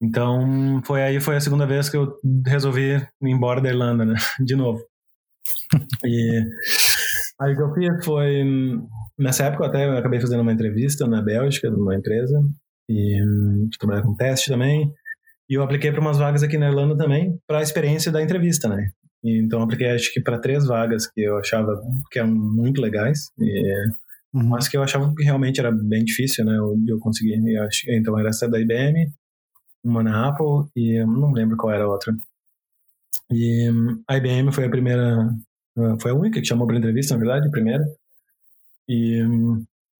Então, 0.00 0.80
foi 0.84 1.02
aí 1.02 1.18
foi 1.18 1.34
a 1.34 1.40
segunda 1.40 1.66
vez 1.66 1.88
que 1.88 1.96
eu 1.96 2.14
resolvi 2.46 2.94
ir 2.94 3.10
embora 3.22 3.60
da 3.60 3.68
Irlanda, 3.68 4.04
né? 4.04 4.14
De 4.44 4.54
novo. 4.54 4.80
e 6.04 6.44
aí 7.40 7.54
o 7.54 7.56
que 7.56 7.62
eu 7.62 7.74
fiz 7.74 8.04
foi 8.04 8.44
nessa 9.18 9.46
época 9.46 9.64
eu 9.64 9.68
até 9.68 9.98
acabei 9.98 10.20
fazendo 10.20 10.42
uma 10.42 10.52
entrevista 10.52 11.08
na 11.08 11.20
Bélgica, 11.20 11.70
numa 11.70 11.96
empresa 11.96 12.40
e 12.88 13.22
um, 13.22 13.68
trabalhar 13.78 14.02
com 14.02 14.14
teste 14.14 14.48
também. 14.48 14.92
E 15.48 15.54
eu 15.54 15.62
apliquei 15.62 15.90
para 15.90 16.00
umas 16.00 16.18
vagas 16.18 16.42
aqui 16.42 16.58
na 16.58 16.68
Irlanda 16.68 16.96
também, 16.96 17.38
para 17.46 17.58
a 17.58 17.62
experiência 17.62 18.12
da 18.12 18.22
entrevista, 18.22 18.68
né? 18.68 18.90
Então, 19.24 19.62
apliquei 19.62 19.90
acho 19.90 20.12
que 20.12 20.20
para 20.20 20.38
três 20.38 20.66
vagas 20.66 21.06
que 21.06 21.22
eu 21.22 21.38
achava 21.38 21.80
que 22.10 22.18
eram 22.18 22.30
muito 22.30 22.80
legais, 22.80 23.30
e, 23.38 23.72
uhum. 24.32 24.44
mas 24.48 24.68
que 24.68 24.76
eu 24.76 24.82
achava 24.82 25.12
que 25.14 25.24
realmente 25.24 25.58
era 25.58 25.72
bem 25.72 26.04
difícil, 26.04 26.44
né? 26.44 26.56
Eu, 26.56 26.76
eu 26.86 26.98
consegui. 26.98 27.32
Eu 27.34 27.68
então, 27.88 28.18
era 28.18 28.28
essa 28.28 28.48
da 28.48 28.60
IBM, 28.60 29.10
uma 29.82 30.02
na 30.02 30.28
Apple 30.28 30.68
e 30.76 31.04
não 31.04 31.32
lembro 31.32 31.56
qual 31.56 31.72
era 31.72 31.84
a 31.84 31.88
outra. 31.88 32.14
E 33.30 33.68
a 34.06 34.16
IBM 34.16 34.52
foi 34.52 34.66
a 34.66 34.70
primeira, 34.70 35.28
foi 36.00 36.10
a 36.10 36.14
única 36.14 36.40
que 36.40 36.46
chamou 36.46 36.66
para 36.66 36.78
entrevista, 36.78 37.14
na 37.14 37.20
verdade, 37.20 37.48
a 37.48 37.50
primeira. 37.50 37.84
E, 38.88 39.22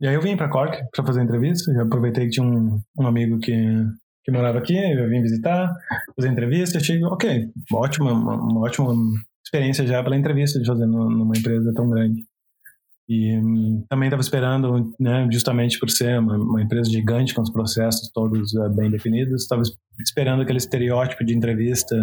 e 0.00 0.06
aí 0.06 0.14
eu 0.14 0.22
vim 0.22 0.36
para 0.36 0.48
Cork 0.48 0.78
para 0.92 1.04
fazer 1.04 1.20
a 1.20 1.24
entrevista. 1.24 1.70
Eu 1.72 1.82
aproveitei 1.82 2.24
que 2.24 2.32
tinha 2.32 2.46
um, 2.46 2.80
um 2.98 3.06
amigo 3.06 3.38
que 3.38 3.52
que 4.28 4.32
morava 4.32 4.58
aqui, 4.58 4.76
eu 4.76 5.08
vim 5.08 5.22
visitar, 5.22 5.74
fazer 6.14 6.28
entrevista, 6.28 6.76
achei, 6.76 7.02
ok, 7.02 7.48
ótima, 7.72 8.12
uma, 8.12 8.34
uma 8.34 8.60
ótima 8.60 8.92
experiência 9.42 9.86
já 9.86 10.04
pela 10.04 10.18
entrevista 10.18 10.60
de 10.60 10.66
fazer 10.66 10.84
numa 10.84 11.34
empresa 11.34 11.72
tão 11.74 11.88
grande. 11.88 12.22
E 13.08 13.38
hum, 13.38 13.86
também 13.88 14.08
estava 14.08 14.20
esperando, 14.20 14.94
né, 15.00 15.26
justamente 15.32 15.78
por 15.78 15.88
ser 15.88 16.18
uma, 16.18 16.36
uma, 16.36 16.62
empresa 16.62 16.90
gigante 16.90 17.32
com 17.32 17.40
os 17.40 17.48
processos 17.48 18.10
todos 18.12 18.52
uh, 18.52 18.68
bem 18.68 18.90
definidos, 18.90 19.44
estava 19.44 19.62
esperando 19.98 20.42
aquele 20.42 20.58
estereótipo 20.58 21.24
de 21.24 21.34
entrevista 21.34 21.96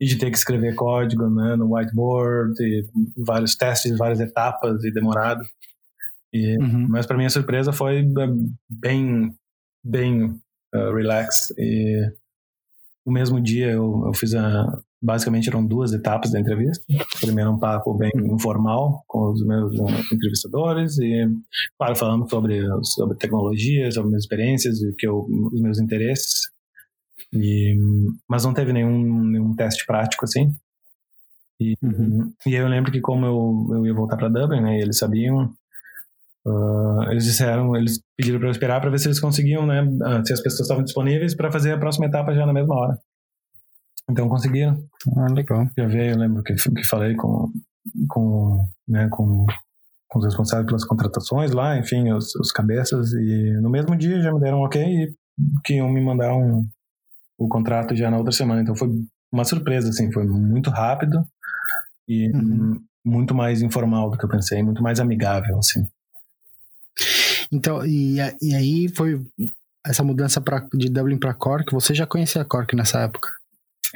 e 0.00 0.06
de 0.06 0.16
ter 0.16 0.30
que 0.30 0.38
escrever 0.38 0.74
código 0.74 1.28
né, 1.28 1.54
no 1.54 1.76
whiteboard, 1.76 2.54
e 2.62 2.82
vários 3.26 3.54
testes, 3.56 3.98
várias 3.98 4.20
etapas 4.20 4.82
e 4.84 4.90
demorado. 4.90 5.44
E, 6.32 6.56
uhum. 6.56 6.86
Mas 6.88 7.04
para 7.04 7.18
minha 7.18 7.28
surpresa 7.28 7.74
foi 7.74 8.02
bem, 8.70 9.34
bem 9.84 10.40
uh, 10.74 10.94
relax. 10.94 11.50
E 11.58 12.10
no 13.04 13.12
mesmo 13.12 13.40
dia 13.40 13.70
eu, 13.70 14.04
eu 14.06 14.14
fiz 14.14 14.34
a. 14.34 14.66
Basicamente 15.04 15.48
eram 15.48 15.66
duas 15.66 15.92
etapas 15.92 16.30
da 16.30 16.38
entrevista. 16.38 16.84
Primeiro 17.20 17.50
um 17.50 17.58
papo 17.58 17.92
bem 17.94 18.12
informal 18.16 19.02
com 19.08 19.32
os 19.32 19.44
meus 19.44 19.74
uh, 19.74 20.14
entrevistadores 20.14 20.96
e, 20.98 21.28
claro, 21.76 21.96
falando 21.96 22.30
sobre, 22.30 22.60
sobre 22.84 23.18
tecnologia, 23.18 23.90
sobre 23.90 24.10
minhas 24.10 24.22
experiências, 24.22 24.80
e 24.80 24.94
que 24.94 25.08
eu, 25.08 25.26
os 25.52 25.60
meus 25.60 25.80
interesses. 25.80 26.42
E, 27.34 27.74
mas 28.28 28.44
não 28.44 28.54
teve 28.54 28.72
nenhum, 28.72 29.24
nenhum 29.24 29.56
teste 29.56 29.84
prático 29.86 30.24
assim. 30.24 30.52
E, 31.60 31.74
uhum. 31.82 32.32
e 32.46 32.56
aí 32.56 32.62
eu 32.62 32.68
lembro 32.68 32.92
que 32.92 33.00
como 33.00 33.26
eu, 33.26 33.76
eu 33.76 33.86
ia 33.86 33.94
voltar 33.94 34.16
para 34.16 34.28
Dublin, 34.28 34.60
né, 34.60 34.78
e 34.78 34.82
eles 34.82 34.98
sabiam, 34.98 35.52
Uh, 36.44 37.10
eles 37.10 37.24
disseram, 37.24 37.76
eles 37.76 38.00
pediram 38.16 38.38
para 38.38 38.48
eu 38.48 38.52
esperar 38.52 38.80
para 38.80 38.90
ver 38.90 38.98
se 38.98 39.06
eles 39.06 39.20
conseguiam, 39.20 39.64
né, 39.64 39.82
uh, 39.82 40.26
se 40.26 40.32
as 40.32 40.40
pessoas 40.40 40.62
estavam 40.62 40.82
disponíveis 40.82 41.36
para 41.36 41.52
fazer 41.52 41.72
a 41.72 41.78
próxima 41.78 42.06
etapa 42.06 42.34
já 42.34 42.44
na 42.44 42.52
mesma 42.52 42.74
hora. 42.74 42.98
Então 44.10 44.28
conseguiram. 44.28 44.82
Ah, 45.16 45.32
legal. 45.32 45.66
Já 45.78 45.86
veio, 45.86 46.12
eu 46.12 46.18
lembro 46.18 46.42
que, 46.42 46.54
que 46.54 46.84
falei 46.84 47.14
com, 47.14 47.48
com, 48.08 48.66
né, 48.88 49.08
com, 49.10 49.46
com 50.08 50.18
os 50.18 50.24
responsáveis 50.24 50.66
pelas 50.66 50.84
contratações 50.84 51.52
lá, 51.52 51.78
enfim, 51.78 52.12
os, 52.12 52.34
os 52.34 52.50
cabeças, 52.50 53.12
e 53.12 53.58
no 53.62 53.70
mesmo 53.70 53.96
dia 53.96 54.20
já 54.20 54.32
me 54.32 54.40
deram 54.40 54.58
um 54.58 54.64
ok 54.64 54.82
e 54.82 55.14
que 55.64 55.74
iam 55.74 55.88
me 55.88 56.00
mandar 56.00 56.34
um, 56.34 56.66
o 57.38 57.48
contrato 57.48 57.94
já 57.94 58.10
na 58.10 58.18
outra 58.18 58.32
semana. 58.32 58.62
Então 58.62 58.74
foi 58.74 58.88
uma 59.32 59.44
surpresa, 59.44 59.88
assim, 59.88 60.12
foi 60.12 60.26
muito 60.26 60.70
rápido 60.70 61.24
e 62.08 62.30
uhum. 62.32 62.80
muito 63.04 63.34
mais 63.34 63.62
informal 63.62 64.10
do 64.10 64.18
que 64.18 64.24
eu 64.24 64.28
pensei, 64.28 64.62
muito 64.62 64.82
mais 64.82 65.00
amigável, 65.00 65.58
assim. 65.58 65.86
Então, 67.52 67.84
e, 67.84 68.16
e 68.40 68.54
aí 68.54 68.88
foi 68.88 69.20
essa 69.84 70.02
mudança 70.02 70.40
pra, 70.40 70.66
de 70.72 70.88
Dublin 70.88 71.18
para 71.18 71.34
Cork. 71.34 71.70
Você 71.72 71.94
já 71.94 72.06
conhecia 72.06 72.44
Cork 72.44 72.74
nessa 72.74 73.00
época? 73.00 73.28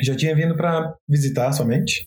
Já 0.03 0.15
tinha 0.15 0.37
vindo 0.37 0.55
para 0.55 0.95
visitar 1.09 1.51
somente. 1.53 2.07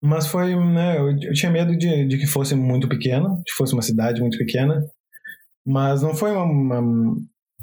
Mas 0.00 0.26
foi, 0.26 0.56
né, 0.56 0.98
eu, 0.98 1.10
eu 1.20 1.34
tinha 1.34 1.50
medo 1.50 1.76
de, 1.76 2.06
de, 2.06 2.18
que 2.18 2.26
fosse 2.26 2.54
muito 2.54 2.88
pequeno, 2.88 3.42
que 3.44 3.52
fosse 3.52 3.74
uma 3.74 3.82
cidade 3.82 4.20
muito 4.20 4.38
pequena. 4.38 4.82
Mas 5.66 6.00
não 6.00 6.14
foi 6.14 6.32
uma, 6.32 6.44
uma 6.44 7.16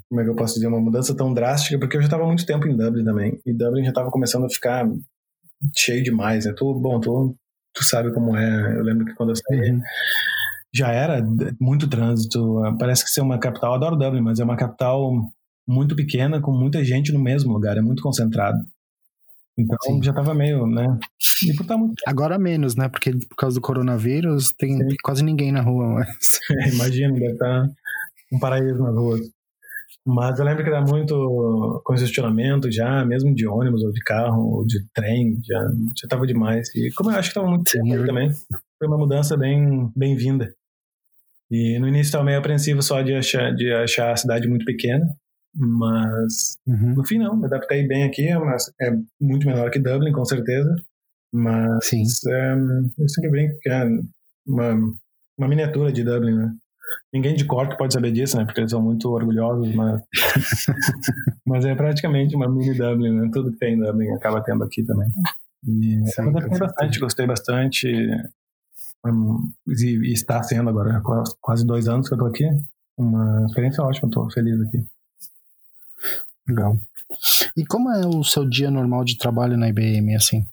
como 0.10 0.22
é 0.22 0.24
que 0.24 0.30
eu 0.30 0.36
posso 0.36 0.56
dizer, 0.56 0.68
uma 0.68 0.80
mudança 0.80 1.16
tão 1.16 1.34
drástica, 1.34 1.80
porque 1.80 1.98
eu 1.98 2.02
já 2.02 2.08
estava 2.08 2.28
muito 2.28 2.46
tempo 2.46 2.68
em 2.68 2.78
Dublin 2.78 3.04
também. 3.04 3.42
E 3.46 3.54
Dublin 3.54 3.84
já 3.84 3.89
estava 3.89 4.12
começando 4.12 4.46
a 4.46 4.50
ficar 4.50 4.88
cheio 5.76 6.04
demais, 6.04 6.46
né? 6.46 6.54
Tu, 6.56 6.74
bom, 6.76 7.00
tu, 7.00 7.36
tu 7.74 7.84
sabe 7.84 8.13
como 8.13 8.38
é. 8.38 8.78
Eu 8.78 8.84
lembro 8.84 9.06
que 9.06 9.16
quando 9.16 9.30
eu 9.30 9.36
saí, 9.36 9.72
uhum 9.72 9.82
já 10.74 10.92
era 10.92 11.24
muito 11.60 11.88
trânsito. 11.88 12.62
Parece 12.80 13.04
que 13.04 13.12
ser 13.12 13.22
uma 13.22 13.38
capital, 13.38 13.74
adoro 13.74 13.96
Dublin, 13.96 14.22
mas 14.22 14.40
é 14.40 14.44
uma 14.44 14.58
capital 14.58 15.12
muito 15.68 15.96
pequena, 15.96 16.42
com 16.42 16.52
muita 16.52 16.84
gente 16.84 17.12
no 17.12 17.20
mesmo 17.20 17.54
lugar, 17.54 17.78
é 17.78 17.82
muito 17.82 18.02
concentrado. 18.02 18.58
Então 19.58 19.78
Sim. 19.84 20.04
já 20.04 20.12
estava 20.12 20.34
meio, 20.34 20.66
né? 20.66 20.98
Tá 21.68 21.78
muito... 21.78 21.96
Agora 22.08 22.40
menos, 22.40 22.76
né? 22.76 22.90
Porque 22.90 23.12
por 23.12 23.36
causa 23.36 23.56
do 23.56 23.62
coronavírus 23.62 24.52
tem 24.52 24.78
Sim. 24.78 24.96
quase 25.04 25.24
ninguém 25.24 25.52
na 25.52 25.62
rua. 25.62 25.88
Mas... 25.88 26.40
É, 26.60 26.70
imagina, 26.70 27.14
deve 27.14 27.34
estar 27.34 27.68
tá 27.68 27.70
um 28.32 28.40
paraíso 28.40 28.82
nas 28.82 28.96
ruas. 28.96 29.22
Mas 30.06 30.38
eu 30.38 30.44
lembro 30.44 30.64
que 30.64 30.70
era 30.70 30.82
muito 30.82 31.82
congestionamento 31.86 32.70
já, 32.72 33.06
mesmo 33.06 33.34
de 33.34 33.48
ônibus 33.48 33.84
ou 33.84 33.92
de 33.92 34.02
carro 34.02 34.58
ou 34.58 34.66
de 34.66 34.84
trem, 34.94 35.40
já 35.46 35.60
já 35.62 36.06
estava 36.06 36.28
demais. 36.28 36.68
E 36.76 36.92
como 36.92 37.10
eu 37.10 37.16
acho 37.16 37.30
que 37.30 37.38
estava 37.38 37.48
muito 37.48 37.70
Sim, 37.70 38.06
também, 38.06 38.32
foi 38.78 38.88
uma 38.88 38.98
mudança 38.98 39.38
bem 39.38 39.90
bem-vinda. 39.96 40.54
E 41.54 41.78
no 41.78 41.88
início 41.88 42.08
estava 42.10 42.24
meio 42.24 42.39
apreensivo 42.39 42.82
só 42.82 43.04
de 43.04 43.13
achar, 43.13 43.54
de 43.54 43.72
achar 43.72 44.12
a 44.12 44.18
cidade 44.18 44.48
muito 44.48 44.66
pequena, 44.66 45.06
mas 45.56 46.58
uhum. 46.66 46.95
no 46.95 47.06
fim 47.06 47.20
não, 47.20 47.38
me 47.38 47.45
adaptei 47.45 47.88
bem 47.88 48.06
aqui, 48.06 48.34
mas 48.39 48.74
é 48.82 48.89
muito 49.22 49.45
menor 49.45 49.70
que 49.70 49.78
Dublin, 49.78 50.12
com 50.12 50.26
certeza. 50.26 50.76
Mas 51.32 51.86
Sim. 51.86 52.01
É, 52.28 52.56
eu 52.97 53.08
sempre 53.08 53.30
brinco 53.30 53.56
que 53.62 53.70
é 53.70 53.86
uma, 54.47 54.74
uma 55.38 55.47
miniatura 55.47 55.91
de 55.91 56.04
Dublin, 56.04 56.36
né? 56.36 56.51
Ninguém 57.14 57.36
de 57.36 57.45
Cork 57.45 57.78
pode 57.78 57.93
saber 57.93 58.12
disso, 58.12 58.36
né? 58.36 58.45
Porque 58.45 58.60
eles 58.60 58.72
são 58.72 58.82
muito 58.82 59.08
orgulhosos, 59.12 59.76
mas, 59.76 60.01
mas 61.45 61.66
é 61.66 61.76
praticamente 61.76 62.36
uma 62.36 62.49
mini 62.49 62.76
Dublin, 62.76 63.12
né? 63.12 63.30
Tudo 63.32 63.51
que 63.51 63.60
tem 63.60 63.76
em 63.76 63.80
Dublin 63.80 64.12
acaba 64.16 64.41
tendo 64.41 64.64
aqui 64.64 64.84
também. 64.84 65.08
E 65.68 66.04
Sim, 66.08 66.24
eu 66.24 66.32
bastante, 66.32 66.99
gostei 66.99 67.28
bastante 67.28 67.88
e, 69.06 70.14
está 70.14 70.41
sendo 70.43 70.70
agora 70.70 71.01
quase 71.41 71.66
dois 71.66 71.88
anos 71.88 72.08
que 72.08 72.14
eu 72.14 72.20
tô 72.20 72.26
aqui. 72.26 72.45
Uma 72.97 73.45
experiência 73.45 73.84
ótima, 73.84 74.10
tô 74.10 74.30
feliz 74.30 74.60
aqui. 74.62 74.84
Legal. 76.47 76.78
E 77.56 77.66
como 77.66 77.91
é 77.91 78.06
o 78.06 78.24
seu 78.24 78.47
dia 78.47 78.70
normal 78.70 79.04
de 79.04 79.18
trabalho 79.18 79.58
na 79.58 79.70
IBM, 79.70 80.16
assim? 80.16 80.43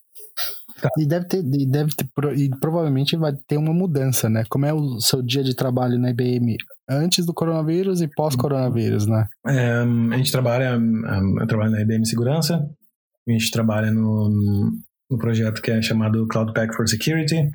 Tá. 0.81 0.89
E 0.99 1.07
deve 1.07 1.27
ter, 1.27 1.45
e 1.45 1.67
deve 1.67 1.95
ter, 1.95 2.07
e 2.39 2.49
provavelmente 2.59 3.17
vai 3.17 3.35
ter 3.47 3.59
uma 3.59 3.75
mudança, 3.75 4.31
né? 4.31 4.45
Como 4.49 4.65
é 4.65 4.73
o 4.73 4.99
seu 4.99 5.21
dia 5.23 5.45
de 5.45 5.55
trabalho 5.55 5.99
na 5.99 6.11
IBM 6.11 6.57
antes 6.89 7.27
do 7.27 7.35
coronavírus 7.35 8.01
e 8.01 8.09
pós-coronavírus, 8.09 9.07
né? 9.07 9.29
É, 9.47 9.83
a 9.83 10.17
gente 10.17 10.33
trabalha, 10.33 10.81
eu 11.41 11.47
trabalho 11.47 11.71
na 11.71 11.83
IBM 11.83 12.07
Segurança, 12.07 12.67
a 13.29 13.31
gente 13.31 13.51
trabalha 13.51 13.91
no, 13.91 14.73
no 15.11 15.19
projeto 15.19 15.61
que 15.61 15.71
é 15.71 15.83
chamado 15.83 16.27
Cloud 16.29 16.53
Pack 16.55 16.75
for 16.75 16.89
Security. 16.89 17.51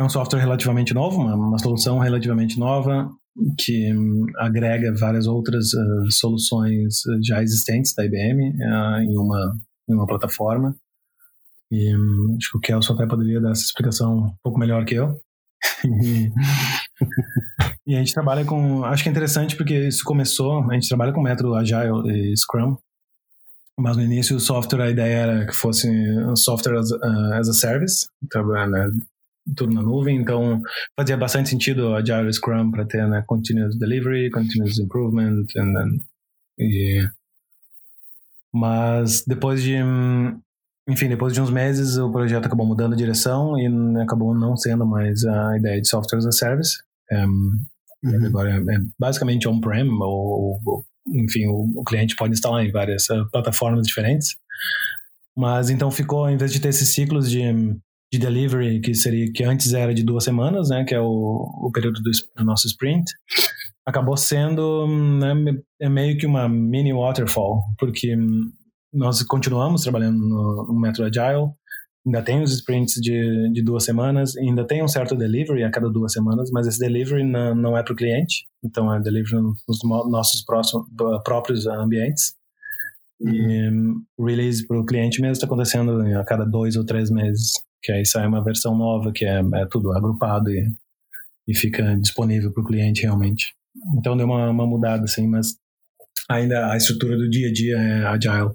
É 0.00 0.02
um 0.02 0.08
software 0.08 0.40
relativamente 0.40 0.94
novo, 0.94 1.20
uma, 1.20 1.34
uma 1.34 1.58
solução 1.58 1.98
relativamente 1.98 2.58
nova 2.58 3.10
que 3.58 3.94
um, 3.94 4.24
agrega 4.38 4.94
várias 4.98 5.26
outras 5.26 5.74
uh, 5.74 6.10
soluções 6.10 7.02
já 7.22 7.42
existentes 7.42 7.94
da 7.94 8.06
IBM 8.06 8.48
uh, 8.48 9.02
em, 9.02 9.18
uma, 9.18 9.52
em 9.86 9.92
uma 9.92 10.06
plataforma. 10.06 10.74
E 11.70 11.94
um, 11.94 12.34
acho 12.38 12.50
que 12.50 12.56
o 12.56 12.60
Kelson 12.62 12.94
até 12.94 13.06
poderia 13.06 13.42
dar 13.42 13.50
essa 13.50 13.60
explicação 13.62 14.16
um 14.20 14.34
pouco 14.42 14.58
melhor 14.58 14.86
que 14.86 14.94
eu. 14.94 15.20
e 17.86 17.94
a 17.94 17.98
gente 17.98 18.14
trabalha 18.14 18.42
com. 18.46 18.82
Acho 18.84 19.02
que 19.02 19.10
é 19.10 19.12
interessante 19.12 19.54
porque 19.54 19.88
isso 19.88 20.02
começou. 20.02 20.64
A 20.70 20.72
gente 20.72 20.88
trabalha 20.88 21.12
com 21.12 21.20
método 21.20 21.54
Agile 21.54 22.08
e 22.08 22.34
Scrum. 22.34 22.74
Mas 23.78 23.98
no 23.98 24.02
início 24.02 24.34
o 24.34 24.40
software, 24.40 24.82
a 24.82 24.90
ideia 24.90 25.16
era 25.16 25.46
que 25.46 25.54
fosse 25.54 25.90
um 25.90 26.36
software 26.36 26.78
as, 26.78 26.90
uh, 26.90 27.34
as 27.34 27.50
a 27.50 27.52
service, 27.52 28.06
né, 28.70 28.90
tudo 29.56 29.72
na 29.72 29.82
nuvem, 29.82 30.16
então 30.16 30.60
fazia 30.96 31.16
bastante 31.16 31.48
sentido 31.48 31.88
o 31.88 31.94
Agile 31.94 32.32
Scrum 32.32 32.70
para 32.70 32.84
ter 32.84 33.06
né, 33.08 33.22
continuous 33.26 33.78
delivery, 33.78 34.30
continuous 34.30 34.78
improvement, 34.78 35.44
and 35.56 35.74
then, 35.74 36.00
e, 36.58 37.08
mas 38.52 39.24
depois 39.26 39.62
de 39.62 39.76
enfim, 40.88 41.08
depois 41.08 41.32
de 41.32 41.40
uns 41.40 41.50
meses 41.50 41.96
o 41.96 42.10
projeto 42.10 42.46
acabou 42.46 42.66
mudando 42.66 42.96
de 42.96 43.02
direção 43.02 43.58
e 43.58 43.66
acabou 44.02 44.34
não 44.34 44.56
sendo 44.56 44.84
mais 44.84 45.24
a 45.24 45.56
ideia 45.56 45.80
de 45.80 45.88
software 45.88 46.18
as 46.18 46.26
a 46.26 46.32
service. 46.32 46.78
Um, 47.12 47.58
uhum. 48.04 48.26
Agora 48.26 48.50
é, 48.50 48.78
basicamente 48.98 49.48
on-prem, 49.48 49.88
ou, 49.88 50.58
ou, 50.64 50.84
enfim, 51.06 51.46
o, 51.46 51.66
o, 51.76 51.84
cliente 51.84 52.16
pode 52.16 52.34
instalar 52.34 52.64
em 52.64 52.72
várias 52.72 53.08
uh, 53.08 53.28
plataformas 53.30 53.86
diferentes. 53.86 54.36
Mas 55.36 55.70
então 55.70 55.90
ficou, 55.90 56.28
em 56.28 56.36
vez 56.36 56.52
de 56.52 56.60
ter 56.60 56.68
esses 56.68 56.92
ciclos 56.92 57.30
de, 57.30 57.42
de 58.12 58.18
delivery, 58.18 58.80
que 58.80 58.94
seria 58.94 59.30
que 59.32 59.44
antes 59.44 59.72
era 59.72 59.94
de 59.94 60.02
duas 60.02 60.24
semanas, 60.24 60.68
né, 60.68 60.84
que 60.84 60.94
é 60.94 61.00
o, 61.00 61.06
o 61.06 61.70
período 61.72 62.00
do, 62.02 62.10
do 62.36 62.44
nosso 62.44 62.66
sprint, 62.66 63.04
acabou 63.86 64.16
sendo 64.16 64.86
né, 64.86 65.60
é 65.80 65.88
meio 65.88 66.18
que 66.18 66.26
uma 66.26 66.48
mini 66.48 66.92
waterfall, 66.92 67.62
porque 67.78 68.16
nós 68.92 69.22
continuamos 69.22 69.82
trabalhando 69.82 70.18
no, 70.18 70.66
no 70.66 70.80
método 70.80 71.04
Agile, 71.04 71.52
ainda 72.04 72.22
tem 72.22 72.42
os 72.42 72.52
sprints 72.52 72.94
de, 72.94 73.52
de 73.52 73.62
duas 73.62 73.84
semanas, 73.84 74.36
ainda 74.36 74.66
tem 74.66 74.82
um 74.82 74.88
certo 74.88 75.14
delivery 75.14 75.62
a 75.62 75.70
cada 75.70 75.88
duas 75.88 76.12
semanas, 76.12 76.50
mas 76.50 76.66
esse 76.66 76.80
delivery 76.80 77.24
não, 77.24 77.54
não 77.54 77.78
é 77.78 77.82
para 77.82 77.92
o 77.92 77.96
cliente, 77.96 78.46
então 78.64 78.92
é 78.92 79.00
delivery 79.00 79.40
nos 79.40 79.78
nossos 80.10 80.44
próximos, 80.44 80.86
próprios 81.24 81.66
ambientes. 81.66 82.34
E 83.22 83.68
uhum. 83.68 84.02
release 84.18 84.66
para 84.66 84.80
o 84.80 84.86
cliente 84.86 85.20
mesmo 85.20 85.32
está 85.32 85.44
acontecendo 85.44 86.00
a 86.16 86.24
cada 86.24 86.46
dois 86.46 86.74
ou 86.74 86.86
três 86.86 87.10
meses, 87.10 87.52
que 87.82 87.92
aí 87.92 88.04
sai 88.04 88.26
uma 88.26 88.42
versão 88.42 88.76
nova, 88.76 89.12
que 89.12 89.24
é, 89.24 89.40
é 89.40 89.66
tudo 89.70 89.92
agrupado 89.92 90.50
e, 90.50 90.68
e 91.48 91.56
fica 91.56 91.96
disponível 91.96 92.52
para 92.52 92.62
o 92.62 92.66
cliente 92.66 93.02
realmente. 93.02 93.54
Então 93.98 94.16
deu 94.16 94.26
uma, 94.26 94.50
uma 94.50 94.66
mudada, 94.66 95.04
assim, 95.04 95.26
mas 95.26 95.56
ainda 96.28 96.70
a 96.72 96.76
estrutura 96.76 97.16
do 97.16 97.28
dia 97.28 97.48
a 97.48 97.52
dia 97.52 97.76
é 97.76 98.06
agile. 98.06 98.50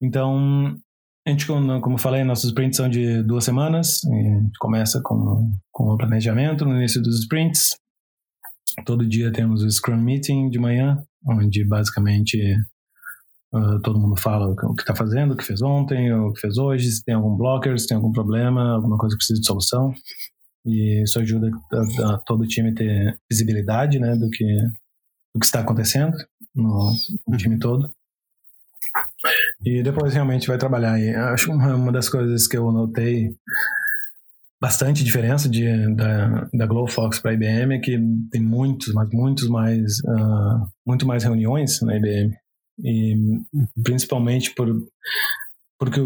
Então, 0.00 0.76
a 1.26 1.30
gente, 1.30 1.46
como 1.46 1.94
eu 1.94 1.98
falei, 1.98 2.24
nossos 2.24 2.46
sprints 2.46 2.76
são 2.76 2.88
de 2.88 3.22
duas 3.22 3.44
semanas. 3.44 4.00
a 4.04 4.14
gente 4.14 4.58
começa 4.58 5.00
com, 5.02 5.52
com 5.70 5.84
o 5.84 5.96
planejamento 5.96 6.64
no 6.64 6.76
início 6.76 7.00
dos 7.00 7.20
sprints. 7.20 7.76
Todo 8.84 9.08
dia 9.08 9.32
temos 9.32 9.62
o 9.62 9.70
Scrum 9.70 9.98
Meeting 10.00 10.50
de 10.50 10.58
manhã, 10.58 11.00
onde 11.24 11.64
basicamente 11.64 12.56
uh, 13.52 13.80
todo 13.80 14.00
mundo 14.00 14.16
fala 14.16 14.50
o 14.50 14.74
que 14.74 14.82
está 14.82 14.94
fazendo, 14.94 15.32
o 15.32 15.36
que 15.36 15.44
fez 15.44 15.62
ontem, 15.62 16.12
o 16.12 16.32
que 16.32 16.40
fez 16.40 16.58
hoje, 16.58 16.90
se 16.90 17.04
tem 17.04 17.14
algum 17.14 17.36
blocker, 17.36 17.78
se 17.78 17.86
tem 17.86 17.96
algum 17.96 18.12
problema, 18.12 18.74
alguma 18.74 18.96
coisa 18.96 19.14
que 19.14 19.18
precisa 19.18 19.40
de 19.40 19.46
solução. 19.46 19.92
E 20.64 21.02
isso 21.02 21.18
ajuda 21.18 21.50
a, 21.72 22.14
a 22.14 22.18
todo 22.18 22.42
o 22.42 22.46
time 22.46 22.74
ter 22.74 23.18
visibilidade 23.30 23.98
né, 23.98 24.14
do, 24.14 24.30
que, 24.30 24.44
do 25.34 25.40
que 25.40 25.46
está 25.46 25.60
acontecendo 25.60 26.16
no, 26.54 26.92
no 27.26 27.36
time 27.36 27.58
todo. 27.58 27.90
E 29.64 29.82
depois 29.82 30.14
realmente 30.14 30.46
vai 30.46 30.58
trabalhar. 30.58 30.98
E 31.00 31.14
acho 31.14 31.52
uma, 31.52 31.74
uma 31.74 31.92
das 31.92 32.08
coisas 32.08 32.46
que 32.46 32.56
eu 32.56 32.70
notei 32.70 33.34
bastante 34.60 35.02
diferença 35.02 35.48
de, 35.48 35.92
da, 35.96 36.48
da 36.54 36.66
Glow 36.66 36.86
Fox 36.86 37.18
para 37.18 37.32
a 37.32 37.34
IBM 37.34 37.74
é 37.74 37.78
que 37.80 37.98
tem 38.30 38.40
muitos, 38.40 38.94
mas 38.94 39.08
muitos 39.10 39.48
mais, 39.48 39.98
uh, 40.04 40.68
muito 40.86 41.04
mais 41.04 41.24
reuniões 41.24 41.80
na 41.82 41.96
IBM. 41.96 42.36
E 42.78 43.14
principalmente 43.82 44.54
por, 44.54 44.68
porque 45.78 46.00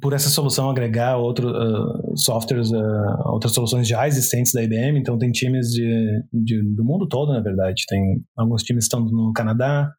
por 0.00 0.12
essa 0.12 0.28
solução 0.28 0.70
agregar 0.70 1.16
outros 1.16 1.50
uh, 1.50 2.16
softwares, 2.16 2.70
uh, 2.70 3.22
outras 3.26 3.52
soluções 3.52 3.88
já 3.88 4.06
existentes 4.06 4.52
da 4.52 4.62
IBM, 4.62 4.98
então 4.98 5.18
tem 5.18 5.32
times 5.32 5.68
de, 5.70 6.22
de, 6.32 6.62
do 6.62 6.84
mundo 6.84 7.08
todo, 7.08 7.32
na 7.32 7.40
verdade. 7.40 7.84
Tem 7.88 8.22
alguns 8.36 8.62
times 8.62 8.84
estão 8.84 9.00
no 9.00 9.32
Canadá, 9.32 9.92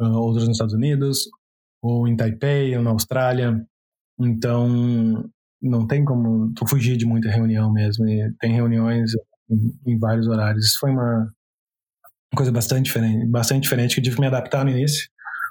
uh, 0.00 0.18
outros 0.18 0.46
nos 0.46 0.56
Estados 0.56 0.74
Unidos, 0.74 1.20
ou 1.82 2.06
em 2.06 2.16
Taipei, 2.16 2.76
ou 2.76 2.82
na 2.82 2.90
Austrália. 2.90 3.64
Então, 4.20 5.30
não 5.62 5.86
tem 5.86 6.04
como 6.04 6.52
tu 6.54 6.66
fugir 6.66 6.96
de 6.96 7.06
muita 7.06 7.30
reunião 7.30 7.72
mesmo. 7.72 8.06
E 8.06 8.30
tem 8.40 8.52
reuniões 8.52 9.12
em, 9.50 9.92
em 9.92 9.98
vários 9.98 10.26
horários. 10.26 10.66
Isso 10.66 10.78
foi 10.78 10.90
uma 10.90 11.32
coisa 12.34 12.52
bastante 12.52 12.84
diferente, 12.84 13.26
bastante 13.26 13.62
diferente 13.62 13.94
que 13.94 14.00
eu 14.00 14.04
tive 14.04 14.16
que 14.16 14.20
me 14.20 14.26
adaptar 14.26 14.64
no 14.64 14.70
início, 14.70 15.08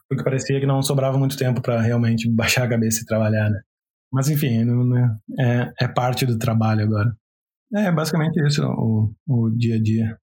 porque 0.09 0.23
parecia 0.25 0.59
que 0.59 0.65
não 0.65 0.81
sobrava 0.81 1.17
muito 1.17 1.37
tempo 1.37 1.61
para 1.61 1.81
realmente 1.81 2.29
baixar 2.29 2.65
a 2.65 2.69
cabeça 2.69 3.01
e 3.01 3.05
trabalhar, 3.05 3.49
né? 3.49 3.59
Mas 4.11 4.29
enfim, 4.29 4.63
é, 5.39 5.73
é 5.81 5.87
parte 5.87 6.25
do 6.25 6.37
trabalho 6.37 6.83
agora. 6.83 7.13
É 7.73 7.91
basicamente 7.91 8.39
isso, 8.45 8.63
o, 8.65 9.13
o 9.27 9.49
dia 9.49 9.75
a 9.75 9.81
dia. 9.81 10.17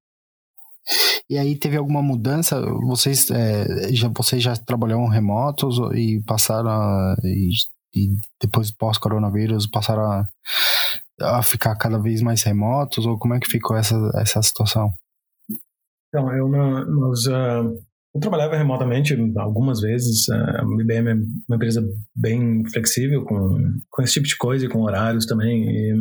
E 1.28 1.38
aí 1.38 1.58
teve 1.58 1.76
alguma 1.76 2.02
mudança? 2.02 2.60
Vocês 2.82 3.30
é, 3.30 3.92
já 3.92 4.08
vocês 4.08 4.42
já 4.42 4.54
trabalharam 4.56 5.06
remotos 5.08 5.78
e 5.94 6.22
passaram 6.26 6.70
a, 6.70 7.16
e, 7.24 7.50
e, 7.94 8.08
depois 8.40 8.70
pós-coronavírus 8.70 9.66
passaram 9.66 10.02
a, 10.02 10.24
a, 11.20 11.42
ficar 11.42 11.76
cada 11.76 11.98
vez 11.98 12.20
mais 12.20 12.42
remotos 12.42 13.06
ou 13.06 13.18
como 13.18 13.34
é 13.34 13.40
que 13.40 13.50
ficou 13.50 13.76
essa 13.76 13.96
essa 14.16 14.42
situação? 14.42 14.90
Então 16.08 16.30
eu 16.32 16.48
nós 16.48 17.26
uh, 17.26 17.74
eu 18.14 18.20
trabalhava 18.20 18.56
remotamente 18.56 19.16
algumas 19.36 19.80
vezes. 19.80 20.28
A 20.28 20.62
IBM 20.80 21.08
é 21.08 21.14
uma 21.48 21.56
empresa 21.56 21.84
bem 22.14 22.62
flexível 22.70 23.24
com, 23.24 23.58
com 23.90 24.02
esse 24.02 24.14
tipo 24.14 24.26
de 24.26 24.36
coisa 24.36 24.64
e 24.64 24.68
com 24.68 24.82
horários 24.82 25.26
também. 25.26 25.68
E 25.68 25.94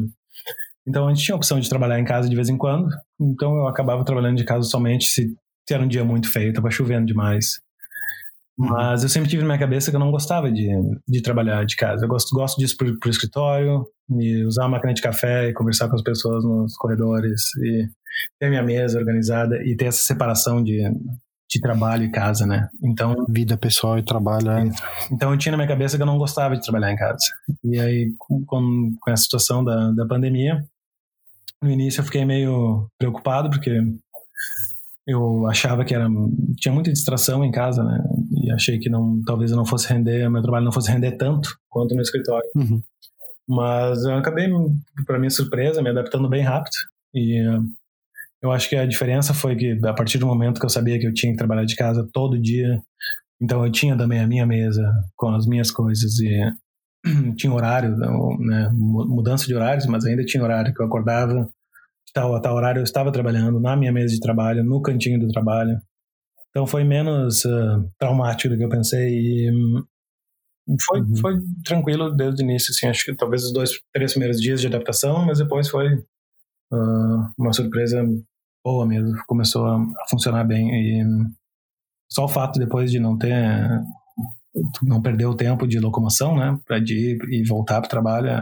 então 0.87 1.07
a 1.07 1.13
gente 1.13 1.23
tinha 1.23 1.33
a 1.33 1.37
opção 1.37 1.59
de 1.59 1.69
trabalhar 1.69 1.99
em 1.99 2.05
casa 2.05 2.29
de 2.29 2.35
vez 2.35 2.49
em 2.49 2.57
quando. 2.57 2.87
Então 3.19 3.55
eu 3.57 3.67
acabava 3.67 4.05
trabalhando 4.05 4.37
de 4.37 4.43
casa 4.43 4.67
somente 4.67 5.05
se, 5.05 5.35
se 5.67 5.73
era 5.73 5.83
um 5.83 5.87
dia 5.87 6.03
muito 6.03 6.31
feio, 6.31 6.49
estava 6.49 6.69
chovendo 6.69 7.07
demais. 7.07 7.61
Uhum. 8.59 8.67
Mas 8.67 9.01
eu 9.01 9.09
sempre 9.09 9.29
tive 9.29 9.41
na 9.41 9.47
minha 9.47 9.59
cabeça 9.59 9.89
que 9.89 9.95
eu 9.95 9.99
não 9.99 10.11
gostava 10.11 10.51
de, 10.51 10.69
de 11.07 11.21
trabalhar 11.21 11.65
de 11.65 11.75
casa. 11.75 12.05
Eu 12.05 12.09
gosto, 12.09 12.35
gosto 12.35 12.59
disso 12.59 12.77
pro, 12.77 12.99
pro 12.99 13.09
escritório, 13.09 13.83
e 14.19 14.43
usar 14.43 14.65
a 14.65 14.69
máquina 14.69 14.93
de 14.93 15.01
café 15.01 15.49
e 15.49 15.53
conversar 15.53 15.89
com 15.89 15.95
as 15.95 16.03
pessoas 16.03 16.43
nos 16.43 16.75
corredores, 16.75 17.41
e 17.55 17.87
ter 18.39 18.49
minha 18.49 18.61
mesa 18.61 18.99
organizada 18.99 19.55
e 19.63 19.75
ter 19.75 19.85
essa 19.85 20.03
separação 20.03 20.63
de, 20.63 20.83
de 21.49 21.59
trabalho 21.59 22.03
e 22.03 22.11
casa, 22.11 22.45
né? 22.45 22.67
Então. 22.81 23.25
Vida 23.29 23.57
pessoal 23.57 23.97
e 23.97 24.03
trabalho. 24.03 24.49
É. 24.49 24.69
Então 25.11 25.31
eu 25.31 25.37
tinha 25.37 25.51
na 25.51 25.57
minha 25.57 25.67
cabeça 25.67 25.97
que 25.97 26.01
eu 26.01 26.07
não 26.07 26.17
gostava 26.17 26.55
de 26.55 26.63
trabalhar 26.63 26.91
em 26.91 26.95
casa. 26.95 27.23
E 27.63 27.79
aí, 27.79 28.13
com, 28.17 28.43
com, 28.99 29.11
a 29.11 29.15
situação 29.15 29.63
da, 29.63 29.91
da 29.91 30.05
pandemia, 30.05 30.63
no 31.61 31.69
início 31.69 32.01
eu 32.01 32.05
fiquei 32.05 32.25
meio 32.25 32.87
preocupado, 32.97 33.49
porque 33.49 33.81
eu 35.05 35.45
achava 35.47 35.83
que 35.83 35.93
era 35.93 36.07
tinha 36.57 36.73
muita 36.73 36.91
distração 36.91 37.43
em 37.43 37.51
casa, 37.51 37.83
né? 37.83 38.03
E 38.41 38.51
achei 38.51 38.79
que 38.79 38.89
não, 38.89 39.21
talvez 39.25 39.51
eu 39.51 39.57
não 39.57 39.65
fosse 39.65 39.87
render, 39.87 40.29
meu 40.29 40.41
trabalho 40.41 40.65
não 40.65 40.71
fosse 40.71 40.91
render 40.91 41.13
tanto 41.13 41.57
quanto 41.69 41.93
no 41.93 42.01
escritório. 42.01 42.49
Uhum. 42.55 42.81
Mas 43.47 44.03
eu 44.05 44.15
acabei, 44.15 44.49
para 45.05 45.19
minha 45.19 45.29
surpresa, 45.29 45.81
me 45.81 45.89
adaptando 45.89 46.29
bem 46.29 46.41
rápido. 46.41 46.75
E 47.13 47.43
eu 48.43 48.51
acho 48.51 48.67
que 48.69 48.75
a 48.75 48.85
diferença 48.85 49.33
foi 49.33 49.55
que 49.55 49.79
a 49.85 49.93
partir 49.93 50.17
do 50.17 50.27
momento 50.27 50.59
que 50.59 50.65
eu 50.65 50.69
sabia 50.69 50.99
que 50.99 51.07
eu 51.07 51.13
tinha 51.13 51.31
que 51.31 51.37
trabalhar 51.37 51.63
de 51.63 51.75
casa 51.75 52.07
todo 52.11 52.39
dia, 52.39 52.81
então 53.41 53.65
eu 53.65 53.71
tinha 53.71 53.97
também 53.97 54.19
a 54.19 54.27
minha 54.27 54.45
mesa 54.45 54.91
com 55.15 55.29
as 55.29 55.47
minhas 55.47 55.71
coisas 55.71 56.19
e 56.19 56.41
tinha 57.37 57.53
horário, 57.53 57.95
né, 57.95 58.69
mudança 58.73 59.47
de 59.47 59.55
horários, 59.55 59.85
mas 59.85 60.05
ainda 60.05 60.25
tinha 60.25 60.43
horário 60.43 60.73
que 60.73 60.81
eu 60.81 60.85
acordava, 60.85 61.47
tal, 62.13 62.35
a 62.35 62.41
tal 62.41 62.55
horário 62.55 62.79
eu 62.79 62.83
estava 62.83 63.11
trabalhando 63.13 63.61
na 63.61 63.77
minha 63.77 63.93
mesa 63.93 64.13
de 64.13 64.19
trabalho, 64.19 64.63
no 64.63 64.81
cantinho 64.81 65.19
do 65.19 65.29
trabalho. 65.29 65.79
Então 66.49 66.67
foi 66.67 66.83
menos 66.83 67.45
uh, 67.45 67.89
traumático 67.97 68.53
do 68.53 68.57
que 68.57 68.65
eu 68.65 68.69
pensei 68.69 69.09
e 69.09 69.51
hum, 69.51 69.83
foi, 70.81 70.99
uhum. 70.99 71.15
foi 71.15 71.33
tranquilo 71.65 72.11
desde 72.11 72.43
o 72.43 72.45
início, 72.45 72.71
assim, 72.71 72.87
acho 72.87 73.05
que 73.05 73.15
talvez 73.15 73.43
os 73.45 73.53
dois, 73.53 73.71
três 73.93 74.11
primeiros 74.11 74.39
dias 74.39 74.61
de 74.61 74.67
adaptação, 74.67 75.25
mas 75.25 75.39
depois 75.39 75.69
foi 75.69 75.95
uh, 75.95 77.31
uma 77.37 77.53
surpresa 77.53 78.05
boa 78.63 78.85
mesmo, 78.85 79.13
começou 79.27 79.65
a, 79.65 79.85
funcionar 80.09 80.43
bem. 80.43 80.69
E 80.71 81.03
só 82.11 82.25
o 82.25 82.29
fato 82.29 82.59
depois 82.59 82.91
de 82.91 82.99
não 82.99 83.17
ter 83.17 83.33
não 84.83 85.01
perder 85.01 85.25
o 85.25 85.35
tempo 85.35 85.67
de 85.67 85.79
locomoção, 85.79 86.37
né, 86.37 86.57
para 86.67 86.77
ir 86.77 87.17
e 87.29 87.43
voltar 87.43 87.81
para 87.81 87.87
o 87.87 87.89
trabalho. 87.89 88.27
É... 88.29 88.41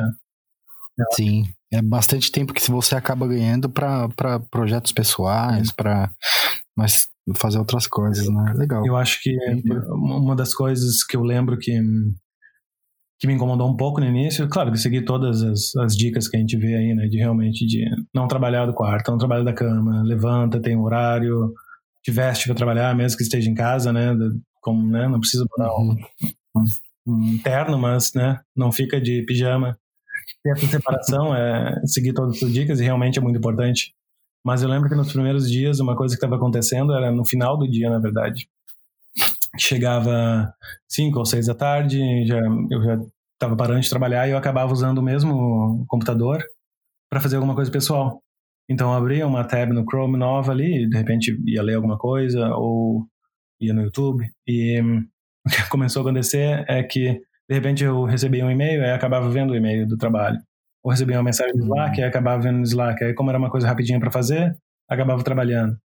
Sim, 1.14 1.44
é 1.72 1.82
bastante 1.82 2.32
tempo 2.32 2.54
que 2.54 2.70
você 2.70 2.96
acaba 2.96 3.28
ganhando 3.28 3.70
para 3.70 4.40
projetos 4.52 4.92
pessoais, 4.92 5.72
para 5.72 6.12
mas 6.76 7.08
fazer 7.36 7.60
outras 7.60 7.88
coisas, 7.88 8.28
né? 8.28 8.54
Legal. 8.56 8.86
Eu 8.86 8.98
acho 8.98 9.22
que 9.22 9.36
uma 9.90 10.36
das 10.36 10.54
coisas 10.54 11.04
que 11.04 11.16
eu 11.16 11.24
lembro 11.24 11.58
que 11.58 11.80
que 13.22 13.28
me 13.28 13.36
incomodou 13.36 13.70
um 13.70 13.78
pouco 13.78 14.00
no 14.00 14.08
início, 14.08 14.50
claro 14.50 14.72
que 14.72 14.80
segui 14.80 15.06
todas 15.06 15.44
as, 15.44 15.76
as 15.76 15.96
dicas 15.96 16.28
que 16.28 16.36
a 16.36 16.40
gente 16.40 16.58
vê 16.58 16.76
aí, 16.76 16.96
né, 16.96 17.06
de 17.06 17.20
realmente 17.20 17.68
de 17.68 17.86
não 18.12 18.28
trabalhar 18.28 18.66
do 18.66 18.74
quarto, 18.74 19.12
não 19.12 19.18
trabalhar 19.20 19.44
da 19.44 19.54
cama, 19.54 20.02
levanta, 20.02 20.60
tem 20.60 20.76
um 20.76 20.82
horário, 20.82 21.54
te 22.04 22.10
veste 22.10 22.48
para 22.48 22.56
trabalhar, 22.56 22.96
mesmo 22.96 23.16
que 23.16 23.24
esteja 23.24 23.48
em 23.48 23.54
casa, 23.54 23.94
né, 23.94 24.18
como, 24.60 24.90
né, 24.90 25.08
não 25.08 25.20
precisa 25.20 25.46
botar 25.48 25.72
um, 25.76 25.96
um, 26.58 26.66
um 27.06 27.38
terno, 27.44 27.78
mas, 27.78 28.12
né, 28.16 28.40
não 28.56 28.72
fica 28.72 29.00
de 29.00 29.22
pijama. 29.22 29.78
E 30.44 30.50
essa 30.50 30.66
separação 30.66 31.36
é 31.36 31.80
seguir 31.86 32.14
todas 32.14 32.42
as 32.42 32.52
dicas 32.52 32.80
e 32.80 32.84
realmente 32.84 33.20
é 33.20 33.22
muito 33.22 33.38
importante. 33.38 33.94
Mas 34.44 34.64
eu 34.64 34.70
lembro 34.70 34.90
que 34.90 34.96
nos 34.96 35.14
primeiros 35.14 35.48
dias, 35.48 35.80
uma 35.80 35.96
coisa 35.96 36.16
que 36.16 36.18
estava 36.18 36.38
acontecendo 36.38 36.92
era 36.96 37.12
no 37.12 37.24
final 37.24 37.56
do 37.56 37.70
dia, 37.70 37.88
na 37.88 38.00
verdade. 38.00 38.48
Chegava 39.58 40.54
cinco 40.90 41.20
ou 41.20 41.26
seis 41.26 41.48
da 41.48 41.56
tarde, 41.56 42.00
já, 42.26 42.40
eu 42.70 42.84
já 42.84 43.00
estava 43.34 43.56
parando 43.56 43.82
de 43.82 43.90
trabalhar 43.90 44.28
e 44.28 44.32
eu 44.32 44.38
acabava 44.38 44.72
usando 44.72 45.00
o 45.00 45.04
mesmo 45.04 45.86
computador 45.88 46.44
para 47.10 47.20
fazer 47.22 47.36
alguma 47.36 47.56
coisa 47.56 47.72
pessoal. 47.72 48.22
Então 48.70 48.92
eu 48.92 48.98
abria 48.98 49.28
uma 49.28 49.44
tab 49.44 49.72
no 49.72 49.84
Chrome 49.84 50.18
nova 50.18 50.52
ali, 50.52 50.84
e 50.84 50.90
de 50.90 50.98
repente 50.98 51.38
ia 51.46 51.62
ler 51.62 51.76
alguma 51.76 51.98
coisa 51.98 52.56
ou 52.56 53.06
ia 53.60 53.74
no 53.74 53.84
YouTube. 53.84 54.26
E 54.48 54.80
o 55.46 55.50
que 55.50 55.70
começou 55.70 56.02
a 56.02 56.04
acontecer 56.06 56.64
é 56.70 56.82
que 56.84 57.20
de 57.50 57.56
repente 57.56 57.84
eu 57.84 58.06
recebia 58.06 58.46
um 58.46 58.52
e-mail 58.52 58.82
e 58.82 58.92
acabava 58.92 59.30
vendo 59.30 59.52
o 59.52 59.56
e-mail 59.56 59.88
do 59.88 59.98
trabalho 59.98 60.40
ou 60.84 60.92
recebia 60.92 61.18
uma 61.18 61.24
mensagem 61.24 61.54
no 61.56 61.64
Slack, 61.64 62.00
e 62.00 62.04
acabava 62.04 62.42
vendo 62.42 62.58
no 62.58 62.64
Slack. 62.64 63.04
Aí, 63.04 63.14
como 63.14 63.30
era 63.30 63.38
uma 63.38 63.52
coisa 63.52 63.68
rapidinha 63.68 64.00
para 64.00 64.12
fazer, 64.12 64.56
acabava 64.90 65.24
trabalhando. 65.24 65.78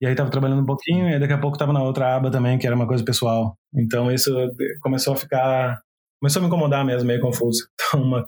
E 0.00 0.06
aí 0.06 0.12
estava 0.12 0.30
trabalhando 0.30 0.62
um 0.62 0.66
pouquinho, 0.66 1.08
e 1.08 1.18
daqui 1.18 1.32
a 1.32 1.38
pouco 1.38 1.56
estava 1.56 1.72
na 1.72 1.82
outra 1.82 2.16
aba 2.16 2.30
também, 2.30 2.58
que 2.58 2.66
era 2.66 2.76
uma 2.76 2.86
coisa 2.86 3.04
pessoal. 3.04 3.56
Então 3.74 4.10
isso 4.12 4.30
começou 4.80 5.14
a 5.14 5.16
ficar. 5.16 5.80
Começou 6.20 6.40
a 6.40 6.42
me 6.42 6.48
incomodar 6.48 6.84
mesmo, 6.84 7.06
meio 7.06 7.20
confuso. 7.20 7.66
Então, 7.88 8.02
uma, 8.02 8.26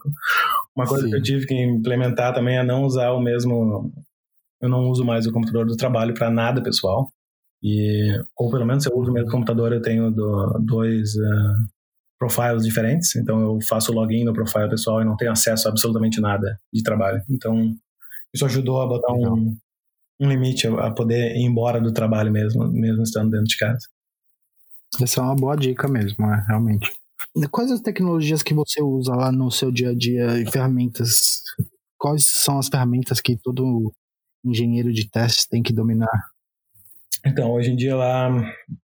uma 0.77 0.87
coisa 0.87 1.05
Sim. 1.05 1.11
que 1.11 1.16
eu 1.16 1.23
tive 1.23 1.47
que 1.47 1.55
implementar 1.55 2.33
também 2.33 2.59
é 2.59 2.62
não 2.62 2.85
usar 2.85 3.11
o 3.11 3.21
mesmo. 3.21 3.93
Eu 4.61 4.69
não 4.69 4.89
uso 4.89 5.05
mais 5.05 5.27
o 5.27 5.33
computador 5.33 5.66
do 5.66 5.77
trabalho 5.77 6.14
para 6.14 6.31
nada 6.31 6.62
pessoal. 6.62 7.11
E, 7.62 8.12
ou 8.37 8.51
pelo 8.51 8.64
menos 8.64 8.85
se 8.85 8.91
eu 8.91 8.97
uso 8.97 9.11
o 9.11 9.14
mesmo 9.14 9.31
computador, 9.31 9.73
eu 9.73 9.83
tenho 9.83 10.12
do, 10.12 10.59
dois, 10.61 11.16
uh, 11.16 11.69
profiles 12.19 12.64
diferentes, 12.64 13.14
então 13.14 13.41
eu 13.41 13.59
faço 13.62 13.93
login 13.93 14.25
no 14.25 14.33
profile 14.33 14.69
pessoal 14.69 15.01
e 15.01 15.05
não 15.05 15.16
tenho 15.16 15.31
acesso 15.31 15.69
a 15.69 15.71
absolutamente 15.71 16.21
nada 16.21 16.59
de 16.73 16.83
trabalho. 16.83 17.23
Então, 17.31 17.73
isso 18.35 18.45
ajudou 18.45 18.83
a 18.83 18.87
botar 18.87 19.12
um, 19.12 19.57
um 20.21 20.29
limite 20.29 20.66
a 20.66 20.91
poder 20.91 21.37
ir 21.37 21.43
embora 21.43 21.81
do 21.81 21.93
trabalho 21.93 22.33
mesmo, 22.33 22.66
mesmo 22.69 23.03
estando 23.03 23.31
dentro 23.31 23.47
de 23.47 23.57
casa. 23.57 23.87
Essa 25.01 25.21
é 25.21 25.25
uma 25.25 25.37
boa 25.37 25.57
dica 25.57 25.87
mesmo, 25.87 26.25
é, 26.27 26.45
realmente. 26.49 26.91
Quais 27.51 27.71
as 27.71 27.81
tecnologias 27.81 28.43
que 28.43 28.55
você 28.55 28.83
usa 28.83 29.14
lá 29.14 29.31
no 29.31 29.51
seu 29.51 29.71
dia 29.71 29.91
a 29.91 29.95
dia 29.95 30.41
e 30.41 30.51
ferramentas? 30.51 31.43
Quais 31.97 32.25
são 32.27 32.59
as 32.59 32.69
ferramentas 32.69 33.21
que 33.21 33.37
todo 33.37 33.93
engenheiro 34.45 34.93
de 34.93 35.09
testes 35.09 35.47
tem 35.47 35.62
que 35.62 35.73
dominar? 35.73 36.09
Então, 37.27 37.51
hoje 37.53 37.71
em 37.71 37.77
dia 37.77 37.97
lá, 37.97 38.31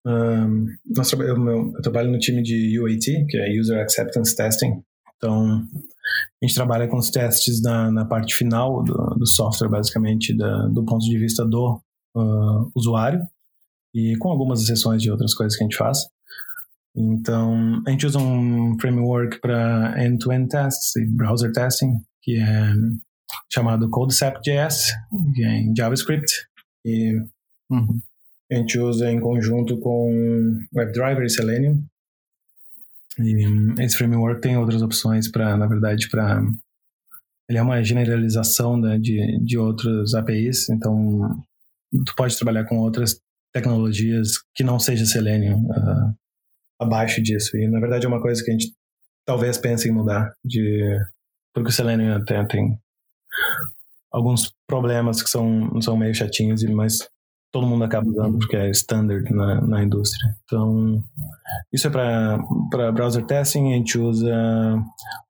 um, 0.06 0.66
nós, 0.86 1.12
eu, 1.12 1.20
eu, 1.20 1.72
trabalho 1.82 2.10
no 2.10 2.18
time 2.18 2.42
de 2.42 2.78
UAT, 2.78 3.26
que 3.28 3.36
é 3.36 3.58
User 3.58 3.80
Acceptance 3.80 4.36
Testing. 4.36 4.82
Então, 5.18 5.62
a 6.42 6.46
gente 6.46 6.54
trabalha 6.54 6.88
com 6.88 6.96
os 6.96 7.10
testes 7.10 7.60
na, 7.60 7.90
na 7.90 8.04
parte 8.04 8.34
final 8.34 8.82
do, 8.82 8.94
do 9.16 9.26
software, 9.26 9.68
basicamente, 9.68 10.34
da, 10.34 10.66
do 10.68 10.84
ponto 10.84 11.04
de 11.04 11.18
vista 11.18 11.44
do 11.44 11.80
uh, 12.16 12.70
usuário, 12.74 13.20
e 13.94 14.16
com 14.18 14.30
algumas 14.30 14.62
exceções 14.62 15.02
de 15.02 15.10
outras 15.10 15.34
coisas 15.34 15.56
que 15.56 15.64
a 15.64 15.66
gente 15.66 15.76
faz. 15.76 16.06
Então, 16.96 17.82
a 17.86 17.90
gente 17.90 18.06
usa 18.06 18.18
um 18.18 18.78
framework 18.80 19.40
para 19.40 19.94
end-to-end 20.04 20.48
tests 20.48 20.96
e 20.96 21.04
browser 21.06 21.52
testing, 21.52 22.00
que 22.22 22.36
é 22.36 22.72
chamado 23.52 23.90
CodeCept.js, 23.90 24.92
que 25.34 25.44
é 25.44 25.58
em 25.58 25.74
JavaScript. 25.76 26.32
E 26.84 27.14
uhum 27.70 28.00
a 28.50 28.54
gente 28.54 28.78
usa 28.78 29.10
em 29.10 29.20
conjunto 29.20 29.78
com 29.78 30.58
WebDriver 30.74 31.24
e 31.24 31.30
Selenium. 31.30 31.84
E 33.20 33.82
esse 33.82 33.96
framework 33.96 34.40
tem 34.40 34.56
outras 34.56 34.82
opções 34.82 35.30
para, 35.30 35.56
na 35.56 35.66
verdade, 35.66 36.08
para 36.08 36.40
ele 37.48 37.58
é 37.58 37.62
uma 37.62 37.82
generalização 37.82 38.76
né, 38.76 38.98
de, 38.98 39.38
de 39.42 39.56
outros 39.56 40.14
APIs, 40.14 40.68
então 40.68 41.42
tu 42.04 42.14
pode 42.14 42.36
trabalhar 42.36 42.66
com 42.66 42.78
outras 42.78 43.18
tecnologias 43.54 44.32
que 44.54 44.62
não 44.62 44.78
seja 44.78 45.06
Selenium 45.06 45.64
uh, 45.64 46.14
abaixo 46.78 47.22
disso. 47.22 47.56
E 47.56 47.66
na 47.66 47.80
verdade 47.80 48.04
é 48.04 48.08
uma 48.08 48.20
coisa 48.20 48.44
que 48.44 48.50
a 48.50 48.52
gente 48.52 48.72
talvez 49.24 49.56
pense 49.56 49.88
em 49.88 49.92
mudar, 49.92 50.30
de 50.44 50.98
porque 51.54 51.70
o 51.70 51.72
Selenium 51.72 52.14
até 52.14 52.44
tem 52.46 52.78
alguns 54.12 54.52
problemas 54.66 55.22
que 55.22 55.30
são, 55.30 55.80
são 55.80 55.96
meio 55.96 56.14
chatinhos, 56.14 56.62
mas 56.64 57.08
todo 57.52 57.66
mundo 57.66 57.84
acaba 57.84 58.08
usando 58.08 58.38
porque 58.38 58.56
é 58.56 58.70
standard 58.70 59.32
na, 59.32 59.60
na 59.60 59.82
indústria. 59.82 60.34
Então, 60.44 61.02
isso 61.72 61.86
é 61.86 61.90
para 61.90 62.92
browser 62.92 63.24
testing. 63.24 63.72
A 63.72 63.76
gente 63.76 63.98
usa 63.98 64.34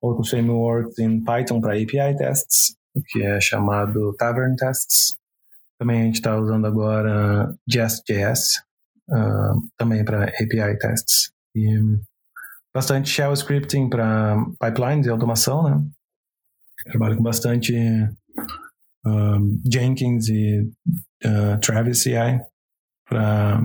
outros 0.00 0.30
frameworks 0.30 0.98
em 0.98 1.22
Python 1.22 1.60
para 1.60 1.74
API 1.74 2.16
tests, 2.16 2.76
que 3.08 3.22
é 3.22 3.40
chamado 3.40 4.14
Tavern 4.18 4.56
Tests. 4.56 5.16
Também 5.78 6.02
a 6.02 6.04
gente 6.04 6.16
está 6.16 6.36
usando 6.36 6.66
agora 6.66 7.54
Jest.js, 7.68 8.62
uh, 9.10 9.60
também 9.76 10.04
para 10.04 10.24
API 10.24 10.76
tests. 10.78 11.30
E 11.54 11.78
bastante 12.74 13.08
shell 13.08 13.32
scripting 13.32 13.88
para 13.88 14.44
pipelines 14.60 15.06
e 15.06 15.10
automação, 15.10 15.62
né? 15.62 15.84
Trabalho 16.86 17.16
com 17.16 17.22
bastante 17.22 17.74
uh, 19.06 19.70
Jenkins 19.70 20.28
e 20.28 20.68
uh, 21.24 21.58
Travis 21.60 22.02
CI 22.02 22.40
para 23.08 23.60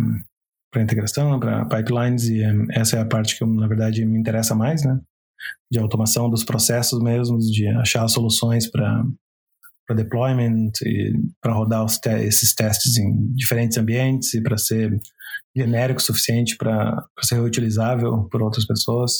para 0.71 0.81
integração, 0.81 1.39
para 1.39 1.65
pipelines 1.65 2.27
e 2.27 2.43
um, 2.43 2.65
essa 2.71 2.97
é 2.97 3.01
a 3.01 3.05
parte 3.05 3.37
que 3.37 3.45
na 3.45 3.67
verdade 3.67 4.03
me 4.03 4.19
interessa 4.19 4.55
mais, 4.55 4.83
né? 4.83 4.99
De 5.71 5.77
automação 5.77 6.27
dos 6.29 6.43
processos 6.43 6.99
mesmos, 6.99 7.45
de 7.45 7.67
achar 7.67 8.07
soluções 8.07 8.69
para 8.69 9.03
para 9.85 9.97
deployment 9.97 10.71
e 10.85 11.13
para 11.41 11.53
rodar 11.53 11.85
te 11.85 12.09
esses 12.09 12.55
testes 12.55 12.97
em 12.97 13.33
diferentes 13.35 13.77
ambientes 13.77 14.33
e 14.33 14.41
para 14.41 14.57
ser 14.57 14.97
genérico 15.55 15.99
o 15.99 16.03
suficiente 16.03 16.55
para 16.57 17.05
ser 17.21 17.35
reutilizável 17.35 18.27
por 18.31 18.41
outras 18.41 18.65
pessoas. 18.65 19.19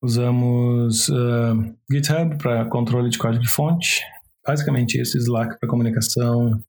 Usamos 0.00 1.08
uh, 1.08 1.76
GitHub 1.90 2.38
para 2.38 2.64
controle 2.66 3.10
de 3.10 3.18
código 3.18 3.42
de 3.42 3.50
fonte, 3.50 4.00
basicamente 4.46 5.00
isso, 5.00 5.18
Slack 5.18 5.58
para 5.58 5.68
comunicação, 5.68 6.62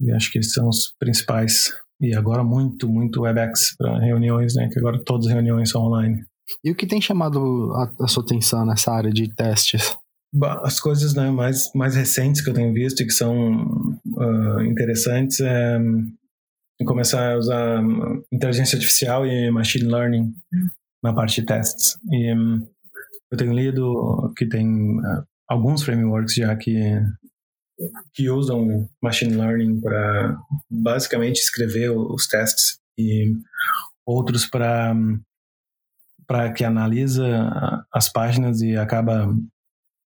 e 0.00 0.12
acho 0.12 0.30
que 0.30 0.38
esses 0.38 0.52
são 0.52 0.68
os 0.68 0.94
principais. 0.98 1.72
E 2.00 2.14
agora 2.14 2.42
muito, 2.42 2.88
muito 2.88 3.22
WebEx 3.22 3.76
para 3.76 3.98
reuniões, 3.98 4.54
né? 4.54 4.68
Que 4.68 4.78
agora 4.78 5.02
todas 5.04 5.26
as 5.26 5.32
reuniões 5.32 5.70
são 5.70 5.82
online. 5.82 6.24
E 6.64 6.70
o 6.70 6.74
que 6.74 6.86
tem 6.86 7.00
chamado 7.00 7.72
a, 7.74 8.04
a 8.04 8.08
sua 8.08 8.24
atenção 8.24 8.66
nessa 8.66 8.92
área 8.92 9.12
de 9.12 9.32
testes? 9.34 9.96
As 10.62 10.80
coisas 10.80 11.14
né, 11.14 11.30
mais, 11.30 11.70
mais 11.74 11.94
recentes 11.94 12.40
que 12.40 12.50
eu 12.50 12.54
tenho 12.54 12.72
visto 12.72 13.02
e 13.02 13.06
que 13.06 13.12
são 13.12 13.98
uh, 14.16 14.62
interessantes 14.62 15.40
é 15.40 15.78
começar 16.84 17.32
a 17.32 17.38
usar 17.38 17.82
inteligência 18.32 18.76
artificial 18.76 19.26
e 19.26 19.50
machine 19.50 19.84
learning 19.84 20.34
na 21.02 21.12
parte 21.12 21.40
de 21.40 21.46
testes. 21.46 21.96
E 22.10 22.34
um, 22.34 22.66
eu 23.30 23.38
tenho 23.38 23.52
lido 23.52 24.32
que 24.36 24.46
tem 24.46 24.98
uh, 24.98 25.24
alguns 25.48 25.82
frameworks 25.82 26.34
já 26.34 26.56
que 26.56 26.76
que 28.14 28.30
usam 28.30 28.88
machine 29.02 29.34
learning 29.34 29.80
para 29.80 30.36
basicamente 30.70 31.38
escrever 31.38 31.90
os 31.90 32.26
testes 32.26 32.78
e 32.98 33.32
outros 34.06 34.46
para 34.46 34.94
para 36.26 36.52
que 36.52 36.64
analisa 36.64 37.84
as 37.92 38.10
páginas 38.10 38.62
e 38.62 38.76
acaba 38.76 39.28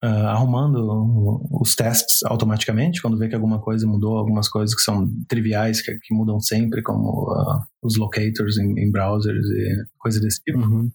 uh, 0.04 0.28
arrumando 0.28 1.48
os 1.52 1.76
testes 1.76 2.24
automaticamente 2.24 3.02
quando 3.02 3.18
vê 3.18 3.28
que 3.28 3.36
alguma 3.36 3.60
coisa 3.62 3.88
mudou, 3.88 4.18
algumas 4.18 4.50
coisas 4.50 4.76
que 4.76 4.82
são 4.82 5.08
triviais 5.28 5.82
que, 5.82 5.98
que 6.00 6.14
mudam 6.14 6.40
sempre, 6.40 6.82
como 6.82 7.32
uh, 7.32 7.62
os 7.82 7.98
locators 7.98 8.58
em, 8.58 8.80
em, 8.80 8.92
browsers 8.92 9.46
e 9.46 9.86
coisa 9.98 10.20
desse 10.20 10.42
tipo. 10.44 10.60
Uhum. 10.60 10.90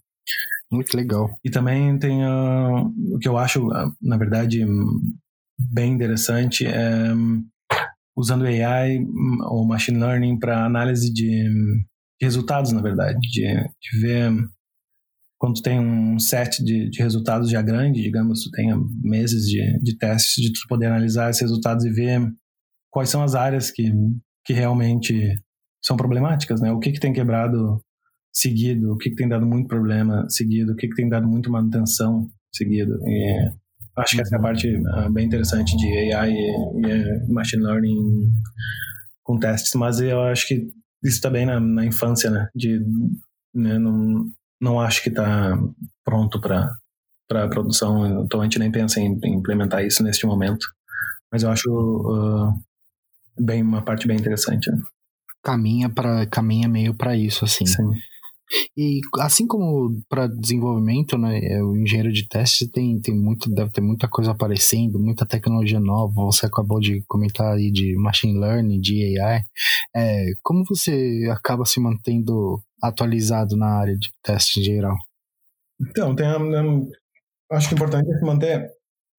Muito 0.70 0.96
legal. 0.96 1.30
E 1.44 1.50
também 1.50 1.98
tem 1.98 2.24
uh, 2.24 2.92
o 3.14 3.18
que 3.18 3.28
eu 3.28 3.38
acho, 3.38 3.68
na 4.02 4.16
verdade, 4.16 4.64
bem 5.58 5.92
interessante 5.92 6.66
é 6.66 7.12
usando 8.16 8.44
AI 8.44 9.00
hum, 9.00 9.38
ou 9.42 9.66
machine 9.66 9.98
learning 9.98 10.38
para 10.38 10.64
análise 10.64 11.12
de, 11.12 11.48
de, 11.48 12.22
resultados, 12.22 12.72
na 12.72 12.80
verdade, 12.80 13.18
de, 13.20 13.42
de 13.42 14.00
ver 14.00 14.32
quando 15.38 15.54
tu 15.54 15.62
tem 15.62 15.78
um 15.78 16.18
set 16.18 16.64
de, 16.64 16.88
de, 16.88 17.02
resultados 17.02 17.50
já 17.50 17.60
grande, 17.60 18.00
digamos, 18.00 18.44
tu 18.44 18.50
tenha 18.50 18.76
meses 19.02 19.46
de, 19.46 19.78
de 19.80 19.98
testes, 19.98 20.42
de 20.42 20.52
tu 20.52 20.60
poder 20.68 20.86
analisar 20.86 21.28
esses 21.28 21.42
resultados 21.42 21.84
e 21.84 21.90
ver 21.90 22.20
quais 22.90 23.10
são 23.10 23.22
as 23.22 23.34
áreas 23.34 23.70
que, 23.70 23.92
que 24.44 24.52
realmente 24.52 25.36
são 25.84 25.96
problemáticas, 25.96 26.60
né? 26.60 26.72
O 26.72 26.78
que 26.78 26.92
que 26.92 27.00
tem 27.00 27.12
quebrado 27.12 27.78
seguido, 28.32 28.92
o 28.92 28.96
que 28.96 29.10
que 29.10 29.16
tem 29.16 29.28
dado 29.28 29.44
muito 29.44 29.68
problema 29.68 30.24
seguido, 30.30 30.72
o 30.72 30.76
que 30.76 30.88
que 30.88 30.94
tem 30.94 31.08
dado 31.08 31.28
muito 31.28 31.50
manutenção 31.50 32.26
seguido. 32.54 32.98
E 33.06 33.52
acho 33.96 34.16
que 34.16 34.22
essa 34.22 34.36
é 34.36 34.38
a 34.38 34.42
parte 34.42 34.68
uh, 34.68 35.12
bem 35.12 35.26
interessante 35.26 35.76
de 35.76 36.12
AI 36.12 36.32
e, 36.32 36.86
e, 36.86 37.32
machine 37.32 37.62
learning 37.62 38.28
com 39.22 39.38
testes, 39.38 39.72
mas 39.74 40.00
eu 40.00 40.20
acho 40.22 40.46
que 40.48 40.68
isso 41.02 41.20
também 41.20 41.46
tá 41.46 41.54
na, 41.54 41.60
na 41.60 41.84
infância, 41.84 42.30
né? 42.30 42.48
De, 42.54 42.80
né, 43.54 43.78
não, 43.78 44.26
não 44.60 44.80
acho 44.80 45.02
que 45.02 45.08
está 45.08 45.58
pronto 46.04 46.40
para 46.40 46.70
para 47.28 47.48
produção. 47.48 48.22
Então 48.22 48.40
a 48.40 48.44
gente 48.44 48.58
nem 48.58 48.70
pensa 48.70 49.00
em, 49.00 49.18
em, 49.24 49.34
implementar 49.34 49.84
isso 49.84 50.02
neste 50.02 50.26
momento. 50.26 50.66
Mas 51.32 51.42
eu 51.42 51.50
acho 51.50 51.68
uh, 51.70 52.52
bem 53.42 53.62
uma 53.62 53.82
parte 53.82 54.06
bem 54.06 54.18
interessante. 54.18 54.70
Né? 54.70 54.80
Caminha 55.42 55.88
para 55.88 56.26
caminha 56.26 56.68
meio 56.68 56.94
para 56.94 57.16
isso 57.16 57.44
assim. 57.44 57.66
Sim. 57.66 57.90
E 58.76 59.00
assim 59.20 59.46
como 59.46 60.00
para 60.08 60.26
desenvolvimento, 60.26 61.16
né, 61.16 61.38
é, 61.42 61.62
o 61.62 61.76
engenheiro 61.76 62.12
de 62.12 62.28
teste 62.28 62.68
tem, 62.68 63.00
tem 63.00 63.14
muito, 63.14 63.50
deve 63.50 63.70
ter 63.70 63.80
muita 63.80 64.08
coisa 64.08 64.32
aparecendo, 64.32 64.98
muita 64.98 65.26
tecnologia 65.26 65.80
nova. 65.80 66.24
Você 66.26 66.46
acabou 66.46 66.80
de 66.80 67.02
comentar 67.06 67.54
aí 67.54 67.70
de 67.70 67.96
machine 67.96 68.38
learning, 68.38 68.80
de 68.80 69.18
AI. 69.18 69.42
É, 69.96 70.26
como 70.42 70.64
você 70.64 71.28
acaba 71.30 71.64
se 71.64 71.80
mantendo 71.80 72.62
atualizado 72.82 73.56
na 73.56 73.78
área 73.78 73.96
de 73.96 74.10
teste 74.22 74.60
em 74.60 74.64
geral? 74.64 74.96
Então, 75.80 76.14
tem, 76.14 76.26
acho 77.50 77.68
que 77.68 77.74
o 77.74 77.76
importante 77.76 78.10
é 78.10 78.18
se 78.18 78.24
manter 78.24 78.70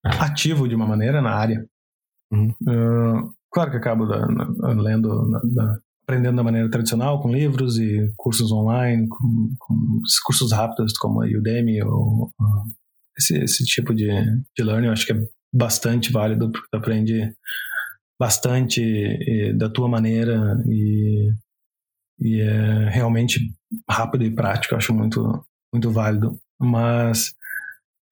ativo 0.03 0.67
de 0.67 0.75
uma 0.75 0.85
maneira 0.85 1.21
na 1.21 1.35
área. 1.35 1.65
Uhum. 2.31 2.53
Uh, 2.61 3.33
claro 3.51 3.71
que 3.71 3.77
acabo 3.77 4.05
da, 4.05 4.25
na, 4.27 4.45
lendo, 4.73 5.27
na, 5.29 5.79
aprendendo 6.05 6.37
da 6.37 6.43
maneira 6.43 6.69
tradicional, 6.69 7.19
com 7.19 7.31
livros 7.31 7.79
e 7.79 8.13
cursos 8.15 8.51
online, 8.51 9.07
com, 9.09 9.55
com 9.59 10.01
cursos 10.23 10.51
rápidos 10.51 10.93
como 10.97 11.21
a 11.21 11.25
Udemy 11.25 11.81
ou 11.81 12.25
uh, 12.39 12.63
esse, 13.17 13.37
esse 13.39 13.65
tipo 13.65 13.93
de, 13.93 14.07
de 14.55 14.63
learning, 14.63 14.87
eu 14.87 14.93
acho 14.93 15.05
que 15.05 15.13
é 15.13 15.19
bastante 15.51 16.11
válido, 16.11 16.51
porque 16.51 16.67
tu 16.71 16.77
aprende 16.77 17.33
bastante 18.19 18.81
e, 18.81 19.53
da 19.53 19.69
tua 19.69 19.87
maneira 19.87 20.61
e, 20.67 21.31
e 22.19 22.41
é 22.41 22.89
realmente 22.89 23.39
rápido 23.89 24.23
e 24.23 24.33
prático, 24.33 24.73
eu 24.73 24.77
acho 24.77 24.93
muito, 24.93 25.43
muito 25.73 25.91
válido. 25.91 26.39
Mas 26.59 27.33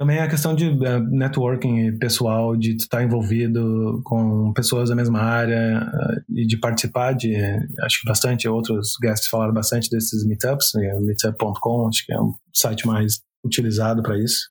também 0.03 0.19
a 0.19 0.27
questão 0.27 0.53
de 0.53 0.67
uh, 0.67 0.99
networking 1.09 1.97
pessoal, 1.97 2.57
de 2.57 2.75
estar 2.75 3.01
envolvido 3.01 4.01
com 4.03 4.51
pessoas 4.51 4.89
da 4.89 4.95
mesma 4.95 5.21
área 5.21 5.81
uh, 5.81 6.37
e 6.37 6.45
de 6.45 6.57
participar 6.57 7.13
de, 7.13 7.33
acho 7.81 8.01
que 8.01 8.07
bastante, 8.07 8.45
outros 8.45 8.95
guests 9.01 9.29
falaram 9.29 9.53
bastante 9.53 9.89
desses 9.89 10.25
meetups, 10.25 10.71
né, 10.75 10.99
meetup.com, 10.99 11.87
acho 11.87 12.05
que 12.05 12.11
é 12.11 12.19
um 12.19 12.33
site 12.53 12.85
mais 12.85 13.21
utilizado 13.45 14.03
para 14.03 14.21
isso. 14.21 14.49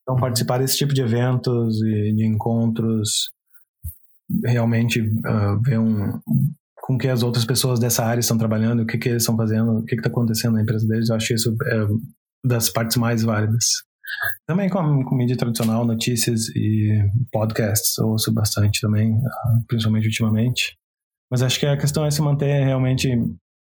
Então, 0.00 0.16
participar 0.16 0.58
desse 0.58 0.78
tipo 0.78 0.94
de 0.94 1.02
eventos 1.02 1.82
e 1.82 2.14
de 2.14 2.24
encontros, 2.24 3.30
realmente 4.42 5.02
uh, 5.02 5.60
ver 5.62 5.78
um, 5.78 6.18
com 6.76 6.96
que 6.96 7.08
as 7.08 7.22
outras 7.22 7.44
pessoas 7.44 7.78
dessa 7.78 8.06
área 8.06 8.20
estão 8.20 8.38
trabalhando, 8.38 8.84
o 8.84 8.86
que, 8.86 8.96
que 8.96 9.10
eles 9.10 9.22
estão 9.22 9.36
fazendo, 9.36 9.80
o 9.80 9.84
que 9.84 9.96
está 9.96 10.08
acontecendo 10.08 10.54
na 10.54 10.62
empresa 10.62 10.88
deles, 10.88 11.10
eu 11.10 11.16
acho 11.16 11.34
isso 11.34 11.54
é 11.66 11.86
das 12.44 12.70
partes 12.70 12.96
mais 12.96 13.22
válidas. 13.22 13.66
Também 14.46 14.68
com, 14.68 15.04
com 15.04 15.14
mídia 15.14 15.36
tradicional, 15.36 15.84
notícias 15.84 16.48
e 16.54 17.02
podcasts, 17.30 17.98
ouço 17.98 18.32
bastante 18.32 18.80
também, 18.80 19.14
ah, 19.24 19.60
principalmente 19.66 20.06
ultimamente. 20.06 20.76
Mas 21.30 21.42
acho 21.42 21.58
que 21.58 21.66
a 21.66 21.76
questão 21.76 22.04
é 22.04 22.10
se 22.10 22.20
manter 22.20 22.64
realmente 22.64 23.08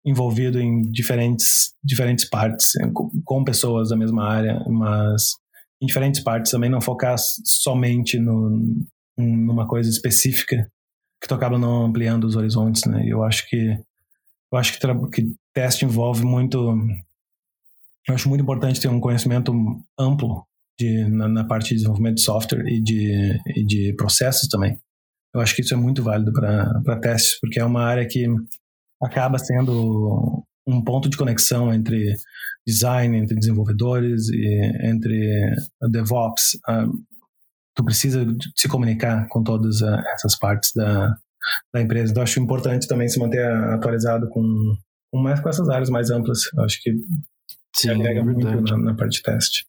envolvido 0.04 0.60
em 0.60 0.82
diferentes, 0.90 1.72
diferentes 1.82 2.28
partes, 2.28 2.72
com, 2.92 3.08
com 3.24 3.44
pessoas 3.44 3.88
da 3.88 3.96
mesma 3.96 4.28
área, 4.28 4.62
mas 4.68 5.32
em 5.80 5.86
diferentes 5.86 6.22
partes 6.22 6.50
também, 6.50 6.70
não 6.70 6.80
focar 6.80 7.16
somente 7.18 8.18
no, 8.18 8.84
numa 9.16 9.66
coisa 9.66 9.88
específica, 9.88 10.68
que 11.20 11.28
tu 11.28 11.34
acaba 11.34 11.58
não 11.58 11.86
ampliando 11.86 12.24
os 12.24 12.36
horizontes, 12.36 12.84
né? 12.84 13.04
Eu 13.06 13.22
acho 13.22 13.48
que 13.48 13.78
eu 14.52 14.58
acho 14.58 14.78
que, 14.78 14.78
que 15.10 15.34
teste 15.52 15.84
envolve 15.84 16.24
muito 16.24 16.76
eu 18.08 18.14
acho 18.14 18.28
muito 18.28 18.42
importante 18.42 18.80
ter 18.80 18.88
um 18.88 19.00
conhecimento 19.00 19.52
amplo 19.98 20.46
de, 20.78 21.04
na, 21.08 21.28
na 21.28 21.44
parte 21.44 21.70
de 21.70 21.76
desenvolvimento 21.76 22.16
de 22.16 22.22
software 22.22 22.66
e 22.66 22.82
de, 22.82 23.38
e 23.56 23.64
de 23.64 23.94
processos 23.96 24.48
também. 24.48 24.78
Eu 25.34 25.40
acho 25.40 25.54
que 25.54 25.62
isso 25.62 25.74
é 25.74 25.76
muito 25.76 26.02
válido 26.02 26.32
para 26.32 27.00
testes, 27.00 27.38
porque 27.40 27.58
é 27.58 27.64
uma 27.64 27.82
área 27.82 28.06
que 28.06 28.26
acaba 29.02 29.38
sendo 29.38 30.44
um 30.66 30.82
ponto 30.82 31.08
de 31.08 31.16
conexão 31.16 31.72
entre 31.72 32.14
design, 32.66 33.18
entre 33.18 33.36
desenvolvedores 33.36 34.28
e 34.28 34.86
entre 34.86 35.54
DevOps. 35.90 36.58
Tu 37.74 37.84
precisa 37.84 38.24
se 38.54 38.68
comunicar 38.68 39.28
com 39.28 39.42
todas 39.42 39.80
uh, 39.80 39.98
essas 40.14 40.38
partes 40.38 40.70
da, 40.74 41.16
da 41.72 41.82
empresa. 41.82 42.12
Então, 42.12 42.22
acho 42.22 42.40
importante 42.40 42.86
também 42.86 43.08
se 43.08 43.18
manter 43.18 43.44
atualizado 43.44 44.28
com, 44.28 44.44
com, 45.12 45.20
mais, 45.20 45.40
com 45.40 45.48
essas 45.48 45.68
áreas 45.68 45.90
mais 45.90 46.10
amplas. 46.10 46.40
Eu 46.56 46.62
acho 46.62 46.80
que 46.80 46.92
Sim, 47.74 47.90
agrega 47.90 48.20
é 48.20 48.22
muito 48.22 48.46
na, 48.46 48.78
na, 48.78 48.94
parte 48.94 49.16
de 49.16 49.22
teste. 49.22 49.66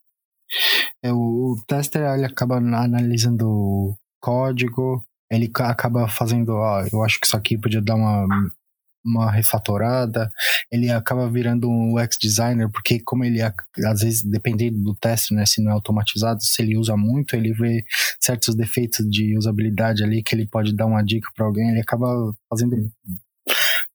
É, 1.04 1.12
o, 1.12 1.54
o 1.54 1.64
tester 1.68 2.02
ele 2.14 2.26
acaba 2.26 2.58
analisando 2.58 3.48
o 3.48 3.96
código, 4.20 5.04
ele 5.30 5.52
acaba 5.60 6.08
fazendo, 6.08 6.54
ó, 6.54 6.86
eu 6.92 7.04
acho 7.04 7.20
que 7.20 7.26
isso 7.26 7.36
aqui 7.36 7.58
podia 7.58 7.82
dar 7.82 7.96
uma, 7.96 8.28
uma 9.06 9.32
refatorada, 9.32 10.32
ele 10.72 10.90
acaba 10.90 11.30
virando 11.30 11.70
um 11.70 11.96
UX 11.96 12.18
designer, 12.20 12.70
porque 12.70 13.00
como 13.00 13.24
ele, 13.24 13.40
às 13.42 14.02
vezes, 14.02 14.24
dependendo 14.24 14.82
do 14.84 14.96
teste, 14.96 15.34
né, 15.34 15.46
se 15.46 15.62
não 15.62 15.72
é 15.72 15.74
automatizado, 15.74 16.44
se 16.44 16.62
ele 16.62 16.78
usa 16.78 16.98
muito, 16.98 17.36
ele 17.36 17.54
vê 17.54 17.84
certos 18.20 18.56
defeitos 18.56 19.08
de 19.10 19.38
usabilidade 19.38 20.04
ali, 20.04 20.24
que 20.24 20.34
ele 20.34 20.48
pode 20.48 20.76
dar 20.76 20.88
uma 20.88 21.04
dica 21.04 21.30
para 21.36 21.46
alguém, 21.46 21.70
ele 21.70 21.82
acaba 21.82 22.08
fazendo 22.50 22.76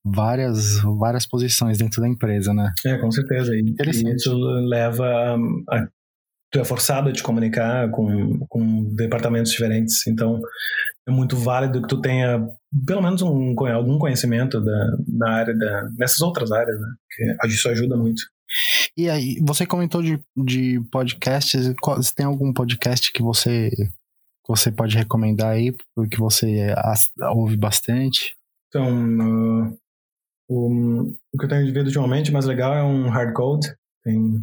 várias, 0.03 0.81
várias 0.99 1.25
posições 1.25 1.77
dentro 1.77 2.01
da 2.01 2.07
empresa, 2.07 2.53
né? 2.53 2.71
É, 2.85 2.97
com 2.97 3.11
certeza. 3.11 3.53
E, 3.53 3.59
e 3.59 4.15
isso 4.15 4.33
leva 4.67 5.35
a, 5.69 5.87
Tu 6.51 6.59
é 6.59 6.65
forçado 6.65 7.07
a 7.07 7.13
te 7.13 7.23
comunicar 7.23 7.89
com, 7.91 8.45
com 8.49 8.93
departamentos 8.93 9.53
diferentes, 9.53 10.05
então 10.05 10.41
é 11.07 11.11
muito 11.11 11.37
válido 11.37 11.81
que 11.81 11.87
tu 11.87 12.01
tenha 12.01 12.45
pelo 12.85 13.01
menos 13.01 13.21
um, 13.21 13.55
algum 13.73 13.97
conhecimento 13.97 14.59
da, 14.59 14.97
na 15.07 15.31
área, 15.31 15.57
da, 15.57 15.89
nessas 15.97 16.19
outras 16.19 16.51
áreas, 16.51 16.77
né? 16.77 16.87
Que 17.09 17.47
isso 17.47 17.69
ajuda 17.69 17.95
muito. 17.95 18.21
E 18.97 19.09
aí, 19.09 19.39
você 19.41 19.65
comentou 19.65 20.03
de, 20.03 20.19
de 20.35 20.81
podcasts, 20.91 21.73
você 21.81 22.13
tem 22.13 22.25
algum 22.25 22.51
podcast 22.51 23.13
que 23.13 23.23
você, 23.23 23.69
que 23.69 24.49
você 24.49 24.69
pode 24.69 24.97
recomendar 24.97 25.51
aí, 25.51 25.73
porque 25.95 26.17
você 26.17 26.75
ouve 27.33 27.55
bastante? 27.55 28.35
Então, 28.67 28.89
uh, 28.89 29.77
o, 30.51 31.03
o 31.33 31.37
que 31.37 31.45
eu 31.45 31.49
tenho 31.49 31.65
visto 31.65 31.85
ultimamente 31.85 32.31
mais 32.31 32.45
legal 32.45 32.73
é 32.73 32.83
um 32.83 33.07
hard 33.07 33.33
code. 33.33 33.73
Tem 34.03 34.41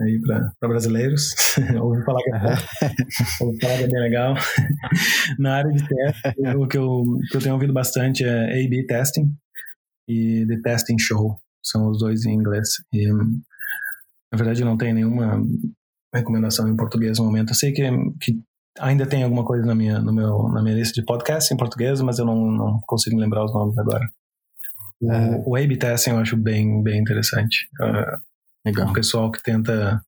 aí 0.00 0.18
para 0.22 0.68
brasileiros. 0.68 1.34
ouvi 1.78 2.02
falar 2.02 2.22
que 2.22 2.30
é, 2.30 3.44
ouvi 3.44 3.60
falar 3.60 3.76
que 3.76 3.84
é 3.84 3.88
bem 3.88 4.00
legal. 4.00 4.34
Na 5.38 5.56
área 5.56 5.70
de 5.70 5.86
teste, 5.86 6.56
o 6.56 6.66
que 6.66 6.78
eu, 6.78 7.04
que 7.30 7.36
eu 7.36 7.40
tenho 7.42 7.54
ouvido 7.54 7.74
bastante 7.74 8.24
é 8.24 8.64
A-B 8.64 8.86
testing 8.86 9.34
e 10.08 10.46
The 10.48 10.60
Testing 10.62 10.98
Show. 10.98 11.36
São 11.62 11.90
os 11.90 11.98
dois 11.98 12.24
em 12.24 12.32
inglês. 12.32 12.68
E, 12.94 13.06
na 13.12 14.38
verdade, 14.38 14.64
não 14.64 14.78
tem 14.78 14.94
nenhuma 14.94 15.44
recomendação 16.14 16.68
em 16.68 16.76
português 16.76 17.18
no 17.18 17.26
momento. 17.26 17.50
Eu 17.50 17.54
sei 17.54 17.72
que, 17.72 17.82
que 18.18 18.40
ainda 18.78 19.06
tem 19.06 19.22
alguma 19.22 19.44
coisa 19.44 19.66
na 19.66 19.74
minha, 19.74 19.98
no 19.98 20.12
meu, 20.12 20.48
na 20.48 20.62
minha 20.62 20.76
lista 20.76 20.98
de 20.98 21.04
podcast 21.04 21.52
em 21.52 21.56
português, 21.58 22.00
mas 22.00 22.18
eu 22.18 22.24
não, 22.24 22.50
não 22.50 22.80
consigo 22.86 23.18
lembrar 23.18 23.44
os 23.44 23.52
nomes 23.52 23.76
agora. 23.76 24.08
É. 25.02 25.42
O, 25.46 25.56
A-B 25.56 25.76
testing 25.76 26.10
eu 26.10 26.18
acho 26.18 26.36
bem, 26.36 26.82
bem 26.82 27.00
interessante. 27.00 27.68
Uh, 27.80 28.20
Legal. 28.64 28.90
O 28.90 28.92
pessoal 28.92 29.30
que 29.30 29.42
tenta 29.42 30.00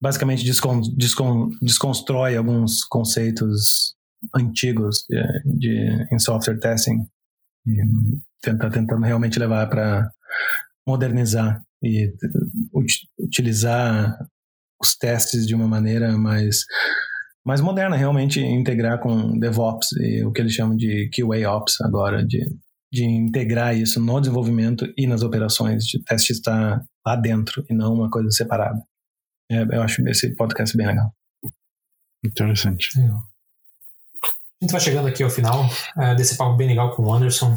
basicamente 0.00 0.44
descon, 0.44 0.80
descon, 0.96 1.50
desconstrói 1.62 2.36
alguns 2.36 2.84
conceitos 2.84 3.94
antigos 4.34 5.04
de, 5.08 5.22
de, 5.44 6.08
em 6.12 6.18
software 6.18 6.58
testing 6.58 7.06
e 7.66 7.76
tenta 8.42 8.70
tentando 8.70 9.04
realmente 9.04 9.38
levar 9.38 9.68
para 9.68 10.10
modernizar 10.86 11.62
e 11.82 12.12
utilizar 13.20 14.18
os 14.82 14.96
testes 14.96 15.46
de 15.46 15.54
uma 15.54 15.68
maneira 15.68 16.16
mais 16.16 16.64
mais 17.44 17.60
moderna, 17.60 17.96
realmente 17.96 18.38
integrar 18.40 19.00
com 19.00 19.38
DevOps 19.38 19.92
e 19.92 20.22
o 20.24 20.30
que 20.30 20.42
eles 20.42 20.52
chamam 20.52 20.76
de 20.76 21.08
QA-Ops 21.10 21.80
agora, 21.80 22.24
de, 22.24 22.46
de 22.92 23.04
integrar 23.04 23.76
isso 23.76 24.00
no 24.00 24.20
desenvolvimento 24.20 24.92
e 24.96 25.06
nas 25.06 25.22
operações, 25.22 25.84
de 25.84 26.02
teste 26.02 26.32
estar 26.32 26.84
lá 27.06 27.16
dentro 27.16 27.64
e 27.70 27.74
não 27.74 27.94
uma 27.94 28.10
coisa 28.10 28.30
separada. 28.30 28.82
É, 29.50 29.62
eu 29.62 29.82
acho 29.82 30.06
esse 30.08 30.34
podcast 30.34 30.76
bem 30.76 30.86
legal. 30.86 31.12
Interessante. 32.24 32.90
A 32.98 34.64
gente 34.64 34.72
vai 34.72 34.80
chegando 34.80 35.08
aqui 35.08 35.22
ao 35.22 35.30
final 35.30 35.64
uh, 35.96 36.14
desse 36.16 36.36
papo 36.36 36.56
bem 36.56 36.68
legal 36.68 36.94
com 36.94 37.02
o 37.02 37.12
Anderson. 37.12 37.56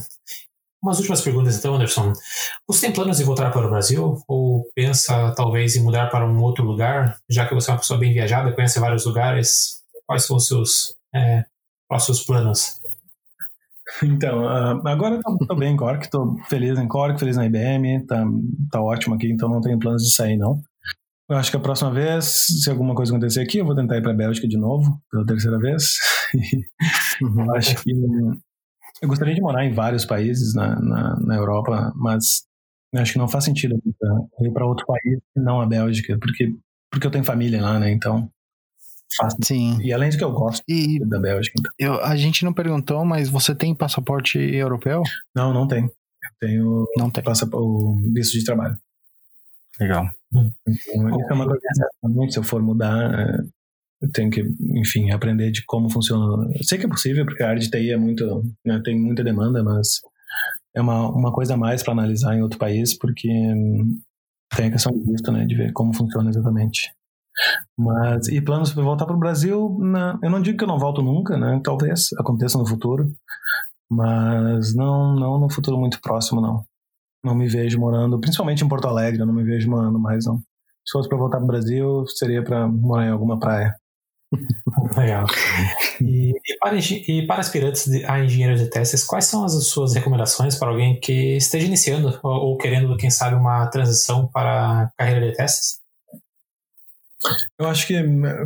Umas 0.82 0.98
últimas 0.98 1.22
perguntas 1.22 1.58
então, 1.58 1.76
Anderson. 1.76 2.14
Você 2.68 2.82
tem 2.82 2.94
planos 2.94 3.18
de 3.18 3.24
voltar 3.24 3.52
para 3.52 3.66
o 3.66 3.70
Brasil 3.70 4.22
ou 4.28 4.70
pensa 4.76 5.34
talvez 5.36 5.76
em 5.76 5.84
mudar 5.84 6.08
para 6.10 6.28
um 6.28 6.42
outro 6.42 6.64
lugar, 6.64 7.18
já 7.30 7.48
que 7.48 7.56
você 7.56 7.72
é 7.72 7.74
uma 7.74 7.80
pessoa 7.80 8.00
bem 8.00 8.14
viajada, 8.14 8.54
conhece 8.54 8.80
vários 8.80 9.06
lugares? 9.06 9.82
Quais 10.06 10.26
são 10.26 10.36
os 10.36 10.48
seus 10.48 10.96
é, 11.14 11.46
próximos 11.88 12.24
planos? 12.24 12.80
Então, 14.04 14.44
uh, 14.44 14.88
agora 14.88 15.20
estou 15.42 15.58
bem 15.58 15.74
em 15.74 15.78
Cork, 15.78 16.06
estou 16.06 16.38
feliz 16.48 16.80
em 16.80 16.88
Cork, 16.88 17.20
feliz 17.20 17.36
na 17.36 17.46
IBM, 17.46 18.06
tá, 18.06 18.26
tá 18.72 18.82
ótimo 18.82 19.16
aqui, 19.16 19.32
então 19.32 19.50
não 19.50 19.62
tenho 19.62 19.80
planos 19.80 20.04
de 20.04 20.16
sair 20.16 20.38
não. 20.38 20.62
Eu 21.30 21.38
acho 21.38 21.52
que 21.52 21.58
a 21.58 21.60
próxima 21.60 21.92
vez, 21.92 22.46
se 22.64 22.70
alguma 22.70 22.96
coisa 22.96 23.12
acontecer 23.12 23.42
aqui, 23.42 23.58
eu 23.58 23.66
vou 23.66 23.76
tentar 23.76 23.98
ir 23.98 24.02
para 24.02 24.12
a 24.12 24.16
Bélgica 24.16 24.48
de 24.48 24.58
novo, 24.58 25.02
pela 25.10 25.26
terceira 25.26 25.58
vez. 25.58 25.96
eu 27.22 27.56
acho 27.56 27.82
que 27.82 27.92
eu 29.02 29.08
gostaria 29.08 29.36
de 29.36 29.42
morar 29.42 29.66
em 29.66 29.74
vários 29.74 30.06
países 30.06 30.54
na, 30.54 30.80
na, 30.80 31.20
na 31.20 31.36
Europa, 31.36 31.92
mas 31.96 32.44
acho 32.96 33.14
que 33.14 33.20
não 33.20 33.28
faz 33.28 33.46
sentido 33.46 33.76
ir 33.76 34.52
para 34.52 34.66
outro 34.66 34.86
país, 34.86 35.20
não 35.36 35.60
a 35.60 35.66
Bélgica, 35.66 36.18
porque 36.20 36.54
porque 36.92 37.08
eu 37.08 37.12
tenho 37.12 37.24
família 37.24 37.60
lá, 37.60 37.80
né? 37.80 37.92
Então 37.92 38.30
fácil. 39.16 39.40
Sim. 39.44 39.78
E 39.82 39.94
além 39.94 40.10
de 40.10 40.18
que 40.18 40.24
eu 40.24 40.32
gosto 40.32 40.64
e 40.68 41.00
da 41.06 41.20
Bélgica. 41.20 41.56
Então. 41.60 41.72
Eu, 41.78 42.04
a 42.04 42.16
gente 42.16 42.44
não 42.46 42.54
perguntou, 42.54 43.04
mas 43.06 43.30
você 43.30 43.54
tem 43.56 43.76
passaporte 43.76 44.38
europeu? 44.38 45.04
Não, 45.36 45.54
não 45.54 45.68
tenho. 45.68 45.86
Eu 45.86 46.30
tenho 46.40 46.86
não 46.98 47.10
tem. 47.10 47.24
o 47.54 47.96
visto 48.14 48.38
de 48.38 48.44
trabalho. 48.44 48.78
Legal. 49.80 50.10
Então, 50.32 50.54
isso 50.68 50.92
é 51.30 51.34
uma 51.34 51.46
coisa 51.46 51.60
que 51.60 52.32
se 52.32 52.40
eu 52.40 52.44
for 52.44 52.62
mudar, 52.62 53.20
é, 53.20 53.38
eu 54.02 54.12
tenho 54.12 54.30
que, 54.30 54.44
enfim, 54.76 55.12
aprender 55.12 55.52
de 55.52 55.64
como 55.66 55.90
funciona. 55.90 56.48
Eu 56.54 56.64
sei 56.64 56.78
que 56.78 56.86
é 56.86 56.90
possível, 56.90 57.26
porque 57.26 57.44
a 57.44 57.50
área 57.50 57.60
de 57.60 57.70
TI 57.70 57.92
é 57.92 57.98
muito, 57.98 58.44
né, 58.66 58.82
tem 58.84 59.00
muita 59.00 59.24
demanda, 59.24 59.64
mas 59.64 60.02
é 60.76 60.82
uma, 60.82 61.10
uma 61.10 61.32
coisa 61.32 61.54
a 61.54 61.58
mais 61.58 61.84
para 61.84 61.94
analisar 61.94 62.36
em 62.36 62.42
outro 62.42 62.60
país, 62.60 62.98
porque 62.98 63.30
tem 64.56 64.68
a 64.68 64.72
questão 64.72 64.92
de 64.92 65.00
visto, 65.00 65.32
né, 65.32 65.46
de 65.46 65.56
ver 65.56 65.72
como 65.72 65.94
funciona 65.94 66.30
exatamente. 66.30 66.92
Mas, 67.78 68.28
e 68.28 68.42
planos 68.42 68.72
para 68.72 68.84
voltar 68.84 69.06
para 69.06 69.16
o 69.16 69.20
Brasil, 69.20 69.78
não, 69.80 70.20
eu 70.22 70.30
não 70.30 70.42
digo 70.42 70.58
que 70.58 70.64
eu 70.64 70.68
não 70.68 70.78
volto 70.78 71.02
nunca, 71.02 71.38
né, 71.38 71.60
talvez 71.64 72.10
aconteça 72.20 72.58
no 72.58 72.68
futuro, 72.68 73.12
mas 73.90 74.76
não, 74.76 75.16
não 75.16 75.40
no 75.40 75.50
futuro 75.50 75.78
muito 75.78 76.00
próximo, 76.02 76.42
não. 76.42 76.64
Não 77.24 77.36
me 77.36 77.48
vejo 77.48 77.80
morando, 77.80 78.20
principalmente 78.20 78.64
em 78.64 78.68
Porto 78.68 78.88
Alegre, 78.88 79.22
eu 79.22 79.26
não 79.26 79.34
me 79.34 79.44
vejo 79.44 79.70
morando 79.70 80.00
mais, 80.00 80.26
não. 80.26 80.38
Se 80.86 80.92
fosse 80.92 81.08
para 81.08 81.18
voltar 81.18 81.38
para 81.38 81.46
o 81.46 81.48
Brasil, 81.48 82.06
seria 82.08 82.44
para 82.44 82.68
morar 82.68 83.06
em 83.06 83.12
alguma 83.12 83.40
praia. 83.40 83.74
Legal. 84.98 85.26
E, 86.02 86.32
e, 86.32 86.58
para, 86.60 86.78
e 86.78 87.28
para 87.28 87.40
aspirantes 87.40 87.88
de, 87.88 88.04
a 88.06 88.20
engenheiro 88.20 88.58
de 88.58 88.70
testes, 88.70 89.04
quais 89.04 89.26
são 89.26 89.46
as 89.46 89.54
suas 89.68 89.94
recomendações 89.94 90.56
para 90.56 90.70
alguém 90.70 91.00
que 91.00 91.38
esteja 91.38 91.68
iniciando 91.68 92.20
ou, 92.22 92.32
ou 92.32 92.58
querendo, 92.58 92.98
quem 92.98 93.10
sabe, 93.10 93.36
uma 93.36 93.68
transição 93.68 94.28
para 94.28 94.92
carreira 94.98 95.30
de 95.30 95.38
testes? 95.38 95.83
Eu 97.60 97.68
acho 97.68 97.88
que, 97.88 97.96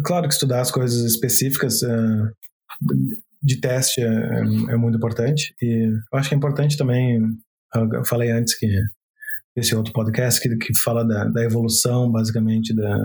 claro 0.04 0.28
que 0.28 0.34
estudar 0.34 0.62
as 0.62 0.72
coisas 0.72 1.04
específicas 1.04 1.82
uh, 1.82 2.30
de 3.42 3.60
teste 3.60 4.02
é, 4.02 4.06
é, 4.06 4.76
muito 4.76 4.98
importante. 4.98 5.56
E 5.62 5.94
eu 6.12 6.20
acho 6.20 6.30
que 6.30 6.36
é 6.36 6.38
importante 6.38 6.78
também 6.78 7.22
eu 7.76 8.06
falei 8.06 8.32
antes 8.32 8.58
que 8.58 8.68
esse 9.56 9.76
outro 9.76 9.92
podcast 9.92 10.40
que, 10.40 10.56
que 10.58 10.74
fala 10.78 11.06
da, 11.06 11.26
da 11.26 11.44
evolução, 11.44 12.12
basicamente, 12.12 12.76
da, 12.76 12.98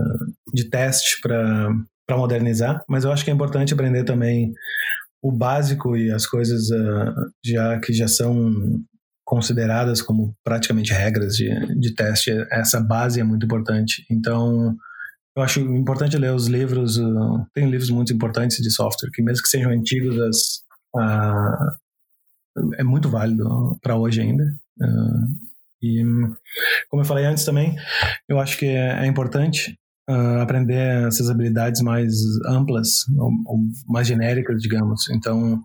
de 0.52 0.68
teste 0.68 1.20
para 1.20 2.16
modernizar, 2.16 2.84
mas 2.88 3.04
eu 3.04 3.12
acho 3.12 3.24
que 3.24 3.30
é 3.30 3.34
importante 3.34 3.72
aprender 3.72 4.04
também 4.04 4.52
o 5.22 5.32
básico 5.32 5.96
e 5.96 6.10
as 6.10 6.26
coisas 6.26 6.68
uh, 6.70 7.14
já 7.44 7.78
que 7.80 7.92
já 7.92 8.06
são 8.06 8.52
consideradas 9.24 10.02
como 10.02 10.34
praticamente 10.44 10.92
regras 10.92 11.36
de, 11.36 11.48
de 11.80 11.94
teste. 11.94 12.30
Essa 12.50 12.80
base 12.80 13.20
é 13.20 13.24
muito 13.24 13.46
importante. 13.46 14.04
Então, 14.10 14.76
eu 15.36 15.42
acho 15.42 15.60
importante 15.60 16.18
ler 16.18 16.34
os 16.34 16.46
livros. 16.46 16.98
Uh, 16.98 17.44
tem 17.54 17.70
livros 17.70 17.90
muito 17.90 18.12
importantes 18.12 18.58
de 18.58 18.70
software 18.70 19.10
que, 19.12 19.22
mesmo 19.22 19.42
que 19.42 19.48
sejam 19.48 19.70
antigos, 19.70 20.18
as, 20.20 20.62
uh, 20.96 21.82
é 22.78 22.84
muito 22.84 23.08
válido 23.08 23.78
para 23.82 23.96
hoje 23.96 24.20
ainda. 24.20 24.44
Uh, 24.80 25.52
e, 25.82 26.02
como 26.88 27.02
eu 27.02 27.06
falei 27.06 27.24
antes 27.24 27.44
também, 27.44 27.74
eu 28.28 28.38
acho 28.38 28.58
que 28.58 28.66
é, 28.66 29.04
é 29.04 29.06
importante 29.06 29.76
uh, 30.08 30.40
aprender 30.40 31.06
essas 31.06 31.30
habilidades 31.30 31.80
mais 31.82 32.12
amplas, 32.46 32.88
ou, 33.16 33.30
ou, 33.46 33.58
mais 33.88 34.06
genéricas, 34.06 34.60
digamos. 34.60 35.08
Então, 35.10 35.62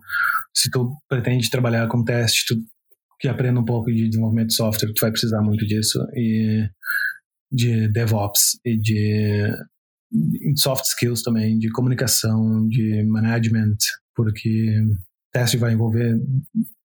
se 0.54 0.70
tu 0.70 0.96
pretende 1.08 1.50
trabalhar 1.50 1.86
com 1.88 2.04
teste, 2.04 2.54
tu 2.54 2.60
que 3.20 3.28
aprenda 3.28 3.58
um 3.58 3.64
pouco 3.64 3.90
de 3.90 4.08
desenvolvimento 4.08 4.48
de 4.48 4.54
software, 4.54 4.92
tu 4.94 5.00
vai 5.00 5.10
precisar 5.10 5.42
muito 5.42 5.66
disso. 5.66 5.98
E 6.14 6.68
de 7.50 7.88
DevOps 7.88 8.58
e 8.64 8.78
de 8.78 9.52
soft 10.56 10.84
skills 10.84 11.22
também, 11.22 11.58
de 11.58 11.70
comunicação, 11.70 12.66
de 12.68 13.02
management, 13.04 13.76
porque 14.14 14.82
teste 15.32 15.56
vai 15.56 15.72
envolver 15.72 16.18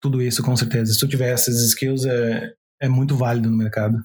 tudo 0.02 0.22
isso 0.22 0.44
com 0.44 0.56
certeza. 0.56 0.94
Se 0.94 1.00
tu 1.00 1.08
tiver 1.08 1.32
essas 1.32 1.62
skills, 1.70 2.06
é, 2.06 2.54
é 2.82 2.88
muito 2.88 3.16
válido 3.16 3.50
no 3.50 3.58
mercado. 3.58 3.98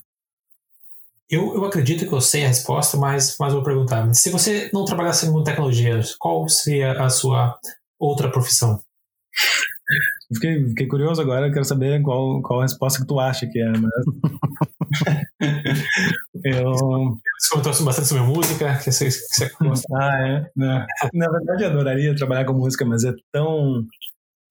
Eu, 1.31 1.55
eu 1.55 1.65
acredito 1.65 2.07
que 2.07 2.13
eu 2.13 2.21
sei 2.21 2.45
a 2.45 2.49
resposta, 2.49 2.97
mas, 2.97 3.37
mas 3.41 3.53
vou 3.53 3.63
perguntar. 3.63 4.13
Se 4.15 4.31
você 4.31 4.71
não 4.73 4.85
trabalhasse 4.85 5.27
com 5.31 5.43
tecnologia, 5.43 6.01
qual 6.19 6.49
seria 6.49 6.93
a 6.93 7.09
sua 7.09 7.59
outra 7.99 8.31
profissão? 8.31 8.81
Fiquei, 10.33 10.69
fiquei 10.69 10.87
curioso 10.87 11.21
agora, 11.21 11.53
quero 11.53 11.65
saber 11.65 12.01
qual, 12.03 12.41
qual 12.43 12.61
a 12.61 12.63
resposta 12.63 13.01
que 13.01 13.07
tu 13.07 13.21
acha 13.21 13.47
que 13.47 13.59
é. 13.61 13.73
Mas... 13.73 13.93
eu... 16.45 16.73
Você 16.73 17.51
comentou 17.51 17.85
bastante 17.85 18.09
sobre 18.09 18.23
música, 18.23 18.79
que 18.79 18.91
você, 18.91 19.09
que 19.09 19.69
você 19.69 19.85
Ah, 19.95 20.27
é? 20.27 20.51
Na, 20.57 20.87
na 21.13 21.31
verdade, 21.31 21.65
eu 21.65 21.71
adoraria 21.71 22.17
trabalhar 22.17 22.45
com 22.45 22.55
música, 22.55 22.85
mas 22.85 23.05
é 23.05 23.13
tão 23.33 23.87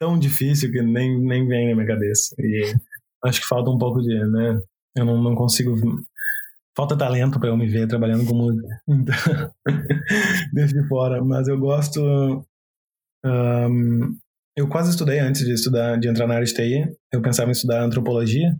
tão 0.03 0.19
difícil 0.19 0.69
que 0.69 0.81
nem, 0.81 1.17
nem 1.17 1.47
vem 1.47 1.69
na 1.69 1.75
minha 1.75 1.87
cabeça. 1.87 2.35
E 2.37 2.73
acho 3.23 3.41
que 3.41 3.47
falta 3.47 3.69
um 3.69 3.77
pouco 3.77 4.01
de, 4.01 4.19
né? 4.25 4.61
Eu 4.95 5.05
não, 5.05 5.21
não 5.21 5.33
consigo. 5.33 5.75
Falta 6.75 6.97
talento 6.97 7.39
para 7.39 7.49
eu 7.49 7.57
me 7.57 7.67
ver 7.67 7.87
trabalhando 7.87 8.25
com 8.25 8.35
música. 8.35 8.67
Então, 8.87 9.15
desde 10.53 10.87
fora. 10.87 11.23
Mas 11.23 11.47
eu 11.47 11.57
gosto. 11.57 12.45
Um, 13.25 14.17
eu 14.55 14.67
quase 14.67 14.91
estudei 14.91 15.19
antes 15.19 15.45
de 15.45 15.53
estudar, 15.53 15.97
de 15.97 16.07
entrar 16.07 16.27
na 16.27 16.35
área 16.35 16.45
de 16.45 16.53
TI. 16.53 16.95
Eu 17.11 17.21
pensava 17.21 17.49
em 17.49 17.53
estudar 17.53 17.83
antropologia. 17.83 18.55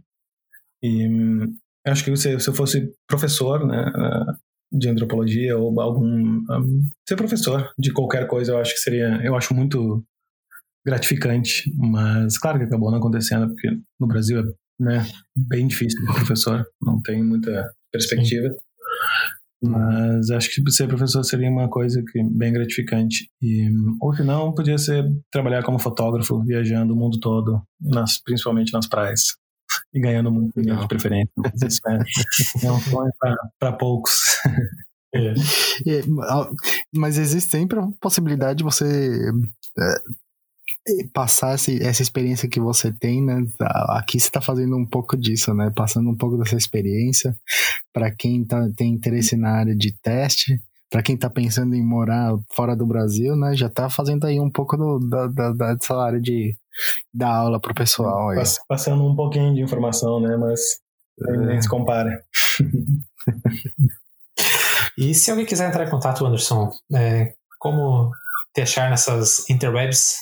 E 0.82 1.08
um, 1.08 1.56
acho 1.86 2.04
que 2.04 2.16
se, 2.16 2.40
se 2.40 2.50
eu 2.50 2.54
fosse 2.54 2.92
professor, 3.08 3.66
né? 3.66 3.92
de 4.74 4.90
antropologia 4.90 5.56
ou 5.56 5.80
algum 5.80 6.08
um, 6.08 6.82
ser 7.08 7.16
professor 7.16 7.72
de 7.78 7.94
qualquer 7.94 8.26
coisa 8.26 8.54
eu 8.54 8.58
acho 8.58 8.74
que 8.74 8.80
seria 8.80 9.22
eu 9.24 9.36
acho 9.36 9.54
muito 9.54 10.04
gratificante, 10.86 11.72
mas 11.78 12.38
claro 12.38 12.60
que 12.60 12.66
acabou 12.66 12.92
não 12.92 12.98
acontecendo, 12.98 13.48
porque 13.48 13.70
no 14.00 14.08
Brasil 14.08 14.40
é 14.40 14.44
né, 14.80 15.08
bem 15.34 15.68
difícil 15.68 15.98
ser 16.02 16.14
professor, 16.14 16.66
não 16.82 17.02
tem 17.02 17.24
muita 17.24 17.72
perspectiva. 17.92 18.50
Sim. 18.50 18.56
Mas 19.64 20.30
acho 20.30 20.50
que 20.50 20.72
ser 20.72 20.88
professor 20.88 21.24
seria 21.24 21.50
uma 21.50 21.70
coisa 21.70 22.04
que 22.06 22.22
bem 22.24 22.52
gratificante. 22.52 23.30
E, 23.42 23.70
ou 24.02 24.14
se 24.14 24.24
não, 24.24 24.54
podia 24.54 24.78
ser 24.78 25.06
trabalhar 25.32 25.64
como 25.64 25.80
fotógrafo, 25.80 26.44
viajando 26.44 26.94
o 26.94 26.98
mundo 26.98 27.20
todo, 27.20 27.62
nas, 27.80 28.22
principalmente 28.22 28.74
nas 28.74 28.88
praias. 28.88 29.38
E 29.94 30.00
ganhando 30.00 30.32
muito 30.32 30.52
dinheiro 30.60 30.82
de 30.82 30.88
preferência. 30.88 31.32
Isso 31.66 31.80
é, 31.88 32.66
é 32.66 32.72
um 32.72 32.80
sonho 32.80 33.12
para 33.60 33.74
poucos. 33.74 34.22
É. 35.16 35.34
É, 35.86 36.02
mas 36.96 37.18
existe 37.18 37.52
sempre 37.52 37.80
a 37.80 37.88
possibilidade 38.02 38.58
de 38.58 38.64
você 38.64 38.86
é, 39.80 39.96
passar 41.14 41.56
esse, 41.56 41.82
essa 41.82 42.02
experiência 42.02 42.50
que 42.50 42.60
você 42.60 42.92
tem, 42.92 43.24
né? 43.24 43.46
Aqui 43.90 44.20
você 44.20 44.28
está 44.28 44.42
fazendo 44.42 44.76
um 44.76 44.86
pouco 44.86 45.16
disso, 45.16 45.54
né? 45.54 45.72
Passando 45.74 46.10
um 46.10 46.16
pouco 46.16 46.38
dessa 46.38 46.56
experiência 46.56 47.36
para 47.94 48.12
quem 48.12 48.44
tá, 48.44 48.68
tem 48.76 48.92
interesse 48.92 49.38
na 49.38 49.52
área 49.52 49.76
de 49.76 49.94
teste, 50.02 50.60
para 50.90 51.02
quem 51.02 51.16
está 51.16 51.30
pensando 51.30 51.74
em 51.74 51.84
morar 51.84 52.34
fora 52.52 52.76
do 52.76 52.86
Brasil, 52.86 53.36
né? 53.36 53.56
Já 53.56 53.68
está 53.68 53.90
fazendo 53.90 54.26
aí 54.26 54.40
um 54.40 54.50
pouco 54.50 54.76
do, 54.76 55.00
da, 55.00 55.28
da, 55.28 55.74
dessa 55.74 55.96
área 55.96 56.20
de 56.20 56.54
dar 57.14 57.34
aula 57.34 57.60
pro 57.60 57.74
pessoal. 57.74 58.30
Aí. 58.30 58.44
Passando 58.68 59.06
um 59.06 59.16
pouquinho 59.16 59.54
de 59.56 59.62
informação, 59.62 60.20
né? 60.20 60.36
Mas 60.36 60.80
nem 61.48 61.62
se 61.62 61.70
compara. 61.70 62.24
e 64.98 65.14
se 65.14 65.32
alguém 65.32 65.46
quiser 65.46 65.70
entrar 65.70 65.88
em 65.88 65.90
contato, 65.90 66.26
Anderson, 66.26 66.72
é, 66.94 67.34
como 67.58 68.12
te 68.54 68.62
achar 68.62 68.90
nessas 68.90 69.50
interwebs? 69.50 70.18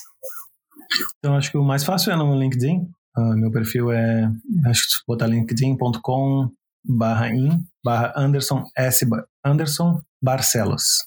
Então, 1.20 1.36
acho 1.36 1.52
que 1.52 1.58
o 1.58 1.64
mais 1.64 1.84
fácil 1.84 2.12
é 2.12 2.16
no 2.16 2.38
LinkedIn. 2.38 2.88
Uh, 3.18 3.36
meu 3.36 3.52
perfil 3.52 3.92
é, 3.92 4.32
acho 4.68 4.84
que 4.84 5.04
botar 5.08 5.28
linkedin.com 5.28 6.50
barra 6.84 7.30
in 7.30 7.62
barra 7.84 8.14
Anderson 8.16 8.64
S. 8.78 9.06
Anderson 9.44 10.02
Barcelos. 10.22 11.06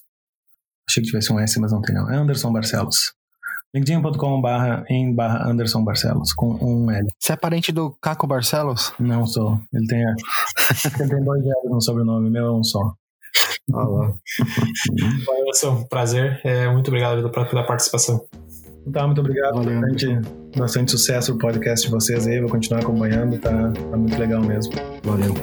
Achei 0.87 1.01
que 1.01 1.09
tivesse 1.09 1.33
um 1.33 1.39
S, 1.39 1.59
mas 1.59 1.71
não 1.71 1.81
tem 1.81 1.95
não. 1.95 2.09
É 2.09 2.15
Anderson 2.15 2.53
Barcelos. 2.53 3.13
linkedin.com 3.73 4.39
barra 4.39 4.85
em 4.87 5.13
barra 5.13 5.49
Anderson 5.49 5.83
Barcelos, 5.83 6.31
com 6.33 6.53
um 6.61 6.91
L. 6.91 7.07
Você 7.19 7.33
é 7.33 7.35
parente 7.35 7.71
do 7.71 7.91
Caco 7.99 8.27
Barcelos? 8.27 8.93
Não 8.99 9.25
sou. 9.25 9.59
Ele 9.73 9.87
tem, 9.87 10.01
ele 10.01 11.09
tem 11.09 11.23
dois 11.23 11.43
L's 11.43 11.71
no 11.71 11.81
sobrenome, 11.81 12.29
meu 12.29 12.45
é 12.45 12.51
um 12.51 12.63
só. 12.63 12.93
Ah, 13.73 13.83
lá. 13.83 14.13
Anderson, 15.41 15.83
prazer. 15.89 16.39
É, 16.43 16.71
muito 16.71 16.87
obrigado 16.89 17.27
pela 17.29 17.65
participação. 17.65 18.23
Tá, 18.91 19.05
muito 19.05 19.19
obrigado. 19.19 19.55
Valeu, 19.55 19.81
bastante, 19.81 20.21
bastante 20.57 20.91
sucesso 20.91 21.33
o 21.33 21.37
podcast 21.37 21.87
de 21.87 21.91
vocês 21.91 22.27
aí. 22.27 22.39
Vou 22.39 22.49
continuar 22.49 22.81
acompanhando. 22.81 23.37
Tá, 23.39 23.71
tá 23.71 23.97
muito 23.97 24.17
legal 24.17 24.41
mesmo. 24.43 24.73
Valeu. 25.03 25.33